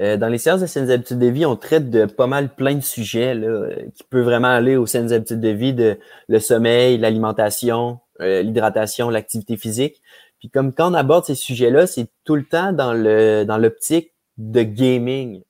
Euh, 0.00 0.16
dans 0.16 0.28
les 0.28 0.38
séances 0.38 0.62
de 0.62 0.66
saines 0.66 0.90
habitudes 0.90 1.18
de 1.18 1.26
vie, 1.26 1.44
on 1.44 1.56
traite 1.56 1.90
de 1.90 2.06
pas 2.06 2.26
mal 2.26 2.54
plein 2.54 2.74
de 2.74 2.80
sujets 2.80 3.34
là, 3.34 3.68
qui 3.94 4.02
peuvent 4.04 4.24
vraiment 4.24 4.48
aller 4.48 4.76
aux 4.76 4.86
saines 4.86 5.12
habitudes 5.12 5.40
de 5.40 5.50
vie, 5.50 5.74
de 5.74 5.98
le 6.28 6.38
sommeil, 6.40 6.96
l'alimentation, 6.96 8.00
euh, 8.20 8.42
l'hydratation, 8.42 9.10
l'activité 9.10 9.58
physique. 9.58 10.00
Puis 10.38 10.48
comme 10.48 10.72
quand 10.72 10.90
on 10.90 10.94
aborde 10.94 11.26
ces 11.26 11.34
sujets-là, 11.34 11.86
c'est 11.86 12.06
tout 12.24 12.34
le 12.34 12.44
temps 12.44 12.72
dans 12.72 12.94
le 12.94 13.44
dans 13.44 13.58
l'optique 13.58 14.12
de 14.38 14.62
gaming. 14.62 15.42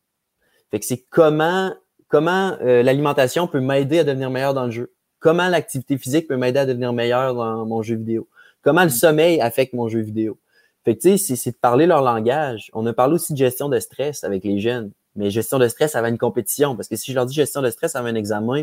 Fait 0.72 0.80
que 0.80 0.86
c'est 0.86 1.04
comment 1.10 1.72
comment 2.08 2.56
euh, 2.60 2.82
l'alimentation 2.82 3.46
peut 3.46 3.60
m'aider 3.60 4.00
à 4.00 4.04
devenir 4.04 4.30
meilleur 4.30 4.52
dans 4.52 4.64
le 4.64 4.72
jeu. 4.72 4.92
Comment 5.20 5.48
l'activité 5.48 5.96
physique 5.96 6.26
peut 6.26 6.36
m'aider 6.36 6.58
à 6.58 6.66
devenir 6.66 6.92
meilleur 6.92 7.34
dans 7.34 7.64
mon 7.66 7.82
jeu 7.82 7.94
vidéo. 7.94 8.26
Comment 8.62 8.82
le 8.82 8.90
sommeil 8.90 9.40
affecte 9.40 9.74
mon 9.74 9.86
jeu 9.86 10.00
vidéo. 10.00 10.38
Fait 10.84 10.96
que, 10.96 11.02
tu 11.02 11.18
sais, 11.18 11.36
c'est 11.36 11.50
de 11.50 11.56
parler 11.56 11.86
leur 11.86 12.02
langage. 12.02 12.70
On 12.72 12.86
a 12.86 12.92
parlé 12.92 13.14
aussi 13.14 13.32
de 13.32 13.38
gestion 13.38 13.68
de 13.68 13.78
stress 13.78 14.24
avec 14.24 14.44
les 14.44 14.58
jeunes. 14.58 14.92
Mais 15.16 15.30
gestion 15.30 15.58
de 15.58 15.68
stress 15.68 15.96
avant 15.96 16.08
une 16.08 16.18
compétition. 16.18 16.76
Parce 16.76 16.88
que 16.88 16.96
si 16.96 17.10
je 17.10 17.16
leur 17.16 17.26
dis 17.26 17.34
gestion 17.34 17.62
de 17.62 17.70
stress 17.70 17.96
avant 17.96 18.08
un 18.08 18.14
examen, 18.14 18.62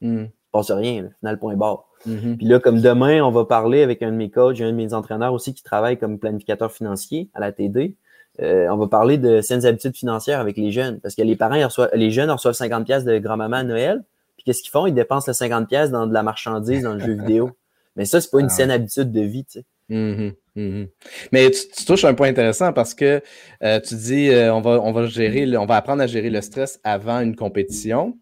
mm. 0.00 0.24
passe 0.52 0.70
rien, 0.70 1.02
là, 1.02 1.08
final 1.20 1.38
point 1.38 1.56
barre. 1.56 1.84
Mm-hmm. 2.08 2.36
Puis 2.36 2.46
là, 2.46 2.60
comme 2.60 2.80
demain, 2.80 3.22
on 3.22 3.30
va 3.30 3.44
parler 3.44 3.82
avec 3.82 4.02
un 4.02 4.12
de 4.12 4.16
mes 4.16 4.30
coachs, 4.30 4.60
un 4.60 4.70
de 4.70 4.76
mes 4.76 4.94
entraîneurs 4.94 5.32
aussi 5.32 5.52
qui 5.52 5.62
travaille 5.62 5.98
comme 5.98 6.18
planificateur 6.18 6.72
financier 6.72 7.28
à 7.34 7.40
la 7.40 7.52
TD. 7.52 7.96
Euh, 8.40 8.68
on 8.68 8.76
va 8.76 8.88
parler 8.88 9.18
de 9.18 9.40
saines 9.40 9.64
habitudes 9.64 9.96
financières 9.96 10.40
avec 10.40 10.56
les 10.56 10.72
jeunes. 10.72 11.00
Parce 11.00 11.14
que 11.14 11.22
les 11.22 11.36
parents, 11.36 11.54
ils 11.54 11.64
reçoivent, 11.64 11.90
les 11.94 12.10
jeunes 12.10 12.30
reçoivent 12.30 12.54
50 12.54 12.84
pièces 12.84 13.04
de 13.04 13.18
grand-maman 13.18 13.58
à 13.58 13.64
Noël. 13.64 14.04
Puis 14.36 14.44
qu'est-ce 14.44 14.62
qu'ils 14.62 14.70
font? 14.70 14.86
Ils 14.86 14.94
dépensent 14.94 15.30
les 15.30 15.34
50 15.34 15.68
pièces 15.68 15.90
dans 15.90 16.06
de 16.06 16.14
la 16.14 16.22
marchandise, 16.22 16.82
dans 16.82 16.94
le 16.94 17.00
jeu 17.00 17.12
vidéo. 17.12 17.50
Mais 17.96 18.04
ça, 18.04 18.20
c'est 18.20 18.30
pas 18.30 18.40
une 18.40 18.46
ah. 18.46 18.50
saine 18.50 18.70
habitude 18.70 19.12
de 19.12 19.20
vie, 19.20 19.44
tu 19.44 19.60
sais. 19.60 20.36
Mm-hmm. 20.56 20.88
Mais 21.32 21.50
tu, 21.50 21.84
touches 21.84 22.04
un 22.04 22.14
point 22.14 22.28
intéressant 22.28 22.72
parce 22.72 22.94
que 22.94 23.20
euh, 23.62 23.80
tu 23.80 23.94
dis 23.96 24.28
euh, 24.28 24.54
on, 24.54 24.60
va, 24.60 24.80
on 24.80 24.92
va 24.92 25.06
gérer, 25.06 25.56
on 25.56 25.66
va 25.66 25.76
apprendre 25.76 26.02
à 26.02 26.06
gérer 26.06 26.30
le 26.30 26.40
stress 26.40 26.80
avant 26.84 27.20
une 27.20 27.34
compétition. 27.34 28.16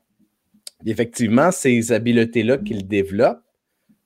effectivement, 0.87 1.51
ces 1.51 1.93
habiletés-là 1.93 2.59
qu'ils 2.59 2.89
développent 2.89 3.43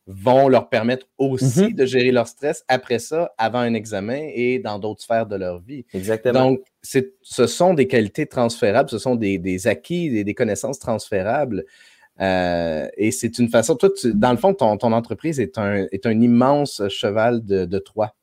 vont 0.08 0.48
leur 0.48 0.68
permettre 0.68 1.06
aussi 1.18 1.44
mm-hmm. 1.44 1.74
de 1.74 1.84
gérer 1.84 2.12
leur 2.12 2.28
stress 2.28 2.64
après 2.68 3.00
ça, 3.00 3.32
avant 3.38 3.58
un 3.58 3.74
examen 3.74 4.28
et 4.34 4.60
dans 4.60 4.78
d'autres 4.78 5.02
sphères 5.02 5.26
de 5.26 5.36
leur 5.36 5.60
vie. 5.60 5.84
Exactement. 5.92 6.50
Donc, 6.50 6.60
ce 6.82 7.46
sont 7.46 7.74
des 7.74 7.88
qualités 7.88 8.26
transférables, 8.26 8.88
ce 8.88 8.98
sont 8.98 9.16
des, 9.16 9.66
acquis, 9.66 10.10
des, 10.10 10.22
des 10.22 10.34
connaissances 10.34 10.78
transférables 10.78 11.64
euh, 12.20 12.88
et 12.96 13.10
c'est 13.10 13.38
une 13.38 13.48
façon, 13.48 13.76
toi, 13.76 13.90
dans 14.14 14.30
le 14.30 14.38
fond, 14.38 14.54
ton, 14.54 14.92
entreprise 14.92 15.38
est 15.40 15.58
un, 15.58 15.86
immense 16.04 16.82
cheval 16.88 17.44
de, 17.44 17.64
de 17.64 17.78
Troie. 17.78 18.14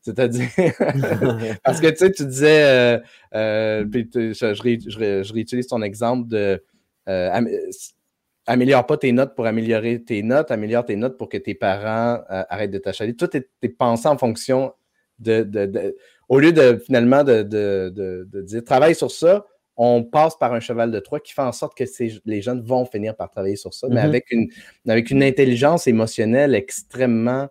C'est-à-dire, 0.00 0.48
parce 1.64 1.80
que 1.80 1.88
tu 1.88 1.96
sais, 1.96 2.12
tu 2.12 2.24
disais, 2.24 2.64
euh, 2.64 2.98
euh, 3.34 3.84
je, 4.14 4.32
je, 4.32 5.32
réutilise 5.32 5.66
ton 5.66 5.82
exemple 5.82 6.28
de 6.28 6.62
améliore 8.46 8.86
pas 8.86 8.96
tes 8.96 9.12
notes 9.12 9.34
pour 9.34 9.46
améliorer 9.46 10.02
tes 10.02 10.22
notes, 10.22 10.50
améliore 10.50 10.84
tes 10.84 10.96
notes 10.96 11.18
pour 11.18 11.28
que 11.28 11.36
tes 11.36 11.54
parents 11.54 12.22
arrêtent 12.28 12.70
de 12.70 12.78
t'achaler. 12.78 13.14
Tout 13.14 13.28
est, 13.36 13.68
pensé 13.68 14.08
en 14.08 14.16
fonction 14.16 14.72
de, 15.18 15.94
au 16.28 16.38
lieu 16.38 16.52
de 16.52 16.78
finalement 16.84 17.24
de, 17.24 17.42
dire 18.42 18.64
travaille 18.64 18.94
sur 18.94 19.10
ça, 19.10 19.44
on 19.78 20.02
passe 20.02 20.36
par 20.36 20.52
un 20.52 20.60
cheval 20.60 20.90
de 20.90 20.98
Troie 20.98 21.20
qui 21.20 21.32
fait 21.32 21.42
en 21.42 21.52
sorte 21.52 21.78
que 21.78 21.84
les 22.26 22.42
jeunes 22.42 22.60
vont 22.62 22.84
finir 22.84 23.14
par 23.14 23.30
travailler 23.30 23.56
sur 23.56 23.72
ça, 23.72 23.86
mais 23.88 24.00
mm-hmm. 24.00 24.04
avec 24.04 24.30
une, 24.32 24.48
avec 24.88 25.10
une 25.10 25.22
intelligence 25.22 25.86
émotionnelle 25.86 26.56
extrêmement 26.56 27.48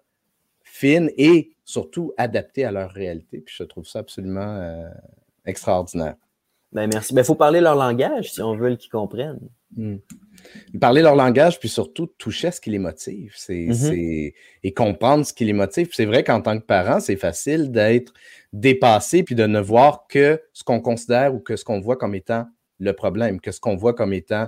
fine 0.61 1.09
et 1.17 1.55
surtout 1.63 2.13
adaptée 2.17 2.65
à 2.65 2.71
leur 2.71 2.91
réalité. 2.91 3.39
Puis 3.39 3.55
je 3.57 3.63
trouve 3.63 3.87
ça 3.87 3.99
absolument 3.99 4.57
euh, 4.57 4.89
extraordinaire. 5.45 6.15
Ben 6.73 6.89
merci. 6.91 7.13
Il 7.13 7.15
ben, 7.15 7.23
faut 7.23 7.35
parler 7.35 7.61
leur 7.61 7.75
langage 7.75 8.33
si 8.33 8.41
on 8.41 8.55
veut 8.55 8.75
qu'ils 8.75 8.91
comprennent. 8.91 9.39
Mm. 9.75 9.97
Parler 10.79 11.01
leur 11.01 11.15
langage, 11.15 11.59
puis 11.59 11.69
surtout 11.69 12.07
toucher 12.07 12.47
à 12.47 12.51
ce 12.51 12.61
qui 12.61 12.69
les 12.69 12.79
motive 12.79 13.33
mm-hmm. 13.33 14.33
et 14.63 14.73
comprendre 14.73 15.25
ce 15.25 15.33
qui 15.33 15.45
les 15.45 15.53
motive. 15.53 15.89
C'est 15.91 16.05
vrai 16.05 16.23
qu'en 16.23 16.41
tant 16.41 16.57
que 16.57 16.65
parent, 16.65 16.99
c'est 16.99 17.17
facile 17.17 17.71
d'être 17.71 18.13
dépassé 18.53 19.23
puis 19.23 19.35
de 19.35 19.45
ne 19.45 19.59
voir 19.59 20.05
que 20.07 20.41
ce 20.53 20.63
qu'on 20.63 20.79
considère 20.79 21.35
ou 21.35 21.39
que 21.39 21.55
ce 21.55 21.65
qu'on 21.65 21.81
voit 21.81 21.97
comme 21.97 22.15
étant 22.15 22.45
le 22.79 22.93
problème, 22.93 23.41
que 23.41 23.51
ce 23.51 23.59
qu'on 23.59 23.75
voit 23.75 23.93
comme 23.93 24.13
étant 24.13 24.47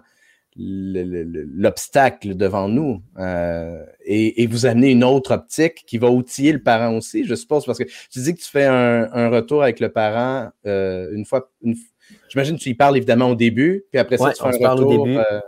l'obstacle 0.56 2.36
devant 2.36 2.68
nous 2.68 3.02
euh, 3.18 3.86
et, 4.04 4.46
vous 4.48 4.66
amener 4.66 4.92
une 4.92 5.04
autre 5.04 5.34
optique 5.34 5.86
qui 5.86 5.98
va 5.98 6.10
outiller 6.10 6.52
le 6.52 6.62
parent 6.62 6.96
aussi, 6.96 7.24
je 7.24 7.36
suppose, 7.36 7.66
parce 7.66 7.78
que 7.78 7.86
tu 8.12 8.20
dis 8.20 8.34
que 8.34 8.40
tu 8.40 8.50
fais 8.50 8.66
un, 8.66 9.30
retour 9.30 9.64
avec 9.64 9.80
le 9.80 9.90
parent 9.90 10.50
euh, 10.66 11.10
une 11.14 11.26
fois. 11.26 11.52
J'imagine 12.30 12.58
que 12.58 12.62
tu 12.62 12.70
y 12.70 12.74
parles 12.74 12.98
évidemment 12.98 13.30
au 13.30 13.36
début, 13.36 13.86
puis 13.92 14.00
après 14.00 14.18
ça, 14.18 14.32
tu 14.34 14.42
fais 14.42 14.65
un 14.65 14.72
retour. 14.72 15.02
Au 15.02 15.06
début. 15.06 15.18
Euh, 15.18 15.42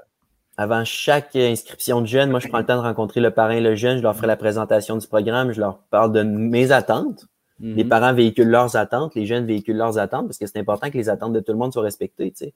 Avant 0.58 0.84
chaque 0.84 1.36
inscription 1.36 2.02
de 2.02 2.08
jeune, 2.08 2.30
moi, 2.30 2.40
je 2.40 2.48
prends 2.48 2.60
le 2.60 2.66
temps 2.66 2.78
de 2.78 2.82
rencontrer 2.82 3.22
le 3.22 3.32
parent 3.32 3.52
et 3.52 3.62
le 3.62 3.76
jeune, 3.76 3.98
je 3.98 4.04
leur 4.04 4.16
ferai 4.16 4.28
la 4.28 4.36
présentation 4.36 4.98
du 4.98 5.08
programme, 5.08 5.52
je 5.52 5.60
leur 5.60 5.80
parle 5.90 6.12
de 6.12 6.24
mes 6.24 6.72
attentes, 6.72 7.26
Les 7.60 7.84
mhm. 7.84 7.90
parents 7.90 8.14
véhiculent 8.14 8.50
leurs 8.50 8.76
attentes, 8.76 9.14
les 9.14 9.28
jeunes 9.28 9.46
véhiculent 9.46 9.78
leurs 9.78 10.00
attentes, 10.00 10.26
parce 10.26 10.40
que 10.40 10.48
c'est 10.48 10.58
important 10.58 10.90
que 10.90 10.98
les 10.98 11.10
attentes 11.10 11.34
de 11.34 11.40
tout 11.40 11.52
le 11.52 11.60
monde 11.60 11.72
soient 11.72 11.84
respectées. 11.84 12.34
sais. 12.36 12.54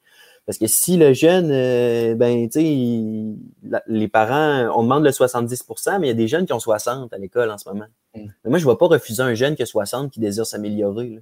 Parce 0.48 0.58
que 0.58 0.66
si 0.66 0.98
le 0.98 1.14
jeune, 1.14 1.50
euh, 1.52 2.16
ben, 2.16 2.50
tu 2.50 2.60
sais, 2.60 3.82
les 3.88 4.08
parents, 4.08 4.72
on 4.76 4.84
demande 4.84 5.04
le 5.04 5.12
70% 5.12 6.00
mais 6.00 6.08
il 6.08 6.10
y 6.10 6.12
a 6.12 6.16
des 6.16 6.28
jeunes 6.28 6.48
qui 6.48 6.54
ont 6.54 6.60
60 6.60 7.14
à 7.14 7.18
l'école 7.18 7.52
en 7.52 7.58
ce 7.58 7.70
moment. 7.70 7.86
Mm. 8.16 8.28
moi, 8.46 8.58
je 8.58 8.66
ne 8.66 8.72
vais 8.72 8.78
pas 8.78 8.88
refuser 8.88 9.22
un 9.22 9.36
jeune 9.36 9.56
qui 9.56 9.62
a 9.62 9.68
60 9.68 10.12
qui 10.12 10.20
désire 10.20 10.46
s'améliorer. 10.46 11.22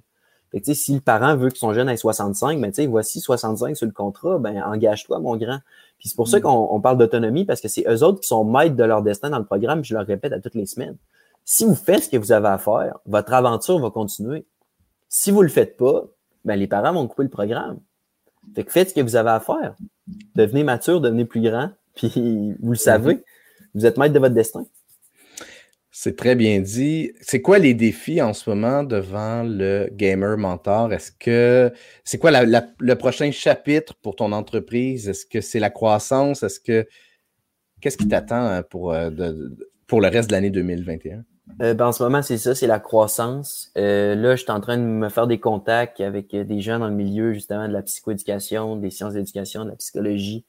Fait 0.54 0.60
que, 0.60 0.72
si 0.72 0.94
le 0.94 1.00
parent 1.00 1.36
veut 1.36 1.50
que 1.50 1.58
son 1.58 1.72
jeune 1.72 1.88
ait 1.88 1.96
65, 1.96 2.60
ben, 2.60 2.72
voici 2.88 3.20
65 3.20 3.76
sur 3.76 3.86
le 3.86 3.92
contrat, 3.92 4.38
ben, 4.38 4.62
engage-toi, 4.62 5.18
mon 5.18 5.36
grand. 5.36 5.58
Puis 5.98 6.10
c'est 6.10 6.14
pour 6.14 6.28
ça 6.28 6.38
mm. 6.38 6.42
qu'on 6.42 6.80
parle 6.80 6.96
d'autonomie, 6.96 7.44
parce 7.44 7.60
que 7.60 7.66
c'est 7.66 7.84
eux 7.88 8.04
autres 8.04 8.20
qui 8.20 8.28
sont 8.28 8.44
maîtres 8.44 8.76
de 8.76 8.84
leur 8.84 9.02
destin 9.02 9.30
dans 9.30 9.40
le 9.40 9.44
programme, 9.44 9.84
je 9.84 9.94
leur 9.94 10.06
répète 10.06 10.32
à 10.32 10.38
toutes 10.38 10.54
les 10.54 10.66
semaines. 10.66 10.96
Si 11.44 11.64
vous 11.64 11.74
faites 11.74 12.04
ce 12.04 12.08
que 12.08 12.16
vous 12.18 12.30
avez 12.30 12.46
à 12.46 12.58
faire, 12.58 12.98
votre 13.04 13.32
aventure 13.32 13.80
va 13.80 13.90
continuer. 13.90 14.46
Si 15.08 15.32
vous 15.32 15.42
le 15.42 15.48
faites 15.48 15.76
pas, 15.76 16.04
ben, 16.44 16.54
les 16.54 16.68
parents 16.68 16.92
vont 16.92 17.08
couper 17.08 17.24
le 17.24 17.30
programme. 17.30 17.80
Fait 18.54 18.62
que 18.62 18.70
faites 18.70 18.90
ce 18.90 18.94
que 18.94 19.00
vous 19.00 19.16
avez 19.16 19.30
à 19.30 19.40
faire. 19.40 19.74
Devenez 20.36 20.62
mature, 20.62 21.00
devenez 21.00 21.24
plus 21.24 21.40
grand, 21.40 21.70
puis 21.96 22.54
vous 22.60 22.70
le 22.70 22.78
savez, 22.78 23.24
vous 23.74 23.86
êtes 23.86 23.98
maître 23.98 24.14
de 24.14 24.20
votre 24.20 24.34
destin. 24.34 24.64
C'est 25.96 26.16
très 26.16 26.34
bien 26.34 26.58
dit. 26.58 27.12
C'est 27.20 27.40
quoi 27.40 27.60
les 27.60 27.72
défis 27.72 28.20
en 28.20 28.32
ce 28.32 28.50
moment 28.50 28.82
devant 28.82 29.44
le 29.44 29.88
Gamer 29.92 30.36
Mentor? 30.36 30.92
Est-ce 30.92 31.12
que 31.12 31.72
c'est 32.02 32.18
quoi 32.18 32.32
le 32.32 32.94
prochain 32.94 33.30
chapitre 33.30 33.94
pour 34.02 34.16
ton 34.16 34.32
entreprise? 34.32 35.08
Est-ce 35.08 35.24
que 35.24 35.40
c'est 35.40 35.60
la 35.60 35.70
croissance? 35.70 36.42
Est-ce 36.42 36.58
que 36.58 36.84
qu'est-ce 37.80 37.96
qui 37.96 38.08
t'attend 38.08 38.60
pour, 38.68 38.92
euh, 38.92 39.08
pour 39.86 40.00
le 40.00 40.08
reste 40.08 40.30
de 40.30 40.34
l'année 40.34 40.50
2021? 40.50 41.22
Euh, 41.62 41.74
ben, 41.74 41.86
en 41.86 41.92
ce 41.92 42.02
moment, 42.02 42.22
c'est 42.22 42.38
ça, 42.38 42.56
c'est 42.56 42.66
la 42.66 42.80
croissance. 42.80 43.70
Euh, 43.78 44.16
là, 44.16 44.34
je 44.34 44.42
suis 44.42 44.50
en 44.50 44.60
train 44.60 44.78
de 44.78 44.82
me 44.82 45.08
faire 45.08 45.28
des 45.28 45.38
contacts 45.38 46.00
avec 46.00 46.34
des 46.34 46.60
gens 46.60 46.80
dans 46.80 46.88
le 46.88 46.94
milieu, 46.94 47.32
justement, 47.34 47.68
de 47.68 47.72
la 47.72 47.82
psychoéducation, 47.82 48.74
des 48.74 48.90
sciences 48.90 49.12
d'éducation, 49.12 49.64
de 49.64 49.70
la 49.70 49.76
psychologie. 49.76 50.44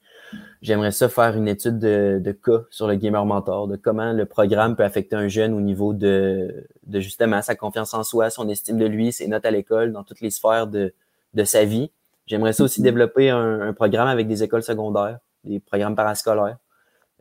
J'aimerais 0.62 0.90
ça 0.90 1.08
faire 1.08 1.36
une 1.36 1.48
étude 1.48 1.78
de, 1.78 2.20
de, 2.22 2.32
cas 2.32 2.64
sur 2.70 2.88
le 2.88 2.96
gamer 2.96 3.24
mentor, 3.24 3.68
de 3.68 3.76
comment 3.76 4.12
le 4.12 4.26
programme 4.26 4.74
peut 4.74 4.84
affecter 4.84 5.14
un 5.14 5.28
jeune 5.28 5.54
au 5.54 5.60
niveau 5.60 5.92
de, 5.92 6.66
de 6.86 7.00
justement 7.00 7.40
sa 7.42 7.54
confiance 7.54 7.94
en 7.94 8.02
soi, 8.02 8.30
son 8.30 8.48
estime 8.48 8.78
de 8.78 8.86
lui, 8.86 9.12
ses 9.12 9.28
notes 9.28 9.44
à 9.44 9.50
l'école, 9.50 9.92
dans 9.92 10.02
toutes 10.02 10.20
les 10.20 10.30
sphères 10.30 10.66
de, 10.66 10.92
de 11.34 11.44
sa 11.44 11.64
vie. 11.64 11.90
J'aimerais 12.26 12.52
ça 12.52 12.64
aussi 12.64 12.82
développer 12.82 13.30
un, 13.30 13.60
un, 13.60 13.72
programme 13.72 14.08
avec 14.08 14.26
des 14.26 14.42
écoles 14.42 14.62
secondaires, 14.62 15.18
des 15.44 15.60
programmes 15.60 15.94
parascolaires. 15.94 16.56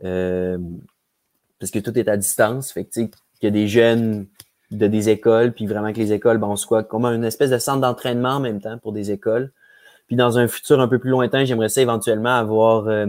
Euh, 0.03 0.57
parce 1.59 1.71
que 1.71 1.79
tout 1.79 1.97
est 1.97 2.07
à 2.07 2.17
distance. 2.17 2.71
Fait 2.71 2.85
que, 2.85 2.91
qu'il 2.91 3.09
y 3.43 3.47
a 3.47 3.51
des 3.51 3.67
jeunes 3.67 4.27
de 4.71 4.87
des 4.87 5.09
écoles, 5.09 5.53
puis 5.53 5.67
vraiment 5.67 5.93
que 5.93 5.97
les 5.97 6.11
écoles, 6.11 6.37
ben, 6.37 6.47
on 6.47 6.55
soit 6.55 6.83
comme 6.83 7.05
une 7.05 7.23
espèce 7.23 7.51
de 7.51 7.57
centre 7.57 7.81
d'entraînement 7.81 8.31
en 8.31 8.39
même 8.39 8.59
temps 8.59 8.77
pour 8.79 8.93
des 8.93 9.11
écoles. 9.11 9.51
Puis 10.07 10.15
dans 10.15 10.37
un 10.37 10.47
futur 10.47 10.79
un 10.79 10.87
peu 10.87 10.99
plus 10.99 11.09
lointain, 11.09 11.45
j'aimerais 11.45 11.69
ça 11.69 11.81
éventuellement 11.81 12.35
avoir 12.35 12.87
euh, 12.87 13.07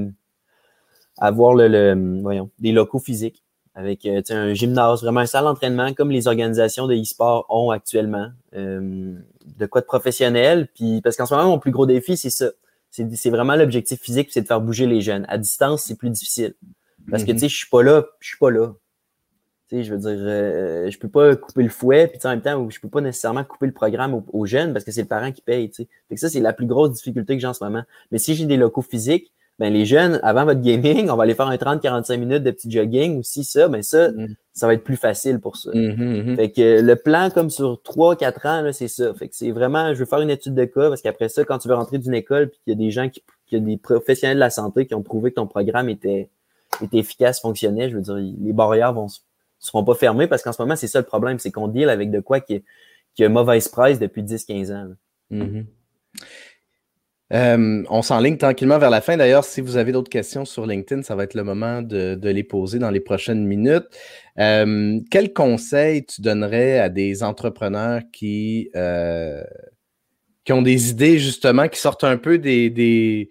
avoir 1.19 1.55
le, 1.55 2.21
voyons, 2.23 2.51
des 2.59 2.73
locaux 2.73 2.99
physiques 2.99 3.43
avec 3.75 4.07
euh, 4.07 4.23
un 4.31 4.55
gymnase, 4.55 5.03
vraiment 5.03 5.21
un 5.21 5.27
salle 5.27 5.45
d'entraînement 5.45 5.93
comme 5.93 6.11
les 6.11 6.29
organisations 6.29 6.87
de 6.87 6.95
e-sport 6.95 7.45
ont 7.51 7.71
actuellement. 7.71 8.31
Euh, 8.55 9.15
de 9.59 9.67
quoi 9.67 9.81
de 9.81 9.87
professionnel. 9.87 10.69
Puis 10.75 11.01
parce 11.03 11.17
qu'en 11.17 11.27
ce 11.27 11.35
moment, 11.35 11.49
mon 11.51 11.59
plus 11.59 11.71
gros 11.71 11.87
défi, 11.87 12.17
c'est 12.17 12.31
ça. 12.31 12.47
C'est 12.91 13.31
vraiment 13.31 13.57
l'objectif 13.57 14.01
physique, 14.01 14.31
c'est 14.33 14.41
de 14.41 14.47
faire 14.47 14.61
bouger 14.63 14.87
les 14.87 15.03
jeunes. 15.03 15.27
À 15.29 15.37
distance, 15.37 15.85
c'est 15.85 15.97
plus 15.97 16.09
difficile. 16.09 16.55
Parce 17.11 17.25
que, 17.25 17.33
mm-hmm. 17.33 17.35
tu 17.35 17.41
sais, 17.41 17.49
je 17.49 17.57
suis 17.57 17.69
pas 17.69 17.83
là, 17.83 18.07
je 18.21 18.29
suis 18.29 18.39
pas 18.39 18.51
là. 18.51 18.73
Tu 19.69 19.77
sais, 19.77 19.85
je 19.85 19.93
veux 19.93 19.99
dire, 19.99 20.19
euh, 20.21 20.91
je 20.91 20.99
peux 20.99 21.09
pas 21.09 21.35
couper 21.35 21.65
le 21.65 21.69
fouet, 21.69 22.07
puis 22.07 22.19
en 22.25 22.31
même 22.31 22.41
temps, 22.41 22.71
je 22.71 22.79
peux 22.79 22.89
pas 22.89 23.01
nécessairement 23.01 23.43
couper 23.43 23.67
le 23.67 23.73
programme 23.73 24.23
aux, 24.33 24.47
jeunes 24.47 24.73
parce 24.73 24.85
que 24.85 24.93
c'est 24.93 25.03
le 25.03 25.09
parent 25.09 25.33
qui 25.33 25.43
paye, 25.43 25.69
tu 25.71 25.83
sais. 25.83 25.89
Fait 26.09 26.15
que 26.15 26.21
ça, 26.21 26.29
c'est 26.29 26.41
la 26.41 26.53
plus 26.53 26.67
grosse 26.67 26.93
difficulté 26.93 27.35
que 27.35 27.41
j'ai 27.41 27.49
en 27.49 27.55
ce 27.55 27.65
moment. 27.65 27.83
Mais 28.13 28.19
si 28.19 28.37
j'ai 28.37 28.47
des 28.47 28.57
locaux 28.57 28.83
physiques, 28.83 29.33
ben 29.59 29.73
les 29.73 29.87
jeunes, 29.87 30.21
avant 30.23 30.45
votre 30.45 30.61
gaming, 30.61 31.09
on 31.11 31.17
va 31.17 31.25
aller 31.25 31.35
faire 31.35 31.49
un 31.49 31.57
30-45 31.57 32.17
minutes 32.19 32.45
de 32.45 32.51
petit 32.51 32.71
jogging 32.71 33.19
ou 33.19 33.23
si 33.23 33.43
ça, 33.43 33.69
ben 33.69 33.83
ça, 33.83 34.11
mm. 34.11 34.35
ça 34.53 34.67
va 34.67 34.75
être 34.75 34.85
plus 34.85 34.97
facile 34.97 35.41
pour 35.41 35.57
ça. 35.57 35.71
Mm-hmm, 35.71 35.97
mm-hmm. 35.97 36.37
Fait 36.37 36.51
que 36.51 36.81
le 36.81 36.97
plan 36.97 37.31
comme 37.31 37.51
sur 37.51 37.81
3-4 37.85 38.47
ans, 38.47 38.63
là, 38.63 38.73
c'est 38.73 38.89
ça. 38.89 39.15
Fait 39.15 39.29
que 39.29 39.35
c'est 39.35 39.51
vraiment, 39.51 39.95
je 39.95 39.99
veux 39.99 40.05
faire 40.05 40.21
une 40.21 40.31
étude 40.31 40.55
de 40.55 40.65
cas 40.65 40.89
parce 40.89 41.03
qu'après 41.03 41.29
ça, 41.29 41.45
quand 41.45 41.59
tu 41.59 41.69
veux 41.69 41.75
rentrer 41.75 41.99
d'une 41.99 42.15
école 42.15 42.51
puis 42.51 42.61
qu'il 42.65 42.73
y 42.73 42.77
a 42.77 42.79
des 42.79 42.91
gens 42.91 43.09
qui, 43.09 43.23
qu'il 43.47 43.59
y 43.59 43.63
a 43.63 43.65
des 43.65 43.77
professionnels 43.77 44.37
de 44.37 44.41
la 44.41 44.51
santé 44.51 44.87
qui 44.87 44.95
ont 44.95 45.03
prouvé 45.03 45.31
que 45.31 45.37
ton 45.37 45.47
programme 45.47 45.89
était, 45.89 46.29
était 46.83 46.99
efficace, 46.99 47.41
fonctionnait, 47.41 47.91
je 47.91 47.97
veux 47.97 48.03
dire, 48.03 48.17
les 48.17 48.53
barrières 48.53 48.93
vont 48.93 49.09
se 49.09 49.21
seront 49.59 49.85
pas 49.85 49.95
fermés 49.95 50.27
parce 50.27 50.42
qu'en 50.42 50.53
ce 50.53 50.61
moment, 50.62 50.77
c'est 50.77 50.88
ça 50.88 51.01
le 51.01 51.07
problème, 51.07 51.38
c'est 51.38 51.51
qu'on 51.51 51.69
deal 51.69 51.88
avec 51.88 52.11
de 52.11 52.21
quoi 52.21 52.40
qui, 52.40 52.62
qui 53.14 53.25
a 53.25 53.29
mauvaise 53.29 53.69
presse 53.69 53.99
depuis 53.99 54.23
10-15 54.23 54.75
ans. 54.75 54.88
Mm-hmm. 55.33 55.64
Euh, 57.33 57.83
on 57.90 58.03
s'enligne 58.03 58.37
tranquillement 58.37 58.79
vers 58.79 58.90
la 58.90 59.01
fin. 59.01 59.16
D'ailleurs, 59.16 59.45
si 59.45 59.61
vous 59.61 59.77
avez 59.77 59.90
d'autres 59.90 60.11
questions 60.11 60.45
sur 60.45 60.66
LinkedIn, 60.66 61.03
ça 61.03 61.16
va 61.16 61.25
être 61.25 61.35
le 61.35 61.42
moment 61.42 61.83
de, 61.83 62.19
les 62.23 62.45
poser 62.45 62.79
dans 62.79 62.90
les 62.90 63.01
prochaines 63.01 63.45
minutes. 63.45 63.87
Euh, 64.38 65.01
quel 65.11 65.33
conseil 65.33 66.07
tu 66.07 66.21
donnerais 66.21 66.79
à 66.79 66.88
des 66.88 67.23
entrepreneurs 67.23 68.03
qui, 68.12 68.71
euh, 68.77 69.42
qui 70.45 70.53
ont 70.53 70.62
des 70.62 70.90
idées 70.90 71.19
justement 71.19 71.69
qui 71.69 71.81
sortent 71.81 72.05
un 72.05 72.16
peu 72.16 72.38
des, 72.38 73.29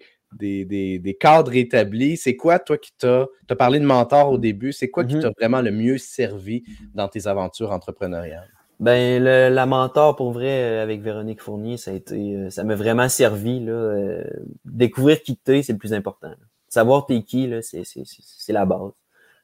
cadres 1.20 1.54
établis. 1.54 2.16
C'est 2.16 2.36
quoi, 2.36 2.58
toi, 2.58 2.78
qui 2.78 2.92
t'as 2.98 3.26
parlé 3.58 3.78
de 3.80 3.84
mentor 3.84 4.32
au 4.32 4.38
début, 4.38 4.72
c'est 4.72 4.90
quoi 4.90 5.04
qui 5.04 5.16
mm-hmm. 5.16 5.22
t'a 5.22 5.30
vraiment 5.38 5.60
le 5.60 5.70
mieux 5.70 5.98
servi 5.98 6.64
dans 6.94 7.08
tes 7.08 7.26
aventures 7.26 7.72
entrepreneuriales? 7.72 8.50
Ben, 8.78 9.22
la 9.22 9.66
mentor, 9.66 10.16
pour 10.16 10.32
vrai, 10.32 10.78
avec 10.80 11.00
Véronique 11.00 11.40
Fournier, 11.40 11.78
ça 11.78 11.92
a 11.92 11.94
été, 11.94 12.36
euh, 12.36 12.50
ça 12.50 12.62
m'a 12.62 12.74
vraiment 12.74 13.08
servi, 13.08 13.60
là. 13.60 13.72
Euh, 13.72 14.24
découvrir 14.66 15.22
qui 15.22 15.36
t'es, 15.36 15.62
c'est 15.62 15.72
le 15.72 15.78
plus 15.78 15.94
important. 15.94 16.30
Savoir 16.68 17.06
t'es 17.06 17.22
qui, 17.22 17.50
c'est, 17.62 18.52
la 18.52 18.66
base. 18.66 18.92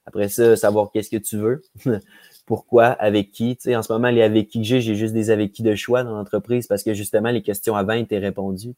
Après 0.05 0.29
ça, 0.29 0.57
savoir 0.57 0.91
qu'est-ce 0.91 1.09
que 1.09 1.17
tu 1.17 1.39
veux. 1.39 1.63
Pourquoi, 2.47 2.87
avec 2.87 3.31
qui. 3.31 3.57
Tu 3.57 3.63
sais, 3.63 3.77
en 3.77 3.83
ce 3.83 3.93
moment, 3.93 4.11
les 4.11 4.23
avec 4.23 4.49
qui 4.49 4.59
que 4.59 4.67
j'ai, 4.67 4.81
j'ai 4.81 4.97
juste 4.97 5.15
des 5.15 5.31
avec 5.31 5.53
qui 5.53 5.63
de 5.63 5.75
choix 5.75 6.03
dans 6.03 6.15
l'entreprise 6.15 6.67
parce 6.67 6.83
que 6.83 6.93
justement, 6.93 7.31
les 7.31 7.43
questions 7.43 7.77
avant 7.77 7.95
étaient 7.95 8.19
répondues. 8.19 8.75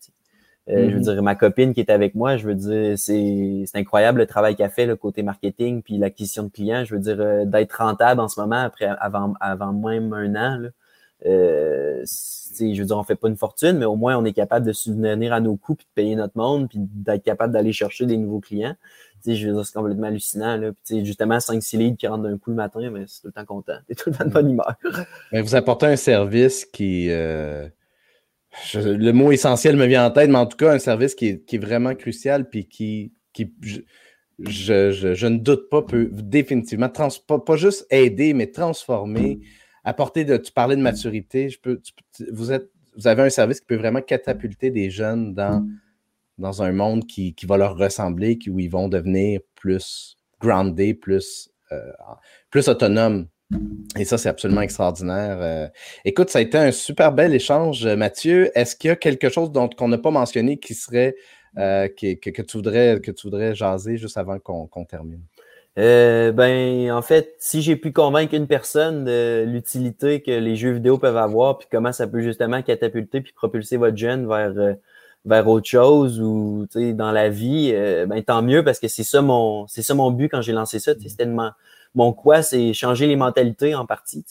Euh, 0.70 0.88
je 0.88 0.94
veux 0.94 1.00
mm-hmm. 1.00 1.14
dire, 1.14 1.22
ma 1.22 1.34
copine 1.34 1.74
qui 1.74 1.80
est 1.80 1.90
avec 1.90 2.14
moi, 2.14 2.38
je 2.38 2.46
veux 2.46 2.54
dire, 2.54 2.98
c'est 2.98 3.64
incroyable 3.74 4.20
le 4.20 4.26
travail 4.26 4.56
qu'elle 4.56 4.70
fait, 4.70 4.86
le 4.86 4.96
côté 4.96 5.22
marketing, 5.22 5.82
puis 5.82 5.98
l'acquisition 5.98 6.44
de 6.44 6.48
clients. 6.48 6.84
Je 6.84 6.94
veux 6.94 7.00
dire, 7.00 7.20
euh, 7.20 7.44
d'être 7.44 7.72
rentable 7.72 8.20
en 8.20 8.28
ce 8.28 8.40
moment, 8.40 8.62
après 8.62 8.86
avant, 8.98 9.34
avant 9.40 9.72
même 9.72 10.12
un 10.14 10.34
an, 10.34 10.58
là, 10.58 10.68
euh, 11.26 12.04
je 12.58 12.80
veux 12.80 12.86
dire, 12.86 12.98
on 12.98 13.02
fait 13.02 13.14
pas 13.14 13.28
une 13.28 13.36
fortune, 13.36 13.78
mais 13.78 13.84
au 13.84 13.96
moins 13.96 14.16
on 14.16 14.24
est 14.24 14.32
capable 14.32 14.66
de 14.66 14.72
subvenir 14.72 15.32
à 15.32 15.40
nos 15.40 15.56
coûts, 15.56 15.74
puis 15.74 15.86
de 15.86 15.94
payer 15.94 16.16
notre 16.16 16.36
monde, 16.36 16.68
puis 16.68 16.78
d'être 16.80 17.22
capable 17.22 17.52
d'aller 17.52 17.72
chercher 17.72 18.06
des 18.06 18.16
nouveaux 18.16 18.40
clients. 18.40 18.74
sais, 19.20 19.34
je 19.34 19.48
veux 19.48 19.54
dire, 19.54 19.66
c'est 19.66 19.74
complètement 19.74 20.06
hallucinant. 20.06 20.56
Là. 20.56 20.70
Puis, 20.72 21.04
justement, 21.04 21.38
5-6 21.38 21.78
leads 21.78 21.96
qui 21.96 22.06
rentrent 22.06 22.22
d'un 22.24 22.38
coup 22.38 22.50
le 22.50 22.56
matin, 22.56 22.90
mais 22.90 23.04
c'est 23.06 23.20
tout 23.20 23.28
le 23.28 23.32
temps 23.32 23.44
content. 23.44 23.78
T'es 23.86 23.94
tout 23.94 24.10
le 24.10 24.16
temps 24.16 24.24
de 24.24 24.30
bonne 24.30 24.50
humeur. 24.50 24.74
Mais 25.32 25.40
vous 25.40 25.54
apportez 25.54 25.86
un 25.86 25.96
service 25.96 26.64
qui, 26.64 27.10
le 28.74 29.12
mot 29.12 29.32
essentiel 29.32 29.76
me 29.76 29.86
vient 29.86 30.06
en 30.06 30.10
tête, 30.10 30.30
mais 30.30 30.38
en 30.38 30.46
tout 30.46 30.56
cas, 30.56 30.72
un 30.72 30.78
service 30.78 31.14
qui 31.14 31.28
est, 31.28 31.58
vraiment 31.58 31.94
crucial, 31.94 32.48
puis 32.48 32.66
qui, 32.66 33.12
qui 33.32 33.52
je, 34.38 35.26
ne 35.26 35.38
doute 35.38 35.68
pas, 35.68 35.82
peut 35.82 36.08
définitivement, 36.12 36.88
pas, 36.88 37.56
juste 37.56 37.86
aider, 37.90 38.34
mais 38.34 38.46
transformer, 38.48 39.40
apporter 39.84 40.24
de. 40.24 40.36
Tu 40.36 40.52
parlais 40.52 40.76
de 40.76 40.82
maturité, 40.82 41.48
je 41.48 41.60
peux, 41.60 41.80
vous, 42.32 42.52
êtes, 42.52 42.70
vous 42.96 43.06
avez 43.06 43.22
un 43.22 43.30
service 43.30 43.60
qui 43.60 43.66
peut 43.66 43.76
vraiment 43.76 44.02
catapulter 44.02 44.70
des 44.70 44.90
jeunes 44.90 45.34
dans, 45.34 45.66
dans 46.38 46.62
un 46.62 46.72
monde 46.72 47.06
qui, 47.06 47.34
va 47.44 47.56
leur 47.56 47.76
ressembler, 47.76 48.38
qui, 48.38 48.50
où 48.50 48.58
ils 48.58 48.70
vont 48.70 48.88
devenir 48.88 49.40
plus 49.54 50.16
grounded, 50.40 51.00
plus, 51.00 51.50
euh, 51.72 51.92
plus 52.50 52.68
autonomes 52.68 53.28
et 53.98 54.04
ça, 54.04 54.18
c'est 54.18 54.28
absolument 54.28 54.62
extraordinaire. 54.62 55.38
Euh, 55.40 55.68
écoute, 56.04 56.30
ça 56.30 56.38
a 56.38 56.42
été 56.42 56.58
un 56.58 56.72
super 56.72 57.12
bel 57.12 57.34
échange, 57.34 57.86
Mathieu. 57.86 58.50
Est-ce 58.58 58.74
qu'il 58.74 58.88
y 58.88 58.90
a 58.90 58.96
quelque 58.96 59.28
chose 59.28 59.52
dont 59.52 59.68
qu'on 59.68 59.88
n'a 59.88 59.98
pas 59.98 60.10
mentionné 60.10 60.56
qui 60.56 60.74
serait 60.74 61.14
euh, 61.58 61.88
que, 61.88 62.42
tu 62.42 62.56
voudrais, 62.56 63.00
que 63.00 63.10
tu 63.10 63.26
voudrais 63.26 63.54
jaser 63.54 63.96
juste 63.96 64.16
avant 64.16 64.38
qu'on 64.38 64.84
termine? 64.84 65.20
Euh, 65.78 66.32
ben, 66.32 66.90
en 66.92 67.02
fait, 67.02 67.34
si 67.38 67.60
j'ai 67.60 67.76
pu 67.76 67.92
convaincre 67.92 68.34
une 68.34 68.46
personne 68.46 69.04
de 69.04 69.44
l'utilité 69.46 70.22
que 70.22 70.30
les 70.30 70.56
jeux 70.56 70.72
vidéo 70.72 70.98
peuvent 70.98 71.16
avoir, 71.16 71.58
puis 71.58 71.68
comment 71.70 71.92
ça 71.92 72.06
peut 72.06 72.22
justement 72.22 72.62
catapulter 72.62 73.20
puis 73.20 73.32
propulser 73.32 73.76
votre 73.76 73.96
jeune 73.96 74.26
vers 74.26 74.76
vers 75.24 75.48
autre 75.48 75.66
chose 75.66 76.20
ou 76.20 76.66
dans 76.76 77.10
la 77.10 77.28
vie, 77.28 77.72
ben 78.06 78.22
tant 78.22 78.42
mieux 78.42 78.62
parce 78.62 78.78
que 78.78 78.88
c'est 78.88 79.04
ça 79.04 79.22
mon 79.22 79.66
c'est 79.66 79.82
ça 79.82 79.94
mon 79.94 80.10
but 80.10 80.28
quand 80.28 80.42
j'ai 80.42 80.52
lancé 80.52 80.78
ça. 80.78 80.92
C'était 81.00 81.26
de 81.26 81.32
mon 81.94 82.12
quoi, 82.12 82.42
c'est 82.42 82.72
changer 82.72 83.06
les 83.06 83.16
mentalités 83.16 83.74
en 83.74 83.86
partie. 83.86 84.24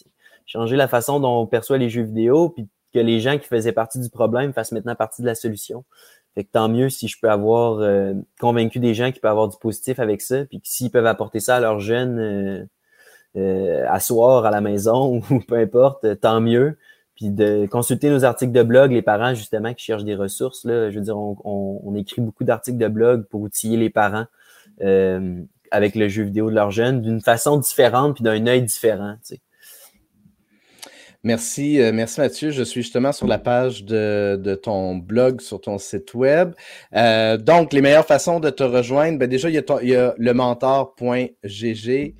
Changer 0.45 0.75
la 0.75 0.87
façon 0.87 1.19
dont 1.19 1.41
on 1.41 1.47
perçoit 1.47 1.77
les 1.77 1.89
jeux 1.89 2.03
vidéo, 2.03 2.49
puis 2.49 2.67
que 2.93 2.99
les 2.99 3.19
gens 3.19 3.37
qui 3.37 3.47
faisaient 3.47 3.71
partie 3.71 3.99
du 3.99 4.09
problème 4.09 4.53
fassent 4.53 4.71
maintenant 4.71 4.95
partie 4.95 5.21
de 5.21 5.27
la 5.27 5.35
solution. 5.35 5.83
Fait 6.35 6.43
que 6.43 6.49
tant 6.51 6.67
mieux 6.67 6.89
si 6.89 7.07
je 7.07 7.19
peux 7.19 7.29
avoir 7.29 7.79
euh, 7.79 8.13
convaincu 8.39 8.79
des 8.79 8.93
gens 8.93 9.11
qui 9.11 9.19
peuvent 9.19 9.31
avoir 9.31 9.47
du 9.47 9.57
positif 9.57 9.99
avec 9.99 10.21
ça, 10.21 10.45
puis 10.45 10.61
s'ils 10.63 10.91
peuvent 10.91 11.05
apporter 11.05 11.39
ça 11.39 11.57
à 11.57 11.59
leurs 11.59 11.79
jeunes 11.79 12.19
euh, 12.19 12.65
euh, 13.35 13.85
à 13.87 13.99
soir, 13.99 14.45
à 14.45 14.51
la 14.51 14.61
maison, 14.61 15.21
ou 15.29 15.39
peu 15.39 15.55
importe, 15.55 16.19
tant 16.19 16.41
mieux. 16.41 16.77
puis 17.15 17.29
de 17.29 17.67
consulter 17.67 18.09
nos 18.09 18.25
articles 18.25 18.51
de 18.51 18.63
blog, 18.63 18.91
les 18.91 19.01
parents 19.01 19.33
justement 19.33 19.73
qui 19.73 19.85
cherchent 19.85 20.05
des 20.05 20.15
ressources. 20.15 20.65
Là, 20.65 20.89
je 20.91 20.97
veux 20.97 21.05
dire, 21.05 21.17
on, 21.17 21.93
écrit 21.95 22.21
beaucoup 22.21 22.43
d'articles 22.43 22.77
de 22.79 22.87
blog 22.87 23.25
pour 23.27 23.41
outiller 23.41 23.77
les 23.77 23.89
parents 23.89 24.25
euh, 24.81 25.41
avec 25.73 25.95
le 25.95 26.07
jeu 26.07 26.23
vidéo 26.23 26.49
de 26.49 26.55
leurs 26.55 26.71
jeunes 26.71 27.01
d'une 27.01 27.19
façon 27.19 27.57
différente 27.57 28.15
puis 28.15 28.23
d'un 28.23 28.45
œil 28.47 28.61
différent. 28.61 29.15
Tu 29.27 29.35
sais. 29.35 29.41
Merci, 31.23 31.81
euh, 31.81 31.91
merci 31.93 32.19
Mathieu. 32.19 32.51
Je 32.51 32.63
suis 32.63 32.83
justement 32.83 33.11
sur 33.11 33.27
la 33.27 33.39
page 33.39 33.83
de, 33.85 34.59
ton 34.61 34.95
blog, 34.95 35.41
sur 35.41 35.59
ton 35.59 35.77
site 35.77 36.13
web. 36.13 36.53
Euh, 36.95 37.37
donc, 37.37 37.73
les 37.73 37.81
meilleures 37.81 38.05
façons 38.05 38.39
de 38.39 38.49
te 38.49 38.63
rejoindre, 38.63 39.17
ben 39.17 39.29
déjà, 39.29 39.49
il 39.49 39.55
y 39.55 39.57
a, 39.57 39.63
il 39.81 39.89
y 39.89 39.95
a 39.95 40.13
le 40.17 40.33
mentor.gg 40.33 42.15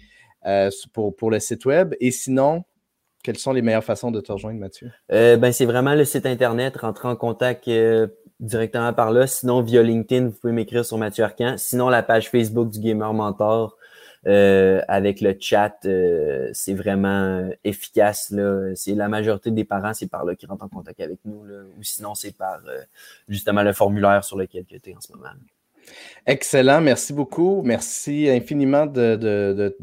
pour, 0.93 1.16
pour 1.16 1.32
le 1.32 1.39
site 1.39 1.66
web. 1.66 1.93
Et 1.99 2.12
sinon, 2.12 2.64
quelles 3.24 3.38
sont 3.38 3.54
les 3.54 3.62
meilleures 3.62 3.84
façons 3.84 4.12
de 4.12 4.20
te 4.20 4.32
rejoindre, 4.32 4.60
Mathieu? 4.60 4.91
Euh, 5.12 5.38
ben, 5.38 5.54
c'est 5.54 5.66
vraiment 5.66 5.95
le 5.95 6.04
site 6.04 6.26
Internet, 6.26 6.76
rentrer 6.78 7.08
en 7.08 7.16
contact 7.16 7.68
euh, 7.70 8.08
directement 8.39 8.93
par 8.93 9.11
là. 9.11 9.27
Sinon, 9.27 9.61
via 9.61 9.84
LinkedIn, 9.84 10.27
vous 10.27 10.38
pouvez 10.39 10.53
m'écrire 10.53 10.86
sur 10.86 10.97
Mathieu 10.97 11.23
Arcan. 11.23 11.55
Sinon, 11.57 11.89
la 11.89 12.03
page 12.03 12.29
Facebook 12.29 12.69
du 12.69 12.79
Gamer 12.79 13.13
Mentor 13.13 13.77
euh, 14.25 14.81
avec 14.88 15.21
le 15.21 15.36
chat, 15.39 15.75
c'est 16.53 16.73
vraiment 16.73 17.49
efficace. 17.63 18.34
C'est 18.75 18.95
la 18.95 19.07
majorité 19.07 19.51
des 19.51 19.65
parents, 19.65 19.93
c'est 19.93 20.09
par 20.09 20.25
là 20.25 20.36
qui 20.36 20.45
rentrent 20.45 20.65
en 20.65 20.69
contact 20.69 20.99
avec 20.99 21.19
nous. 21.25 21.43
Ou 21.77 21.84
sinon, 21.84 22.15
c'est 22.15 22.36
par 22.36 22.59
justement 23.27 23.63
le 23.63 23.73
formulaire 23.73 24.23
sur 24.23 24.38
lequel 24.38 24.65
tu 24.65 24.75
es 24.75 24.95
en 24.95 25.01
ce 25.01 25.11
moment. 25.13 25.29
Excellent, 26.25 26.81
merci 26.81 27.13
beaucoup. 27.13 27.61
Merci 27.63 28.29
infiniment 28.29 28.86
de, 28.86 29.75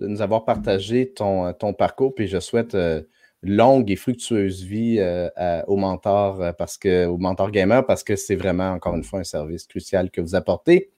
nous 0.00 0.22
avoir 0.22 0.44
partagé 0.44 1.12
ton, 1.12 1.54
parcours. 1.76 2.14
Puis 2.14 2.26
je 2.26 2.40
souhaite 2.40 2.74
euh, 2.74 3.02
longue 3.44 3.90
et 3.90 3.96
fructueuse 3.96 4.62
vie 4.64 4.96
euh, 4.98 5.62
au 5.66 5.76
mentor 5.76 6.40
euh, 6.40 6.52
parce 6.52 6.76
que 6.78 7.06
au 7.06 7.18
mentor 7.18 7.50
gamer 7.50 7.84
parce 7.86 8.02
que 8.02 8.16
c'est 8.16 8.36
vraiment 8.36 8.72
encore 8.72 8.94
une 8.94 9.04
fois 9.04 9.20
un 9.20 9.24
service 9.24 9.66
crucial 9.66 10.10
que 10.10 10.20
vous 10.20 10.34
apportez. 10.34 10.90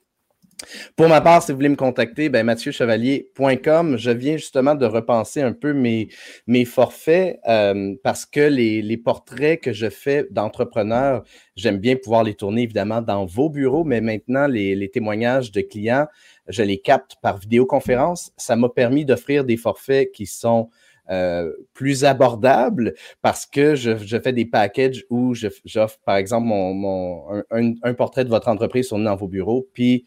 Pour 0.95 1.07
ma 1.07 1.21
part, 1.21 1.43
si 1.43 1.51
vous 1.51 1.57
voulez 1.57 1.69
me 1.69 1.75
contacter, 1.75 2.29
ben 2.29 2.43
mathieuchevalier.com. 2.43 3.97
Je 3.97 4.09
viens 4.09 4.37
justement 4.37 4.73
de 4.73 4.85
repenser 4.87 5.41
un 5.41 5.53
peu 5.53 5.73
mes, 5.73 6.09
mes 6.47 6.65
forfaits 6.65 7.39
euh, 7.47 7.95
parce 8.03 8.25
que 8.25 8.39
les, 8.39 8.81
les, 8.81 8.97
portraits 8.97 9.61
que 9.61 9.71
je 9.71 9.89
fais 9.89 10.25
d'entrepreneurs, 10.31 11.23
j'aime 11.55 11.77
bien 11.77 11.95
pouvoir 11.95 12.23
les 12.23 12.33
tourner 12.33 12.63
évidemment 12.63 13.01
dans 13.03 13.25
vos 13.25 13.49
bureaux, 13.49 13.83
mais 13.83 14.01
maintenant, 14.01 14.47
les, 14.47 14.75
les 14.75 14.89
témoignages 14.89 15.51
de 15.51 15.61
clients, 15.61 16.07
je 16.47 16.63
les 16.63 16.79
capte 16.79 17.17
par 17.21 17.37
vidéoconférence. 17.37 18.31
Ça 18.37 18.55
m'a 18.55 18.69
permis 18.69 19.05
d'offrir 19.05 19.43
des 19.43 19.57
forfaits 19.57 20.11
qui 20.11 20.25
sont 20.25 20.69
euh, 21.09 21.51
plus 21.73 22.03
abordables 22.03 22.93
parce 23.21 23.45
que 23.45 23.75
je, 23.75 23.97
je, 23.97 24.19
fais 24.19 24.33
des 24.33 24.45
packages 24.45 25.05
où 25.09 25.33
j'offre, 25.33 25.99
par 26.05 26.17
exemple, 26.17 26.47
mon, 26.47 26.73
mon 26.73 27.43
un, 27.51 27.93
portrait 27.93 28.25
de 28.25 28.29
votre 28.29 28.49
entreprise 28.49 28.87
sur 28.87 28.99
dans 28.99 29.15
vos 29.15 29.27
bureaux, 29.27 29.67
puis 29.73 30.05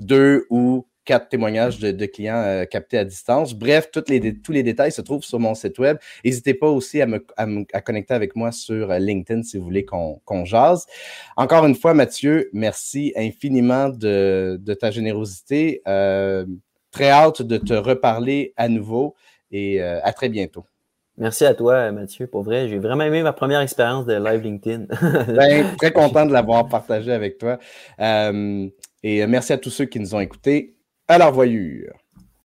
deux 0.00 0.46
ou 0.50 0.86
quatre 1.04 1.28
témoignages 1.28 1.78
de, 1.78 2.06
clients 2.06 2.42
euh, 2.42 2.64
captés 2.64 2.98
à 2.98 3.04
distance. 3.04 3.54
Bref, 3.54 3.90
les, 4.08 4.40
tous 4.40 4.52
les 4.52 4.62
détails 4.62 4.92
se 4.92 5.02
trouvent 5.02 5.22
sur 5.22 5.38
mon 5.38 5.54
site 5.54 5.78
web. 5.78 5.98
N'hésitez 6.24 6.54
pas 6.54 6.68
aussi 6.68 7.00
à 7.00 7.06
me, 7.06 7.24
à 7.72 7.80
connecter 7.80 8.14
avec 8.14 8.34
moi 8.34 8.52
sur 8.52 8.90
euh, 8.90 8.98
LinkedIn 8.98 9.42
si 9.42 9.56
vous 9.56 9.64
voulez 9.64 9.84
qu'on 9.84 10.44
jase. 10.44 10.86
Encore 11.36 11.64
une 11.64 11.74
fois, 11.74 11.94
Mathieu, 11.94 12.50
merci 12.52 13.12
infiniment 13.16 13.88
de, 13.88 14.60
ta 14.80 14.90
générosité. 14.90 15.82
Très 15.84 17.08
hâte 17.08 17.42
de 17.42 17.56
te 17.56 17.72
reparler 17.72 18.52
à 18.56 18.68
nouveau 18.68 19.14
et 19.50 19.80
à 19.82 20.12
très 20.12 20.28
bientôt. 20.28 20.64
Merci 21.18 21.44
à 21.44 21.54
toi, 21.54 21.92
Mathieu. 21.92 22.26
Pour 22.26 22.42
vrai, 22.42 22.68
j'ai 22.68 22.78
vraiment 22.78 23.04
aimé 23.04 23.22
ma 23.22 23.32
première 23.32 23.60
expérience 23.60 24.06
de 24.06 24.14
live 24.14 24.40
LinkedIn. 24.40 24.86
ben, 25.34 25.76
très 25.76 25.92
content 25.92 26.24
de 26.24 26.32
l'avoir 26.32 26.68
partagé 26.68 27.12
avec 27.12 27.36
toi. 27.36 27.58
Et 29.02 29.22
euh, 29.22 29.26
merci 29.26 29.52
à 29.52 29.58
tous 29.58 29.70
ceux 29.70 29.86
qui 29.86 30.00
nous 30.00 30.14
ont 30.14 30.20
écoutés. 30.20 30.76
À 31.08 31.18
la 31.18 31.26
revoyure. 31.26 31.94